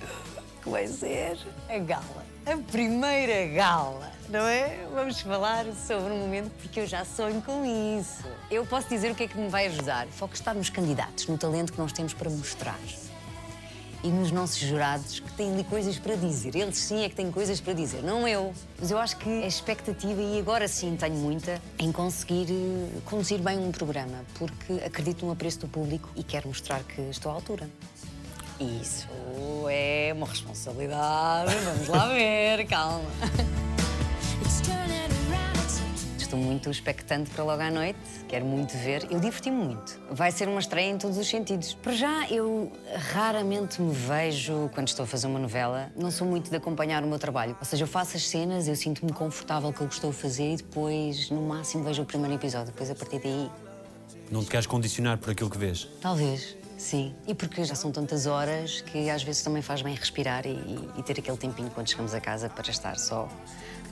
que 0.62 0.68
vai 0.68 0.86
ser 0.86 1.38
a 1.68 1.78
gala. 1.78 2.24
A 2.46 2.56
primeira 2.70 3.46
gala, 3.54 4.10
não 4.28 4.46
é? 4.46 4.86
Vamos 4.92 5.20
falar 5.20 5.64
sobre 5.86 6.12
um 6.12 6.18
momento 6.18 6.50
porque 6.60 6.80
eu 6.80 6.86
já 6.86 7.04
sonho 7.04 7.40
com 7.42 7.64
isso. 7.98 8.24
Eu 8.50 8.64
posso 8.66 8.88
dizer 8.88 9.10
o 9.12 9.14
que 9.14 9.24
é 9.24 9.28
que 9.28 9.38
me 9.38 9.48
vai 9.48 9.66
ajudar. 9.66 10.06
Foco 10.08 10.34
está 10.34 10.52
nos 10.54 10.70
candidatos, 10.70 11.26
no 11.26 11.36
talento 11.38 11.72
que 11.72 11.78
nós 11.78 11.92
temos 11.92 12.14
para 12.14 12.30
mostrar 12.30 12.78
e 14.02 14.08
nos 14.08 14.30
nossos 14.30 14.58
jurados 14.58 15.20
que 15.20 15.32
têm 15.32 15.52
ali 15.52 15.64
coisas 15.64 15.98
para 15.98 16.16
dizer. 16.16 16.56
Eles 16.56 16.76
sim 16.76 17.04
é 17.04 17.08
que 17.08 17.14
têm 17.14 17.30
coisas 17.30 17.60
para 17.60 17.72
dizer, 17.72 18.02
não 18.02 18.26
eu. 18.26 18.52
Mas 18.78 18.90
eu 18.90 18.98
acho 18.98 19.16
que 19.16 19.28
a 19.28 19.46
expectativa, 19.46 20.20
e 20.20 20.38
agora 20.38 20.66
sim 20.66 20.96
tenho 20.96 21.14
muita, 21.14 21.60
em 21.78 21.92
conseguir 21.92 22.46
eh, 22.50 23.00
conduzir 23.04 23.40
bem 23.40 23.58
um 23.58 23.70
programa, 23.70 24.24
porque 24.34 24.84
acredito 24.84 25.24
no 25.24 25.32
apreço 25.32 25.60
do 25.60 25.68
público 25.68 26.08
e 26.16 26.22
quero 26.22 26.48
mostrar 26.48 26.82
que 26.82 27.00
estou 27.02 27.30
à 27.30 27.34
altura. 27.34 27.68
Isso 28.60 29.08
é 29.68 30.12
uma 30.14 30.26
responsabilidade. 30.26 31.54
Vamos 31.64 31.88
lá 31.88 32.08
ver, 32.08 32.66
calma. 32.66 33.10
Estou 36.32 36.42
muito 36.42 36.70
expectante 36.70 37.28
para 37.28 37.44
logo 37.44 37.60
à 37.60 37.70
noite, 37.70 37.98
quero 38.26 38.46
muito 38.46 38.74
ver. 38.78 39.06
Eu 39.10 39.20
diverti-me 39.20 39.54
muito. 39.66 40.00
Vai 40.10 40.32
ser 40.32 40.48
uma 40.48 40.60
estreia 40.60 40.88
em 40.90 40.96
todos 40.96 41.18
os 41.18 41.28
sentidos. 41.28 41.74
Para 41.74 41.92
já, 41.92 42.26
eu 42.30 42.72
raramente 43.12 43.82
me 43.82 43.92
vejo 43.92 44.70
quando 44.72 44.88
estou 44.88 45.02
a 45.04 45.06
fazer 45.06 45.26
uma 45.26 45.38
novela. 45.38 45.92
Não 45.94 46.10
sou 46.10 46.26
muito 46.26 46.48
de 46.48 46.56
acompanhar 46.56 47.04
o 47.04 47.06
meu 47.06 47.18
trabalho. 47.18 47.54
Ou 47.60 47.66
seja, 47.66 47.82
eu 47.82 47.86
faço 47.86 48.16
as 48.16 48.26
cenas, 48.26 48.66
eu 48.66 48.74
sinto-me 48.74 49.12
confortável 49.12 49.70
com 49.74 49.84
o 49.84 49.88
que 49.88 49.92
estou 49.92 50.08
a 50.08 50.12
fazer 50.14 50.54
e 50.54 50.56
depois, 50.56 51.28
no 51.28 51.42
máximo, 51.42 51.84
vejo 51.84 52.00
o 52.00 52.06
primeiro 52.06 52.34
episódio. 52.34 52.68
Depois, 52.68 52.90
a 52.90 52.94
partir 52.94 53.18
daí, 53.18 53.50
Não 54.30 54.42
te 54.42 54.48
queres 54.48 54.66
condicionar 54.66 55.18
por 55.18 55.32
aquilo 55.32 55.50
que 55.50 55.58
vês? 55.58 55.86
Talvez, 56.00 56.56
sim. 56.78 57.14
E 57.26 57.34
porque 57.34 57.62
já 57.62 57.74
são 57.74 57.92
tantas 57.92 58.24
horas 58.24 58.80
que 58.80 59.10
às 59.10 59.22
vezes 59.22 59.42
também 59.42 59.60
faz 59.60 59.82
bem 59.82 59.94
respirar 59.94 60.46
e, 60.46 60.56
e 60.96 61.02
ter 61.02 61.18
aquele 61.20 61.36
tempinho 61.36 61.68
quando 61.68 61.90
chegamos 61.90 62.14
a 62.14 62.20
casa 62.22 62.48
para 62.48 62.70
estar 62.70 62.98
só 62.98 63.28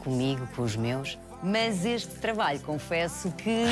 comigo, 0.03 0.48
com 0.57 0.62
os 0.62 0.74
meus. 0.74 1.18
Mas 1.42 1.85
este 1.87 2.16
trabalho, 2.16 2.61
confesso 2.61 3.31
que 3.33 3.64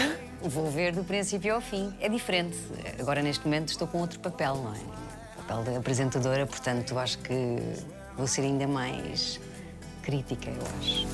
vou 0.43 0.71
ver 0.71 0.95
do 0.95 1.05
princípio 1.05 1.55
ao 1.55 1.61
fim. 1.61 1.93
É 2.01 2.09
diferente. 2.09 2.57
Agora, 2.99 3.21
neste 3.23 3.45
momento, 3.45 3.69
estou 3.69 3.87
com 3.87 3.99
outro 3.99 4.19
papel, 4.21 4.55
não 4.57 4.75
é? 4.75 4.79
Papel 5.37 5.65
de 5.65 5.77
apresentadora, 5.77 6.47
portanto, 6.47 6.99
acho 6.99 7.19
que 7.19 7.59
vou 8.17 8.27
ser 8.27 8.43
ainda 8.43 8.67
mais 8.67 9.39
crítica, 10.03 10.49
eu 10.51 10.63
acho. 10.81 11.07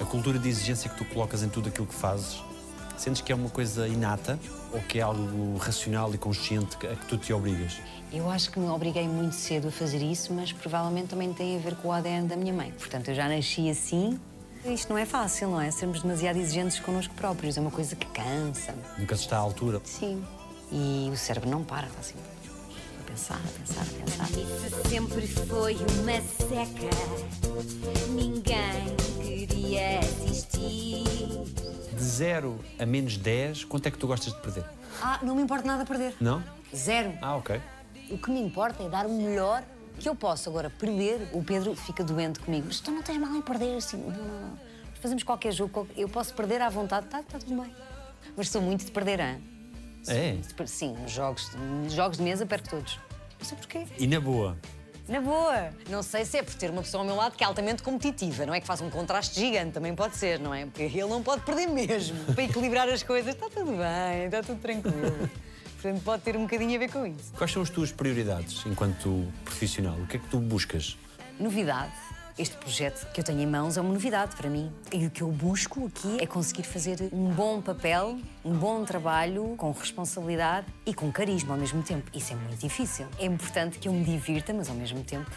A 0.00 0.04
cultura 0.04 0.38
de 0.38 0.48
exigência 0.48 0.90
que 0.90 0.96
tu 0.96 1.04
colocas 1.04 1.42
em 1.42 1.48
tudo 1.48 1.68
aquilo 1.68 1.86
que 1.86 1.94
fazes, 1.94 2.42
sentes 2.96 3.22
que 3.22 3.30
é 3.30 3.34
uma 3.34 3.48
coisa 3.48 3.86
inata 3.86 4.38
ou 4.74 4.80
que 4.82 4.98
é 4.98 5.02
algo 5.02 5.56
racional 5.56 6.12
e 6.12 6.18
consciente 6.18 6.76
a 6.86 6.96
que 6.96 7.06
tu 7.06 7.16
te 7.16 7.32
obrigas? 7.32 7.80
Eu 8.12 8.28
acho 8.28 8.50
que 8.50 8.58
me 8.58 8.68
obriguei 8.68 9.08
muito 9.08 9.34
cedo 9.34 9.68
a 9.68 9.70
fazer 9.70 10.02
isso, 10.02 10.32
mas 10.32 10.52
provavelmente 10.52 11.08
também 11.08 11.32
tem 11.32 11.56
a 11.56 11.58
ver 11.58 11.74
com 11.76 11.88
o 11.88 11.92
ADN 11.92 12.28
da 12.28 12.36
minha 12.36 12.52
mãe. 12.52 12.72
Portanto, 12.72 13.08
eu 13.08 13.14
já 13.14 13.28
nasci 13.28 13.70
assim. 13.70 14.18
Isto 14.64 14.90
não 14.90 14.98
é 14.98 15.04
fácil, 15.04 15.50
não 15.50 15.60
é? 15.60 15.70
Sermos 15.70 16.02
demasiado 16.02 16.38
exigentes 16.38 16.78
connosco 16.80 17.14
próprios. 17.14 17.56
É 17.56 17.60
uma 17.60 17.70
coisa 17.70 17.94
que 17.94 18.06
cansa. 18.06 18.74
Nunca 18.98 19.16
se 19.16 19.22
está 19.22 19.36
à 19.36 19.40
altura. 19.40 19.80
Sim. 19.84 20.24
E 20.72 21.10
o 21.12 21.16
cérebro 21.16 21.50
não 21.50 21.62
para, 21.62 21.86
está 21.86 22.00
assim. 22.00 22.14
A 23.00 23.10
pensar, 23.10 23.34
a 23.34 23.58
pensar, 23.58 23.82
a 23.82 24.04
pensar. 24.04 24.88
sempre 24.88 25.26
foi 25.26 25.74
uma 25.74 26.20
seca. 26.20 26.90
Ninguém 28.10 28.96
queria 29.22 29.98
assistir. 29.98 31.63
De 31.96 32.02
0 32.02 32.58
a 32.78 32.86
menos 32.86 33.16
10, 33.16 33.64
quanto 33.64 33.86
é 33.86 33.90
que 33.90 33.98
tu 33.98 34.06
gostas 34.06 34.32
de 34.32 34.40
perder? 34.40 34.64
Ah, 35.00 35.18
não 35.22 35.34
me 35.34 35.42
importa 35.42 35.66
nada 35.66 35.84
perder. 35.84 36.14
Não? 36.20 36.42
Zero. 36.74 37.16
Ah, 37.22 37.36
ok. 37.36 37.60
O 38.10 38.18
que 38.18 38.30
me 38.30 38.40
importa 38.40 38.82
é 38.82 38.88
dar 38.88 39.06
o 39.06 39.10
melhor 39.10 39.62
que 39.98 40.08
eu 40.08 40.14
posso. 40.14 40.48
Agora, 40.48 40.70
perder, 40.70 41.28
o 41.32 41.42
Pedro 41.42 41.74
fica 41.74 42.02
doente 42.02 42.40
comigo. 42.40 42.64
Mas 42.66 42.80
tu 42.80 42.90
não 42.90 43.02
tens 43.02 43.18
mal 43.18 43.34
em 43.34 43.42
perder 43.42 43.76
assim. 43.76 43.98
Não, 43.98 44.10
não, 44.10 44.40
não. 44.40 44.58
Fazemos 45.00 45.22
qualquer 45.22 45.52
jogo, 45.52 45.86
eu 45.96 46.08
posso 46.08 46.34
perder 46.34 46.62
à 46.62 46.68
vontade, 46.68 47.06
está 47.06 47.22
tá 47.22 47.38
tudo 47.38 47.60
bem. 47.60 47.74
Mas 48.36 48.48
sou 48.48 48.62
muito 48.62 48.84
de 48.84 48.90
perder, 48.90 49.20
hein? 49.20 49.42
É. 50.08 50.36
Sim, 50.66 50.96
jogos, 51.06 51.50
nos 51.82 51.92
jogos 51.92 52.18
de 52.18 52.24
mesa 52.24 52.46
perco 52.46 52.70
todos. 52.70 52.98
Não 53.38 53.46
sei 53.46 53.56
porquê. 53.58 53.86
E 53.98 54.06
na 54.06 54.20
boa? 54.20 54.56
Na 55.06 55.20
boa. 55.20 55.70
Não 55.90 56.02
sei 56.02 56.24
se 56.24 56.38
é 56.38 56.42
por 56.42 56.54
ter 56.54 56.70
uma 56.70 56.82
pessoa 56.82 57.02
ao 57.02 57.06
meu 57.06 57.14
lado 57.14 57.36
que 57.36 57.44
é 57.44 57.46
altamente 57.46 57.82
competitiva, 57.82 58.46
não 58.46 58.54
é 58.54 58.60
que 58.60 58.66
faça 58.66 58.82
um 58.82 58.90
contraste 58.90 59.38
gigante, 59.38 59.72
também 59.72 59.94
pode 59.94 60.16
ser, 60.16 60.38
não 60.40 60.54
é? 60.54 60.64
Porque 60.64 60.82
ele 60.82 61.06
não 61.06 61.22
pode 61.22 61.42
perder 61.42 61.66
mesmo. 61.66 62.18
Para 62.34 62.44
equilibrar 62.44 62.88
as 62.88 63.02
coisas, 63.02 63.34
está 63.34 63.48
tudo 63.50 63.72
bem, 63.72 64.24
está 64.24 64.42
tudo 64.42 64.60
tranquilo. 64.60 65.28
Portanto, 65.80 66.02
pode 66.02 66.22
ter 66.22 66.36
um 66.36 66.42
bocadinho 66.42 66.76
a 66.76 66.78
ver 66.78 66.90
com 66.90 67.06
isso. 67.06 67.32
Quais 67.36 67.52
são 67.52 67.60
as 67.60 67.68
tuas 67.68 67.92
prioridades 67.92 68.64
enquanto 68.64 69.30
profissional? 69.44 69.96
O 69.96 70.06
que 70.06 70.16
é 70.16 70.20
que 70.20 70.28
tu 70.28 70.38
buscas? 70.38 70.96
Novidade. 71.38 71.92
Este 72.36 72.56
projeto 72.56 73.06
que 73.12 73.20
eu 73.20 73.24
tenho 73.24 73.40
em 73.40 73.46
mãos 73.46 73.76
é 73.76 73.80
uma 73.80 73.92
novidade 73.92 74.34
para 74.34 74.50
mim. 74.50 74.72
E 74.92 75.06
o 75.06 75.10
que 75.10 75.22
eu 75.22 75.30
busco 75.30 75.86
aqui 75.86 76.16
é 76.20 76.26
conseguir 76.26 76.64
fazer 76.64 77.08
um 77.12 77.30
bom 77.30 77.62
papel, 77.62 78.18
um 78.44 78.52
bom 78.54 78.84
trabalho, 78.84 79.54
com 79.56 79.70
responsabilidade 79.70 80.66
e 80.84 80.92
com 80.92 81.12
carisma 81.12 81.54
ao 81.54 81.60
mesmo 81.60 81.80
tempo. 81.84 82.10
Isso 82.12 82.32
é 82.32 82.36
muito 82.36 82.58
difícil. 82.58 83.06
É 83.20 83.26
importante 83.26 83.78
que 83.78 83.86
eu 83.86 83.92
me 83.92 84.02
divirta, 84.02 84.52
mas 84.52 84.68
ao 84.68 84.74
mesmo 84.74 85.04
tempo 85.04 85.30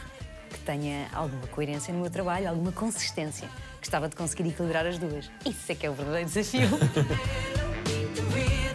que 0.49 0.59
tenha 0.59 1.07
alguma 1.13 1.45
coerência 1.47 1.93
no 1.93 1.99
meu 1.99 2.09
trabalho, 2.09 2.49
alguma 2.49 2.71
consistência. 2.71 3.47
Gostava 3.79 4.09
de 4.09 4.15
conseguir 4.15 4.49
equilibrar 4.49 4.87
as 4.87 4.97
duas. 4.97 5.29
Isso 5.45 5.71
é 5.71 5.75
que 5.75 5.85
é 5.85 5.89
o 5.91 5.93
verdadeiro 5.93 6.27
desafio. 6.27 6.67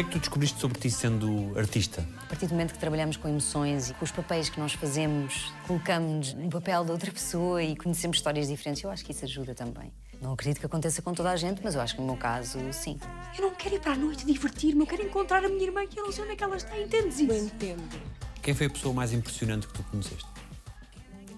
O 0.00 0.02
que 0.02 0.06
é 0.06 0.12
que 0.12 0.18
tu 0.18 0.20
descobriste 0.20 0.58
sobre 0.58 0.78
ti 0.80 0.90
sendo 0.90 1.52
artista? 1.58 2.08
A 2.22 2.26
partir 2.26 2.46
do 2.46 2.52
momento 2.52 2.72
que 2.72 2.78
trabalhamos 2.78 3.18
com 3.18 3.28
emoções 3.28 3.90
e 3.90 3.92
com 3.92 4.02
os 4.02 4.10
papéis 4.10 4.48
que 4.48 4.58
nós 4.58 4.72
fazemos, 4.72 5.52
colocamos 5.66 6.32
no 6.32 6.48
papel 6.48 6.86
da 6.86 6.92
outra 6.94 7.12
pessoa 7.12 7.62
e 7.62 7.76
conhecemos 7.76 8.16
histórias 8.16 8.48
diferentes, 8.48 8.82
eu 8.82 8.90
acho 8.90 9.04
que 9.04 9.12
isso 9.12 9.26
ajuda 9.26 9.54
também. 9.54 9.92
Não 10.18 10.32
acredito 10.32 10.58
que 10.58 10.64
aconteça 10.64 11.02
com 11.02 11.12
toda 11.12 11.30
a 11.30 11.36
gente, 11.36 11.60
mas 11.62 11.74
eu 11.74 11.82
acho 11.82 11.96
que 11.96 12.00
no 12.00 12.06
meu 12.06 12.16
caso, 12.16 12.58
sim. 12.72 12.98
Eu 13.36 13.42
não 13.42 13.54
quero 13.54 13.74
ir 13.74 13.80
para 13.80 13.92
a 13.92 13.96
noite 13.96 14.24
divertir-me, 14.24 14.80
eu 14.80 14.86
quero 14.86 15.02
encontrar 15.02 15.44
a 15.44 15.48
minha 15.50 15.64
irmã 15.64 15.86
que 15.86 16.00
eu 16.00 16.04
não 16.04 16.12
sei 16.12 16.24
onde 16.24 16.32
é 16.32 16.36
que 16.36 16.44
ela 16.44 16.56
está, 16.56 16.80
entendes 16.80 17.20
isso? 17.20 17.34
entendo. 17.34 18.00
Quem 18.40 18.54
foi 18.54 18.68
a 18.68 18.70
pessoa 18.70 18.94
mais 18.94 19.12
impressionante 19.12 19.66
que 19.66 19.74
tu 19.74 19.82
conheceste? 19.82 20.26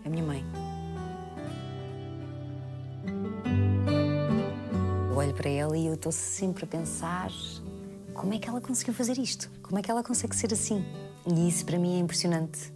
A 0.05 0.09
minha 0.09 0.23
mãe. 0.23 0.45
Eu 5.11 5.17
olho 5.17 5.35
para 5.35 5.51
ela 5.51 5.77
e 5.77 5.85
eu 5.89 5.95
estou 5.95 6.13
sempre 6.13 6.63
a 6.63 6.67
pensar 6.69 7.29
como 8.15 8.35
é 8.35 8.39
que 8.39 8.49
ela 8.49 8.61
conseguiu 8.61 8.95
fazer 8.95 9.19
isto? 9.19 9.51
Como 9.63 9.79
é 9.79 9.83
que 9.83 9.91
ela 9.91 10.03
consegue 10.03 10.37
ser 10.37 10.53
assim? 10.53 10.85
E 11.27 11.49
isso 11.49 11.65
para 11.65 11.79
mim 11.79 11.97
é 11.97 11.99
impressionante. 11.99 12.73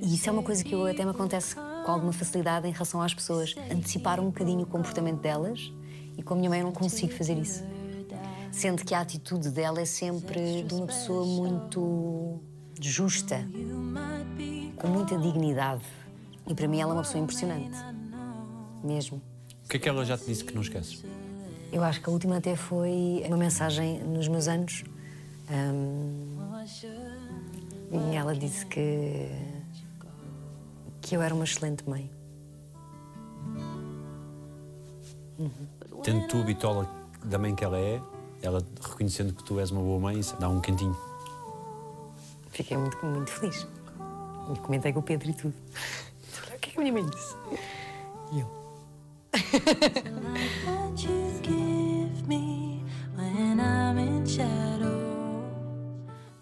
E 0.00 0.14
isso 0.14 0.28
é 0.28 0.32
uma 0.32 0.42
coisa 0.42 0.62
que 0.64 0.74
eu, 0.74 0.86
até 0.86 1.04
me 1.04 1.10
acontece 1.10 1.54
com 1.54 1.92
alguma 1.92 2.12
facilidade 2.12 2.66
em 2.68 2.72
relação 2.72 3.02
às 3.02 3.12
pessoas. 3.12 3.54
Antecipar 3.70 4.20
um 4.20 4.26
bocadinho 4.26 4.62
o 4.62 4.66
comportamento 4.66 5.20
delas 5.20 5.72
e 6.16 6.22
com 6.22 6.34
a 6.34 6.36
minha 6.36 6.50
mãe 6.50 6.60
eu 6.60 6.66
não 6.66 6.72
consigo 6.72 7.12
fazer 7.12 7.36
isso. 7.38 7.62
Sendo 8.50 8.84
que 8.84 8.94
a 8.94 9.00
atitude 9.00 9.50
dela 9.50 9.80
é 9.80 9.84
sempre 9.84 10.62
de 10.62 10.74
uma 10.74 10.86
pessoa 10.86 11.24
muito 11.24 12.40
justa, 12.80 13.46
com 14.76 14.88
muita 14.88 15.18
dignidade. 15.18 15.84
E 16.46 16.54
para 16.54 16.66
mim 16.66 16.80
ela 16.80 16.92
é 16.92 16.94
uma 16.94 17.02
pessoa 17.02 17.22
impressionante. 17.22 17.76
Mesmo. 18.82 19.20
O 19.64 19.68
que 19.68 19.76
é 19.76 19.80
que 19.80 19.88
ela 19.88 20.04
já 20.04 20.16
te 20.16 20.24
disse 20.24 20.44
que 20.44 20.54
não 20.54 20.62
esqueces? 20.62 21.04
Eu 21.70 21.84
acho 21.84 22.00
que 22.00 22.08
a 22.08 22.12
última 22.12 22.38
até 22.38 22.56
foi 22.56 23.22
uma 23.26 23.36
mensagem 23.36 24.02
nos 24.02 24.26
meus 24.28 24.48
anos. 24.48 24.84
Ahm, 25.50 26.38
e 27.90 28.14
ela 28.16 28.34
disse 28.34 28.64
que. 28.66 29.28
que 31.00 31.16
eu 31.16 31.22
era 31.22 31.34
uma 31.34 31.44
excelente 31.44 31.88
mãe. 31.88 32.10
Tendo 36.02 36.26
tu 36.28 36.38
a 36.38 36.44
bitola 36.44 36.88
da 37.24 37.38
mãe 37.38 37.54
que 37.54 37.64
ela 37.64 37.78
é, 37.78 38.00
ela 38.42 38.64
reconhecendo 38.80 39.32
que 39.32 39.44
tu 39.44 39.58
és 39.60 39.70
uma 39.70 39.82
boa 39.82 39.98
mãe, 39.98 40.18
isso 40.18 40.36
dá 40.38 40.48
um 40.48 40.60
cantinho. 40.60 40.96
Fiquei 42.50 42.76
muito, 42.76 43.04
muito 43.04 43.30
feliz. 43.30 43.66
E 44.52 44.58
comentei 44.60 44.92
com 44.92 45.00
o 45.00 45.02
Pedro 45.02 45.30
e 45.30 45.34
tudo. 45.34 45.54
O 46.54 46.58
que 46.58 46.70
é 46.70 46.72
que 46.72 46.78
a 46.78 46.82
minha 46.82 46.92
mãe 46.92 47.06
disse? 47.06 47.36
E 48.32 48.40
eu. 48.40 48.48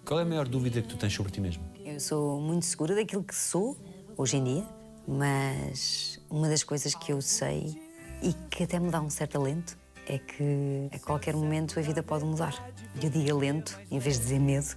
Qual 0.04 0.18
é 0.18 0.22
a 0.24 0.26
maior 0.26 0.48
dúvida 0.48 0.82
que 0.82 0.88
tu 0.88 0.96
tens 0.96 1.12
sobre 1.12 1.30
ti 1.30 1.40
mesmo? 1.40 1.64
Eu 1.84 2.00
sou 2.00 2.40
muito 2.40 2.66
segura 2.66 2.94
daquilo 2.94 3.22
que 3.22 3.34
sou 3.34 3.76
hoje 4.16 4.36
em 4.36 4.44
dia, 4.44 4.64
mas 5.06 6.20
uma 6.28 6.48
das 6.48 6.64
coisas 6.64 6.92
que 6.94 7.12
eu 7.12 7.22
sei 7.22 7.80
e 8.20 8.32
que 8.50 8.64
até 8.64 8.80
me 8.80 8.90
dá 8.90 9.00
um 9.00 9.10
certo 9.10 9.36
alento 9.38 9.78
é 10.08 10.18
que 10.18 10.88
a 10.92 10.98
qualquer 10.98 11.34
momento 11.34 11.78
a 11.78 11.82
vida 11.82 12.02
pode 12.02 12.24
mudar. 12.24 12.54
E 13.00 13.04
eu 13.04 13.10
digo 13.10 13.36
alento 13.36 13.78
em 13.88 14.00
vez 14.00 14.16
de 14.16 14.22
dizer 14.22 14.40
medo, 14.40 14.76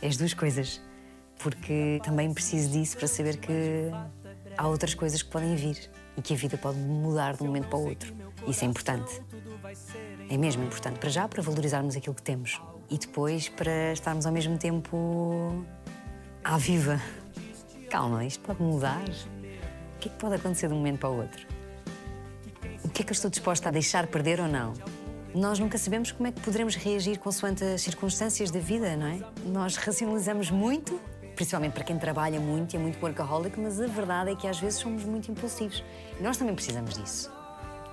é 0.00 0.08
as 0.08 0.16
duas 0.16 0.32
coisas. 0.32 0.80
Porque 1.38 2.00
também 2.02 2.32
preciso 2.32 2.70
disso 2.70 2.96
para 2.96 3.08
saber 3.08 3.36
que 3.36 3.90
há 4.56 4.68
outras 4.68 4.94
coisas 4.94 5.22
que 5.22 5.30
podem 5.30 5.54
vir 5.54 5.90
e 6.16 6.22
que 6.22 6.32
a 6.32 6.36
vida 6.36 6.56
pode 6.56 6.78
mudar 6.78 7.34
de 7.36 7.42
um 7.42 7.46
momento 7.46 7.68
para 7.68 7.78
o 7.78 7.88
outro. 7.88 8.14
Isso 8.46 8.64
é 8.64 8.68
importante. 8.68 9.22
É 10.30 10.36
mesmo 10.36 10.62
importante 10.62 11.00
para 11.00 11.10
já, 11.10 11.26
para 11.26 11.42
valorizarmos 11.42 11.96
aquilo 11.96 12.14
que 12.14 12.22
temos 12.22 12.60
e 12.88 12.96
depois 12.96 13.48
para 13.48 13.92
estarmos 13.92 14.24
ao 14.26 14.32
mesmo 14.32 14.56
tempo 14.56 15.66
à 16.44 16.56
viva. 16.56 17.00
Calma, 17.90 18.24
isto 18.24 18.40
pode 18.44 18.62
mudar. 18.62 19.02
O 19.02 19.98
que 19.98 20.08
é 20.08 20.12
que 20.12 20.18
pode 20.18 20.36
acontecer 20.36 20.68
de 20.68 20.74
um 20.74 20.76
momento 20.76 21.00
para 21.00 21.08
o 21.08 21.16
outro? 21.16 21.44
O 22.84 22.88
que 22.88 23.02
é 23.02 23.04
que 23.04 23.10
eu 23.10 23.14
estou 23.14 23.28
disposta 23.28 23.70
a 23.70 23.72
deixar 23.72 24.06
perder 24.06 24.38
ou 24.40 24.46
não? 24.46 24.72
Nós 25.34 25.58
nunca 25.58 25.76
sabemos 25.76 26.12
como 26.12 26.28
é 26.28 26.32
que 26.32 26.40
poderemos 26.40 26.76
reagir 26.76 27.18
consoante 27.18 27.64
as 27.64 27.82
circunstâncias 27.82 28.52
da 28.52 28.60
vida, 28.60 28.96
não 28.96 29.08
é? 29.08 29.20
Nós 29.46 29.74
racionalizamos 29.76 30.48
muito, 30.48 31.00
principalmente 31.34 31.72
para 31.72 31.82
quem 31.82 31.98
trabalha 31.98 32.38
muito 32.38 32.74
e 32.74 32.76
é 32.76 32.78
muito 32.78 33.02
workaholic, 33.02 33.58
mas 33.58 33.80
a 33.80 33.86
verdade 33.88 34.30
é 34.30 34.36
que 34.36 34.46
às 34.46 34.60
vezes 34.60 34.78
somos 34.78 35.04
muito 35.04 35.28
impulsivos. 35.28 35.82
E 36.20 36.22
nós 36.22 36.36
também 36.36 36.54
precisamos 36.54 36.94
disso. 36.94 37.39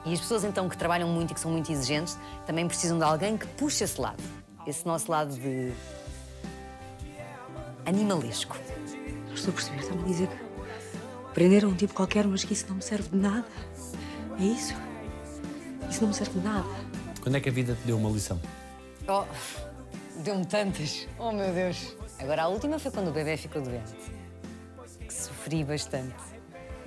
E 0.06 0.14
as 0.14 0.20
pessoas 0.20 0.44
então 0.44 0.70
que 0.70 0.78
trabalham 0.78 1.10
muito 1.10 1.32
e 1.32 1.34
que 1.34 1.40
são 1.40 1.52
muito 1.52 1.72
exigentes 1.72 2.18
também 2.46 2.68
precisam 2.68 2.98
de 2.98 3.04
alguém 3.04 3.38
que 3.38 3.46
puxe 3.48 3.84
esse 3.84 4.00
lado. 4.00 4.22
Esse 4.66 4.86
nosso 4.86 5.12
lado 5.12 5.34
de 5.34 5.72
animalesco. 7.86 8.58
Não 9.28 9.34
estou 9.34 9.52
a 9.52 9.54
perceber, 9.54 9.80
está-me 9.80 10.02
a 10.02 10.06
dizer 10.06 10.28
que 10.28 10.38
prenderam 11.34 11.70
um 11.70 11.76
tipo 11.76 11.94
qualquer, 11.94 12.26
mas 12.28 12.44
que 12.44 12.54
isso 12.54 12.66
não 12.68 12.76
me 12.76 12.82
serve 12.82 13.10
de 13.10 13.18
nada. 13.18 13.48
É 14.40 14.44
isso? 14.44 14.74
Isso 15.90 16.02
não 16.02 16.10
me 16.10 16.14
serve 16.14 16.40
de 16.40 16.46
nada. 16.46 16.68
Quando 17.22 17.36
é 17.36 17.40
que 17.40 17.50
a 17.50 17.52
vida 17.52 17.76
te 17.76 17.86
deu 17.86 17.98
uma 17.98 18.10
lição? 18.10 18.40
Oh, 19.08 19.24
deu-me 20.22 20.46
tantas. 20.46 21.08
Oh, 21.18 21.32
meu 21.32 21.54
Deus. 21.54 21.96
Agora, 22.20 22.44
a 22.44 22.48
última 22.48 22.80
foi 22.80 22.92
quando 22.92 23.10
o 23.10 23.12
bebê 23.12 23.38
ficou 23.38 23.62
doente. 23.62 23.94
Que 25.00 25.14
sofri 25.14 25.64
bastante. 25.64 26.16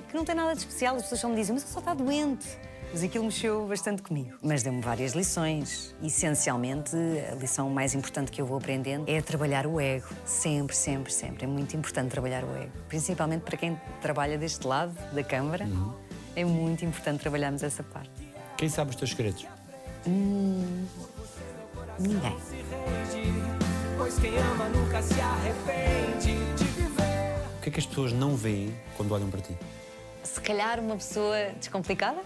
Que 0.08 0.16
não 0.16 0.24
tem 0.24 0.34
nada 0.34 0.52
de 0.52 0.58
especial. 0.58 0.96
As 0.96 1.02
pessoas 1.02 1.20
só 1.20 1.28
me 1.28 1.36
dizem, 1.36 1.54
mas 1.54 1.62
ele 1.62 1.72
só 1.72 1.78
está 1.78 1.94
doente. 1.94 2.58
Mas 2.92 3.04
aquilo 3.04 3.24
mexeu 3.24 3.66
bastante 3.68 4.02
comigo. 4.02 4.36
Mas 4.42 4.64
deu-me 4.64 4.80
várias 4.80 5.12
lições. 5.12 5.94
Essencialmente, 6.02 6.96
a 7.30 7.36
lição 7.36 7.70
mais 7.70 7.94
importante 7.94 8.32
que 8.32 8.42
eu 8.42 8.46
vou 8.46 8.58
aprendendo 8.58 9.04
é 9.08 9.22
trabalhar 9.22 9.64
o 9.66 9.80
ego. 9.80 10.08
Sempre, 10.24 10.74
sempre, 10.74 11.12
sempre. 11.12 11.44
É 11.44 11.46
muito 11.46 11.76
importante 11.76 12.10
trabalhar 12.10 12.42
o 12.42 12.52
ego. 12.56 12.72
Principalmente 12.88 13.42
para 13.42 13.56
quem 13.56 13.80
trabalha 14.00 14.36
deste 14.36 14.66
lado 14.66 14.92
da 15.14 15.22
Câmara. 15.22 15.68
É 16.34 16.44
muito 16.44 16.84
importante 16.84 17.20
trabalharmos 17.20 17.62
essa 17.62 17.82
parte. 17.82 18.10
Quem 18.56 18.68
sabe 18.68 18.90
os 18.90 18.96
teus 18.96 19.10
segredos? 19.10 19.46
Ninguém. 21.98 22.36
Pois 23.96 24.18
quem 24.18 24.36
ama 24.36 24.68
nunca 24.68 25.00
se 25.02 25.20
arrepende 25.20 26.34
de 26.56 26.64
viver. 26.64 27.36
O 27.58 27.62
que 27.62 27.68
é 27.68 27.72
que 27.72 27.78
as 27.78 27.86
pessoas 27.86 28.12
não 28.12 28.34
veem 28.36 28.74
quando 28.96 29.12
olham 29.12 29.30
para 29.30 29.40
ti? 29.40 29.56
Se 30.24 30.40
calhar 30.40 30.80
uma 30.80 30.96
pessoa 30.96 31.36
descomplicada. 31.58 32.20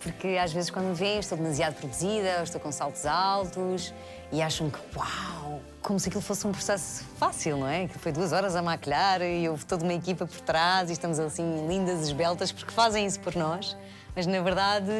Porque 0.00 0.38
às 0.40 0.52
vezes 0.52 0.70
quando 0.70 0.86
me 0.86 0.94
veem 0.94 1.18
estou 1.18 1.36
demasiado 1.36 1.74
produzida, 1.74 2.36
ou 2.38 2.44
estou 2.44 2.60
com 2.60 2.70
saltos 2.70 3.04
altos 3.04 3.92
e 4.30 4.40
acham 4.40 4.70
que, 4.70 4.78
uau, 4.96 5.60
como 5.82 5.98
se 5.98 6.08
aquilo 6.08 6.22
fosse 6.22 6.46
um 6.46 6.52
processo 6.52 7.04
fácil, 7.18 7.56
não 7.56 7.68
é? 7.68 7.88
Que 7.88 7.98
foi 7.98 8.12
duas 8.12 8.32
horas 8.32 8.54
a 8.54 8.62
maquilhar 8.62 9.22
e 9.22 9.48
houve 9.48 9.64
toda 9.64 9.82
uma 9.82 9.94
equipa 9.94 10.26
por 10.26 10.40
trás 10.40 10.90
e 10.90 10.92
estamos 10.92 11.18
assim 11.18 11.66
lindas, 11.66 12.02
esbeltas, 12.02 12.52
porque 12.52 12.72
fazem 12.72 13.06
isso 13.06 13.18
por 13.20 13.34
nós. 13.34 13.76
Mas 14.14 14.26
na 14.26 14.40
verdade 14.40 14.92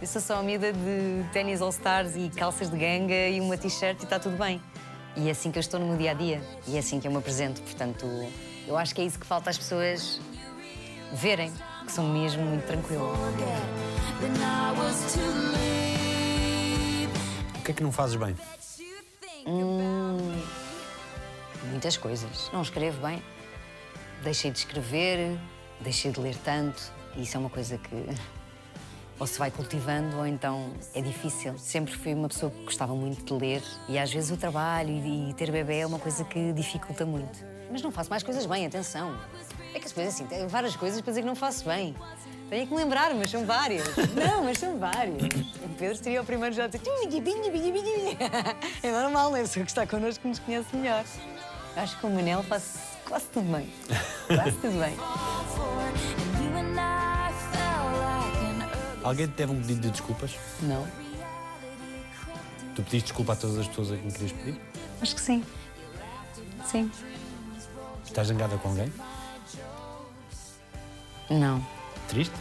eu 0.00 0.06
sou 0.06 0.20
só 0.20 0.36
a 0.36 0.42
miúda 0.42 0.72
de 0.72 1.24
ténis 1.32 1.62
All 1.62 1.70
Stars 1.70 2.16
e 2.16 2.28
calças 2.30 2.70
de 2.70 2.76
ganga 2.76 3.28
e 3.28 3.40
uma 3.40 3.56
t-shirt 3.56 4.00
e 4.00 4.04
está 4.04 4.18
tudo 4.18 4.36
bem. 4.36 4.60
E 5.16 5.28
é 5.28 5.30
assim 5.30 5.50
que 5.50 5.58
eu 5.58 5.60
estou 5.60 5.78
no 5.78 5.86
meu 5.86 5.96
dia 5.96 6.10
a 6.10 6.14
dia. 6.14 6.42
E 6.66 6.76
é 6.76 6.78
assim 6.80 6.98
que 6.98 7.06
eu 7.06 7.12
me 7.12 7.18
apresento. 7.18 7.62
Portanto, 7.62 8.06
eu 8.66 8.76
acho 8.76 8.94
que 8.94 9.00
é 9.00 9.04
isso 9.04 9.18
que 9.18 9.26
falta 9.26 9.50
às 9.50 9.56
pessoas 9.56 10.20
verem, 11.12 11.52
que 11.84 11.92
sou 11.92 12.04
mesmo 12.04 12.42
muito 12.42 12.66
tranquila. 12.66 13.12
O 17.58 17.62
que 17.62 17.70
é 17.70 17.74
que 17.74 17.82
não 17.82 17.92
fazes 17.92 18.16
bem? 18.16 18.36
Hum, 19.46 20.42
muitas 21.70 21.96
coisas. 21.96 22.50
Não 22.52 22.62
escrevo 22.62 23.00
bem. 23.00 23.22
Deixei 24.22 24.50
de 24.50 24.58
escrever, 24.58 25.38
deixei 25.80 26.10
de 26.10 26.20
ler 26.20 26.36
tanto. 26.36 26.92
E 27.16 27.22
isso 27.22 27.36
é 27.36 27.40
uma 27.40 27.50
coisa 27.50 27.78
que 27.78 28.06
ou 29.18 29.26
se 29.26 29.38
vai 29.38 29.50
cultivando 29.50 30.16
ou 30.16 30.26
então 30.26 30.72
é 30.94 31.00
difícil. 31.00 31.56
Sempre 31.58 31.94
fui 31.94 32.14
uma 32.14 32.28
pessoa 32.28 32.50
que 32.50 32.64
gostava 32.64 32.94
muito 32.94 33.24
de 33.24 33.40
ler 33.40 33.62
e 33.88 33.98
às 33.98 34.12
vezes 34.12 34.30
o 34.30 34.36
trabalho 34.36 34.90
e, 34.90 35.30
e 35.30 35.34
ter 35.34 35.50
bebê 35.50 35.78
é 35.78 35.86
uma 35.86 35.98
coisa 35.98 36.24
que 36.24 36.52
dificulta 36.52 37.06
muito. 37.06 37.38
Mas 37.70 37.82
não 37.82 37.90
faço 37.90 38.10
mais 38.10 38.22
coisas 38.22 38.46
bem, 38.46 38.66
atenção. 38.66 39.16
É 39.74 39.80
que 39.80 39.86
as 39.86 39.92
coisas 39.92 40.14
assim, 40.14 40.24
tenho 40.26 40.48
várias 40.48 40.76
coisas 40.76 41.00
para 41.00 41.10
dizer 41.10 41.22
que 41.22 41.26
não 41.26 41.34
faço 41.34 41.64
bem. 41.64 41.96
Tenho 42.48 42.66
que 42.66 42.72
me 42.72 42.78
lembrar, 42.78 43.12
mas 43.14 43.30
são 43.30 43.44
várias. 43.44 43.84
Não, 44.14 44.44
mas 44.44 44.58
são 44.58 44.78
várias. 44.78 45.16
O 45.64 45.68
Pedro 45.76 45.96
seria 45.96 46.22
o 46.22 46.24
primeiro 46.24 46.54
já 46.54 46.64
a 46.64 46.68
dizer. 46.68 46.80
É 48.82 48.92
normal, 48.92 49.32
né? 49.32 49.40
A 49.40 49.42
pessoa 49.42 49.64
que 49.64 49.70
está 49.70 49.84
connosco 49.86 50.28
nos 50.28 50.38
conhece 50.38 50.76
melhor. 50.76 51.04
Acho 51.76 51.98
que 51.98 52.06
o 52.06 52.10
Manel 52.10 52.44
faz 52.44 52.78
quase 53.04 53.24
tudo 53.26 53.50
bem. 53.52 53.68
Quase 54.28 54.52
tudo 54.58 54.78
bem. 54.78 54.96
Alguém 59.02 59.26
te 59.26 59.32
teve 59.34 59.52
um 59.52 59.60
pedido 59.60 59.80
de 59.82 59.90
desculpas? 59.90 60.34
Não? 60.62 60.86
Tu 62.74 62.82
pediste 62.82 63.08
desculpa 63.08 63.34
a 63.34 63.36
todas 63.36 63.58
as 63.58 63.68
pessoas 63.68 63.92
a 63.92 63.96
quem 63.96 64.10
querias 64.10 64.32
pedir? 64.32 64.60
Acho 65.02 65.14
que 65.14 65.20
sim. 65.20 65.44
Sim. 66.64 66.90
Estás 68.04 68.28
zangada 68.28 68.56
com 68.56 68.68
alguém? 68.68 68.90
Não. 71.30 71.64
Triste? 72.08 72.34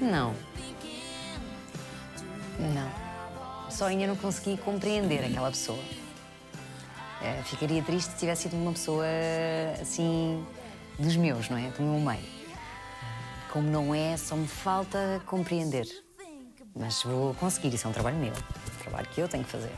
Não. 0.00 0.34
Não. 2.58 3.70
Só 3.70 3.86
ainda 3.86 4.06
não 4.06 4.16
consegui 4.16 4.56
compreender 4.56 5.24
aquela 5.24 5.50
pessoa. 5.50 5.82
Eh, 7.22 7.42
ficaria 7.44 7.82
triste 7.82 8.12
se 8.12 8.18
tivesse 8.18 8.42
sido 8.42 8.56
uma 8.56 8.72
pessoa 8.72 9.06
assim 9.80 10.46
dos 10.98 11.16
meus, 11.16 11.48
não 11.48 11.56
é? 11.56 11.68
Do 11.70 11.82
meu 11.82 12.00
meio. 12.00 12.24
Como 13.50 13.68
não 13.70 13.94
é, 13.94 14.16
só 14.16 14.36
me 14.36 14.46
falta 14.46 15.22
compreender. 15.26 15.86
Mas 16.74 17.02
vou 17.02 17.34
conseguir, 17.34 17.72
isso 17.72 17.86
é 17.86 17.90
um 17.90 17.92
trabalho 17.92 18.16
meu. 18.16 18.32
Um 18.32 18.82
trabalho 18.82 19.06
que 19.08 19.20
eu 19.20 19.28
tenho 19.28 19.44
que 19.44 19.50
fazer. 19.50 19.72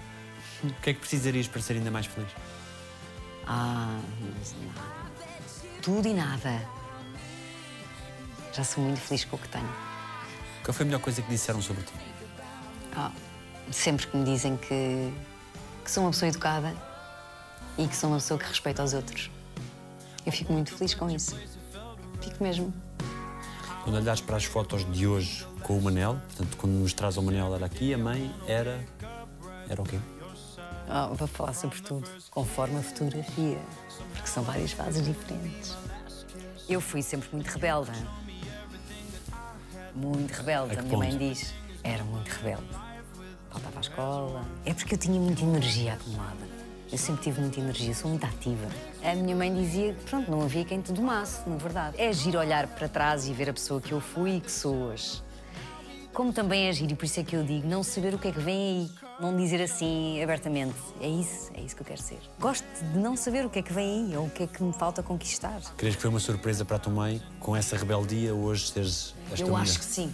O 0.65 0.73
que 0.81 0.91
é 0.91 0.95
que 0.95 1.01
precisarias 1.01 1.47
para 1.47 1.61
ser 1.61 1.75
ainda 1.75 1.91
mais 1.91 2.07
feliz? 2.07 2.31
Ah, 3.47 4.01
mas 4.21 4.55
nada. 4.75 5.26
Tudo 5.87 6.09
e 6.09 6.15
nada. 6.15 6.69
Já 8.53 8.65
sou 8.65 8.83
muito 8.83 8.99
feliz 8.99 9.25
com 9.25 9.37
o 9.37 9.39
que 9.39 9.49
tenho. 9.49 9.69
Qual 10.65 10.75
foi 10.75 10.83
a 10.83 10.87
melhor 10.87 11.01
coisa 11.01 11.23
que 11.23 11.29
disseram 11.29 11.63
sobre 11.63 11.85
ti? 11.85 11.93
Ah, 12.97 13.13
sempre 13.71 14.05
que 14.09 14.17
me 14.17 14.25
dizem 14.25 14.57
que, 14.57 15.13
que 15.85 15.89
sou 15.89 16.03
uma 16.03 16.11
pessoa 16.11 16.29
educada 16.29 16.75
e 17.79 17.87
que 17.87 17.95
sou 17.95 18.11
uma 18.11 18.17
pessoa 18.17 18.41
que 18.41 18.47
respeita 18.47 18.83
os 18.83 18.95
outros. 18.95 19.31
Eu 20.27 20.33
fico 20.33 20.53
muito 20.53 20.75
feliz 20.75 20.93
com 20.93 21.09
isso. 21.09 21.37
Fico 22.21 22.43
mesmo. 22.43 22.75
Quando 23.85 23.95
olhares 23.95 24.21
para 24.21 24.39
as 24.39 24.45
fotos 24.45 24.85
de 24.91 25.07
hoje 25.07 25.47
com 25.63 25.79
o 25.79 25.81
Manel, 25.83 26.21
portanto, 26.27 26.57
quando 26.57 26.73
nos 26.73 26.93
traz 26.95 27.17
o 27.17 27.23
Manel 27.23 27.55
era 27.55 27.67
aqui, 27.67 27.95
a 27.95 27.99
mãe 27.99 28.35
era. 28.49 28.85
Era 29.69 29.81
o 29.81 29.85
quê? 29.85 30.01
Ah, 30.89 31.07
vou 31.13 31.29
falar 31.29 31.53
sobre 31.53 31.81
tudo, 31.81 32.09
conforme 32.29 32.77
a 32.79 32.83
fotografia, 32.83 33.61
são 34.37 34.45
várias 34.45 34.73
fases 34.73 35.03
diferentes. 35.03 35.75
Eu 36.69 36.79
fui 36.79 37.01
sempre 37.01 37.27
muito 37.33 37.47
rebelde. 37.47 37.91
Muito 39.95 40.31
rebelde, 40.33 40.77
A 40.77 40.81
a 40.81 40.83
minha 40.83 40.99
mãe 40.99 41.11
ponto? 41.13 41.19
diz. 41.21 41.55
Era 41.83 42.05
muito 42.05 42.29
rebelde. 42.29 42.67
Faltava 43.51 43.79
à 43.79 43.81
escola. 43.81 44.45
É 44.67 44.75
porque 44.75 44.95
eu 44.95 44.99
tinha 44.99 45.19
muita 45.19 45.43
energia 45.43 45.95
acumulada. 45.95 46.47
Eu 46.93 46.99
sempre 46.99 47.23
tive 47.23 47.41
muita 47.41 47.61
energia, 47.61 47.95
sou 47.95 48.11
muito 48.11 48.27
ativa. 48.27 48.69
A 49.03 49.15
minha 49.15 49.35
mãe 49.35 49.55
dizia 49.55 49.95
que, 49.95 50.05
pronto, 50.05 50.31
não 50.31 50.43
havia 50.43 50.67
quem 50.67 50.83
te 50.83 50.93
domasse, 50.93 51.49
na 51.49 51.57
verdade. 51.57 51.97
É 51.99 52.13
giro 52.13 52.39
olhar 52.39 52.67
para 52.67 52.91
trás 52.91 53.27
e 53.27 53.33
ver 53.33 53.49
a 53.49 53.55
pessoa 53.55 53.81
que 53.81 53.93
eu 53.93 54.03
fui 54.03 54.37
e 54.37 54.41
que 54.43 54.53
sou 54.53 54.75
hoje. 54.75 55.23
Como 56.13 56.31
também 56.31 56.69
é 56.69 56.73
giro, 56.73 56.93
e 56.93 56.95
por 56.95 57.07
isso 57.07 57.21
é 57.21 57.25
que 57.25 57.35
eu 57.35 57.43
digo, 57.43 57.67
não 57.67 57.83
saber 57.83 58.13
o 58.13 58.19
que 58.19 58.29
é 58.29 58.33
que 58.33 58.41
vem 58.41 58.55
aí. 58.55 58.91
Não 59.19 59.35
dizer 59.35 59.63
assim 59.63 60.23
abertamente, 60.23 60.77
é 61.01 61.09
isso, 61.09 61.51
é 61.55 61.61
isso 61.61 61.75
que 61.75 61.81
eu 61.81 61.87
quero 61.87 62.03
ser. 62.03 62.19
Gosto 62.39 62.67
de 62.93 62.99
não 62.99 63.17
saber 63.17 63.47
o 63.47 63.51
que 63.51 63.61
é 63.61 63.63
que 63.63 63.73
vem 63.73 64.11
aí 64.11 64.17
ou 64.17 64.27
o 64.27 64.31
que 64.31 64.43
é 64.43 64.47
que 64.47 64.63
me 64.63 64.75
falta 64.75 65.03
conquistar. 65.03 65.59
Querias 65.75 65.97
que 65.97 66.03
foi 66.03 66.11
uma 66.11 66.21
surpresa 66.21 66.67
para 66.67 66.77
a 66.77 66.79
tua 66.79 66.93
mãe, 66.93 67.23
com 67.41 67.57
essa 67.57 67.79
rebeldia, 67.79 68.35
hoje 68.35 68.71
seres 68.71 69.15
esta 69.33 69.43
eu 69.43 69.49
mulher? 69.49 69.63
acho 69.63 69.79
que 69.79 69.85
sim. 69.87 70.13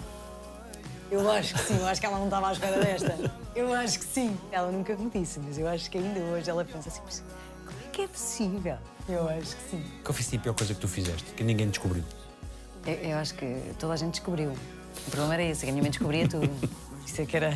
Eu 1.11 1.29
acho 1.31 1.53
que 1.55 1.61
sim, 1.61 1.79
eu 1.79 1.87
acho 1.87 2.01
que 2.01 2.07
ela 2.07 2.17
não 2.17 2.27
estava 2.27 2.49
à 2.49 2.53
espera 2.53 2.81
desta. 2.81 3.33
Eu 3.57 3.75
acho 3.75 3.99
que 3.99 4.05
sim. 4.05 4.39
Ela 4.53 4.71
nunca 4.71 4.95
me 4.97 5.11
disse, 5.11 5.41
mas 5.41 5.59
eu 5.59 5.67
acho 5.67 5.91
que 5.91 5.99
ainda 5.99 6.21
hoje 6.21 6.49
ela 6.49 6.65
pensa 6.65 6.89
assim, 6.89 7.01
mas 7.05 7.25
como 7.67 7.79
é 7.81 7.91
que 7.91 8.03
é 8.03 8.09
possível? 8.09 8.79
Eu 9.09 9.29
acho 9.29 9.57
que 9.57 9.71
sim. 9.71 9.85
Qual 10.05 10.15
foi 10.15 10.25
assim, 10.25 10.37
a 10.37 10.41
pior 10.41 10.55
coisa 10.55 10.75
que 10.75 10.81
tu 10.81 10.87
fizeste, 10.87 11.25
que 11.35 11.43
ninguém 11.43 11.69
descobriu? 11.69 12.05
Eu, 12.87 12.95
eu 12.95 13.19
acho 13.19 13.35
que 13.35 13.61
toda 13.81 13.95
a 13.95 13.97
gente 13.97 14.13
descobriu. 14.13 14.53
O 14.53 15.11
problema 15.11 15.35
era 15.35 15.43
esse, 15.43 15.65
que 15.65 15.71
a 15.71 15.73
minha 15.73 15.83
mãe 15.83 15.91
descobria 15.91 16.29
tudo. 16.29 16.49
Isso 17.05 17.21
é 17.21 17.27
que 17.27 17.37
era 17.37 17.53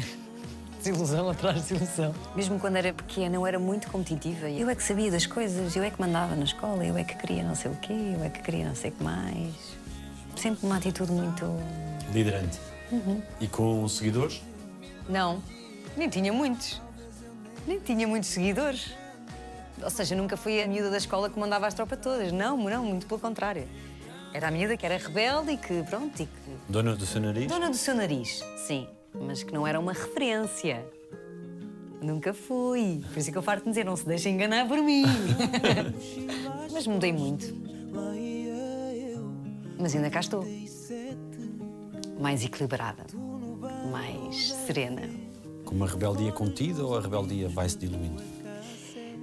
desilusão 0.90 1.28
atrás 1.30 1.66
de 1.66 1.74
desilusão. 1.74 2.14
Mesmo 2.34 2.58
quando 2.58 2.76
era 2.76 2.92
pequena, 2.92 3.36
eu 3.36 3.46
era 3.46 3.58
muito 3.58 3.90
competitiva. 3.90 4.48
Eu 4.48 4.68
é 4.70 4.74
que 4.74 4.82
sabia 4.82 5.10
das 5.10 5.26
coisas, 5.26 5.74
eu 5.74 5.82
é 5.82 5.90
que 5.90 6.00
mandava 6.00 6.34
na 6.34 6.44
escola, 6.44 6.84
eu 6.84 6.96
é 6.96 7.04
que 7.04 7.16
queria 7.16 7.42
não 7.42 7.54
sei 7.54 7.70
o 7.70 7.76
quê, 7.76 7.92
eu 7.92 8.24
é 8.24 8.30
que 8.30 8.42
queria 8.42 8.66
não 8.68 8.74
sei 8.74 8.90
o 8.90 8.94
que 8.94 9.02
mais. 9.02 9.54
Sempre 10.36 10.66
uma 10.66 10.76
atitude 10.76 11.10
muito. 11.10 11.44
Liderante. 12.12 12.58
Uhum. 12.92 13.20
E 13.40 13.48
com 13.48 13.86
seguidores? 13.88 14.42
Não, 15.08 15.42
nem 15.96 16.08
tinha 16.08 16.32
muitos. 16.32 16.80
Nem 17.66 17.80
tinha 17.80 18.06
muitos 18.06 18.28
seguidores. 18.30 18.92
Ou 19.82 19.90
seja, 19.90 20.14
nunca 20.14 20.36
fui 20.36 20.62
a 20.62 20.66
miúda 20.66 20.90
da 20.90 20.96
escola 20.96 21.28
que 21.28 21.38
mandava 21.38 21.66
as 21.66 21.74
tropas 21.74 21.98
todas. 22.00 22.32
Não, 22.32 22.56
não, 22.56 22.84
muito 22.84 23.06
pelo 23.06 23.20
contrário. 23.20 23.68
Era 24.32 24.48
a 24.48 24.50
miúda 24.50 24.76
que 24.76 24.84
era 24.84 24.98
rebelde 24.98 25.52
e 25.52 25.56
que, 25.56 25.82
pronto, 25.84 26.22
e 26.22 26.26
que 26.26 26.32
Dona 26.68 26.94
do 26.94 27.06
seu 27.06 27.20
nariz? 27.20 27.46
Dona 27.46 27.70
do 27.70 27.76
seu 27.76 27.94
nariz, 27.94 28.44
sim, 28.66 28.86
mas 29.20 29.42
que 29.42 29.52
não 29.52 29.66
era 29.66 29.78
uma 29.78 29.92
referência. 29.92 30.86
Nunca 32.00 32.32
fui. 32.34 33.02
Por 33.12 33.18
isso 33.18 33.30
é 33.30 33.32
que 33.32 33.38
eu 33.38 33.42
farto 33.42 33.64
de 33.64 33.70
dizer, 33.70 33.84
não 33.84 33.96
se 33.96 34.06
deixe 34.06 34.28
enganar 34.28 34.68
por 34.68 34.78
mim. 34.78 35.04
mas 36.72 36.86
mudei 36.86 37.12
muito. 37.12 37.54
Mas 39.78 39.94
ainda 39.94 40.10
cá 40.10 40.20
estou. 40.20 40.44
Mais 42.20 42.44
equilibrada, 42.44 43.04
mais 43.90 44.52
serena. 44.52 45.02
Com 45.64 45.74
uma 45.74 45.86
rebeldia 45.86 46.32
contida 46.32 46.84
ou 46.84 46.96
a 46.96 47.00
rebeldia 47.00 47.48
vai 47.48 47.68
se 47.68 47.78
diluindo? 47.78 48.22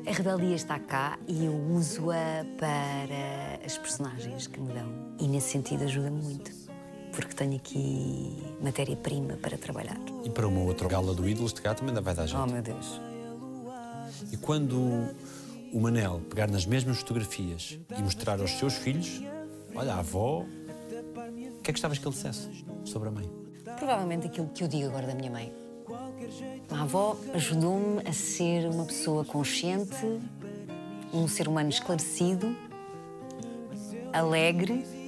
A 0.06 0.12
rebeldia 0.12 0.56
está 0.56 0.78
cá 0.78 1.18
e 1.28 1.46
eu 1.46 1.54
uso-a 1.54 2.46
para 2.58 3.66
as 3.66 3.78
personagens 3.78 4.48
que 4.48 4.60
me 4.60 4.74
dão. 4.74 5.16
E 5.20 5.28
nesse 5.28 5.50
sentido 5.50 5.86
ajuda-me 5.86 6.22
muito, 6.22 6.52
porque 7.14 7.36
tenho 7.36 7.56
aqui 7.56 8.36
matéria-prima 8.62 9.38
para 9.38 9.58
trabalhar. 9.58 9.98
E 10.24 10.30
para 10.30 10.48
uma 10.48 10.62
outra 10.62 10.88
gala 10.90 11.14
do 11.14 11.28
Ídolos 11.28 11.54
de 11.54 11.62
cá 11.62 11.74
também 11.74 11.90
ainda 11.90 12.02
vai 12.02 12.14
dar 12.14 12.26
jeito. 12.26 12.44
Oh, 12.44 12.52
meu 12.52 12.62
Deus. 12.62 13.00
E 14.32 14.38
quando 14.38 14.78
o 15.72 15.80
Manel 15.80 16.22
pegar 16.30 16.50
nas 16.50 16.66
mesmas 16.66 16.98
fotografias 16.98 17.78
e 17.98 18.02
mostrar 18.02 18.40
aos 18.40 18.52
seus 18.52 18.74
filhos, 18.74 19.22
olha, 19.76 19.94
a 19.94 20.00
avó, 20.00 20.42
o 20.42 21.62
que 21.62 21.62
é 21.62 21.64
que 21.64 21.72
gostavas 21.74 21.98
que 21.98 22.06
ele 22.06 22.16
dissesse 22.16 22.50
sobre 22.84 23.10
a 23.10 23.12
mãe? 23.12 23.30
Provavelmente 23.78 24.28
aquilo 24.28 24.48
que 24.48 24.64
eu 24.64 24.68
digo 24.68 24.88
agora 24.88 25.08
da 25.08 25.16
minha 25.16 25.32
mãe. 25.32 25.54
A 26.70 26.82
avó 26.82 27.18
ajudou-me 27.34 28.02
a 28.08 28.14
ser 28.14 28.68
uma 28.70 28.86
pessoa 28.86 29.24
consciente, 29.24 30.20
um 31.14 31.28
ser 31.28 31.48
humano 31.48 31.70
esclarecido, 31.70 32.56
alegre 34.12 35.03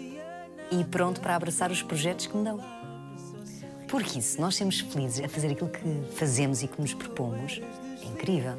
e 0.71 0.83
pronto 0.83 1.21
para 1.21 1.35
abraçar 1.35 1.71
os 1.71 1.81
projetos 1.81 2.27
que 2.27 2.35
me 2.35 2.43
dão. 2.43 2.59
Porque 3.87 4.21
se 4.21 4.39
nós 4.39 4.55
sermos 4.55 4.79
felizes 4.79 5.23
a 5.23 5.29
fazer 5.29 5.51
aquilo 5.51 5.69
que 5.69 6.15
fazemos 6.15 6.63
e 6.63 6.67
que 6.67 6.81
nos 6.81 6.93
propomos, 6.93 7.61
é 8.01 8.05
incrível. 8.05 8.57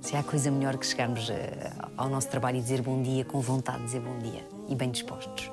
Se 0.00 0.16
há 0.16 0.22
coisa 0.22 0.50
melhor 0.50 0.76
que 0.76 0.86
chegarmos 0.86 1.28
eh, 1.28 1.72
ao 1.96 2.08
nosso 2.08 2.28
trabalho 2.28 2.58
e 2.58 2.60
dizer 2.60 2.82
bom 2.82 3.02
dia 3.02 3.24
com 3.24 3.40
vontade 3.40 3.78
de 3.78 3.84
dizer 3.84 4.00
bom 4.00 4.18
dia 4.18 4.46
e 4.68 4.74
bem 4.74 4.90
dispostos 4.90 5.50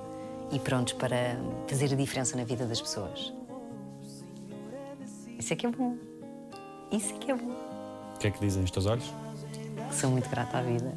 e 0.51 0.59
prontos 0.59 0.93
para 0.93 1.37
fazer 1.67 1.91
a 1.91 1.95
diferença 1.95 2.37
na 2.37 2.43
vida 2.43 2.65
das 2.65 2.79
pessoas. 2.79 3.33
Isso 5.37 5.53
é 5.53 5.55
que 5.55 5.65
é 5.65 5.69
bom. 5.71 5.97
Isso 6.91 7.13
é 7.13 7.17
que 7.17 7.31
é 7.31 7.35
bom. 7.35 7.51
O 8.15 8.19
que 8.19 8.27
é 8.27 8.31
que 8.31 8.39
dizem 8.39 8.63
os 8.63 8.71
teus 8.71 8.85
olhos? 8.85 9.11
Sou 9.91 10.09
muito 10.09 10.29
grata 10.29 10.59
à 10.59 10.61
vida. 10.61 10.95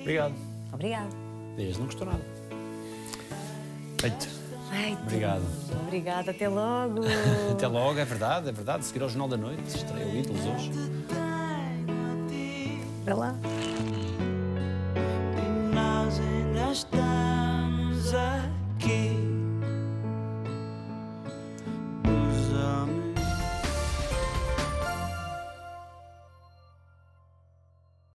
Obrigado. 0.00 0.34
Obrigada. 0.72 1.10
Dias, 1.56 1.78
não 1.78 1.86
gostou 1.86 2.06
nada. 2.06 2.33
Feito. 4.04 4.28
Ai, 4.70 4.98
Obrigado. 5.02 5.42
Obrigada, 5.86 6.30
até 6.30 6.46
logo. 6.46 7.00
até 7.52 7.66
logo, 7.66 7.98
é 7.98 8.04
verdade, 8.04 8.50
é 8.50 8.52
verdade. 8.52 8.84
Seguir 8.84 9.02
ao 9.02 9.08
Jornal 9.08 9.28
da 9.28 9.36
Noite, 9.38 9.62
estreia 9.66 10.06
o 10.06 10.14
Ídolos 10.14 10.44
hoje. 10.44 10.70
Até 13.00 13.14
lá. 13.14 13.34
E 15.38 15.74
nós 15.74 16.20
ainda 16.20 16.70
estamos 16.70 18.14
aqui. 18.14 19.13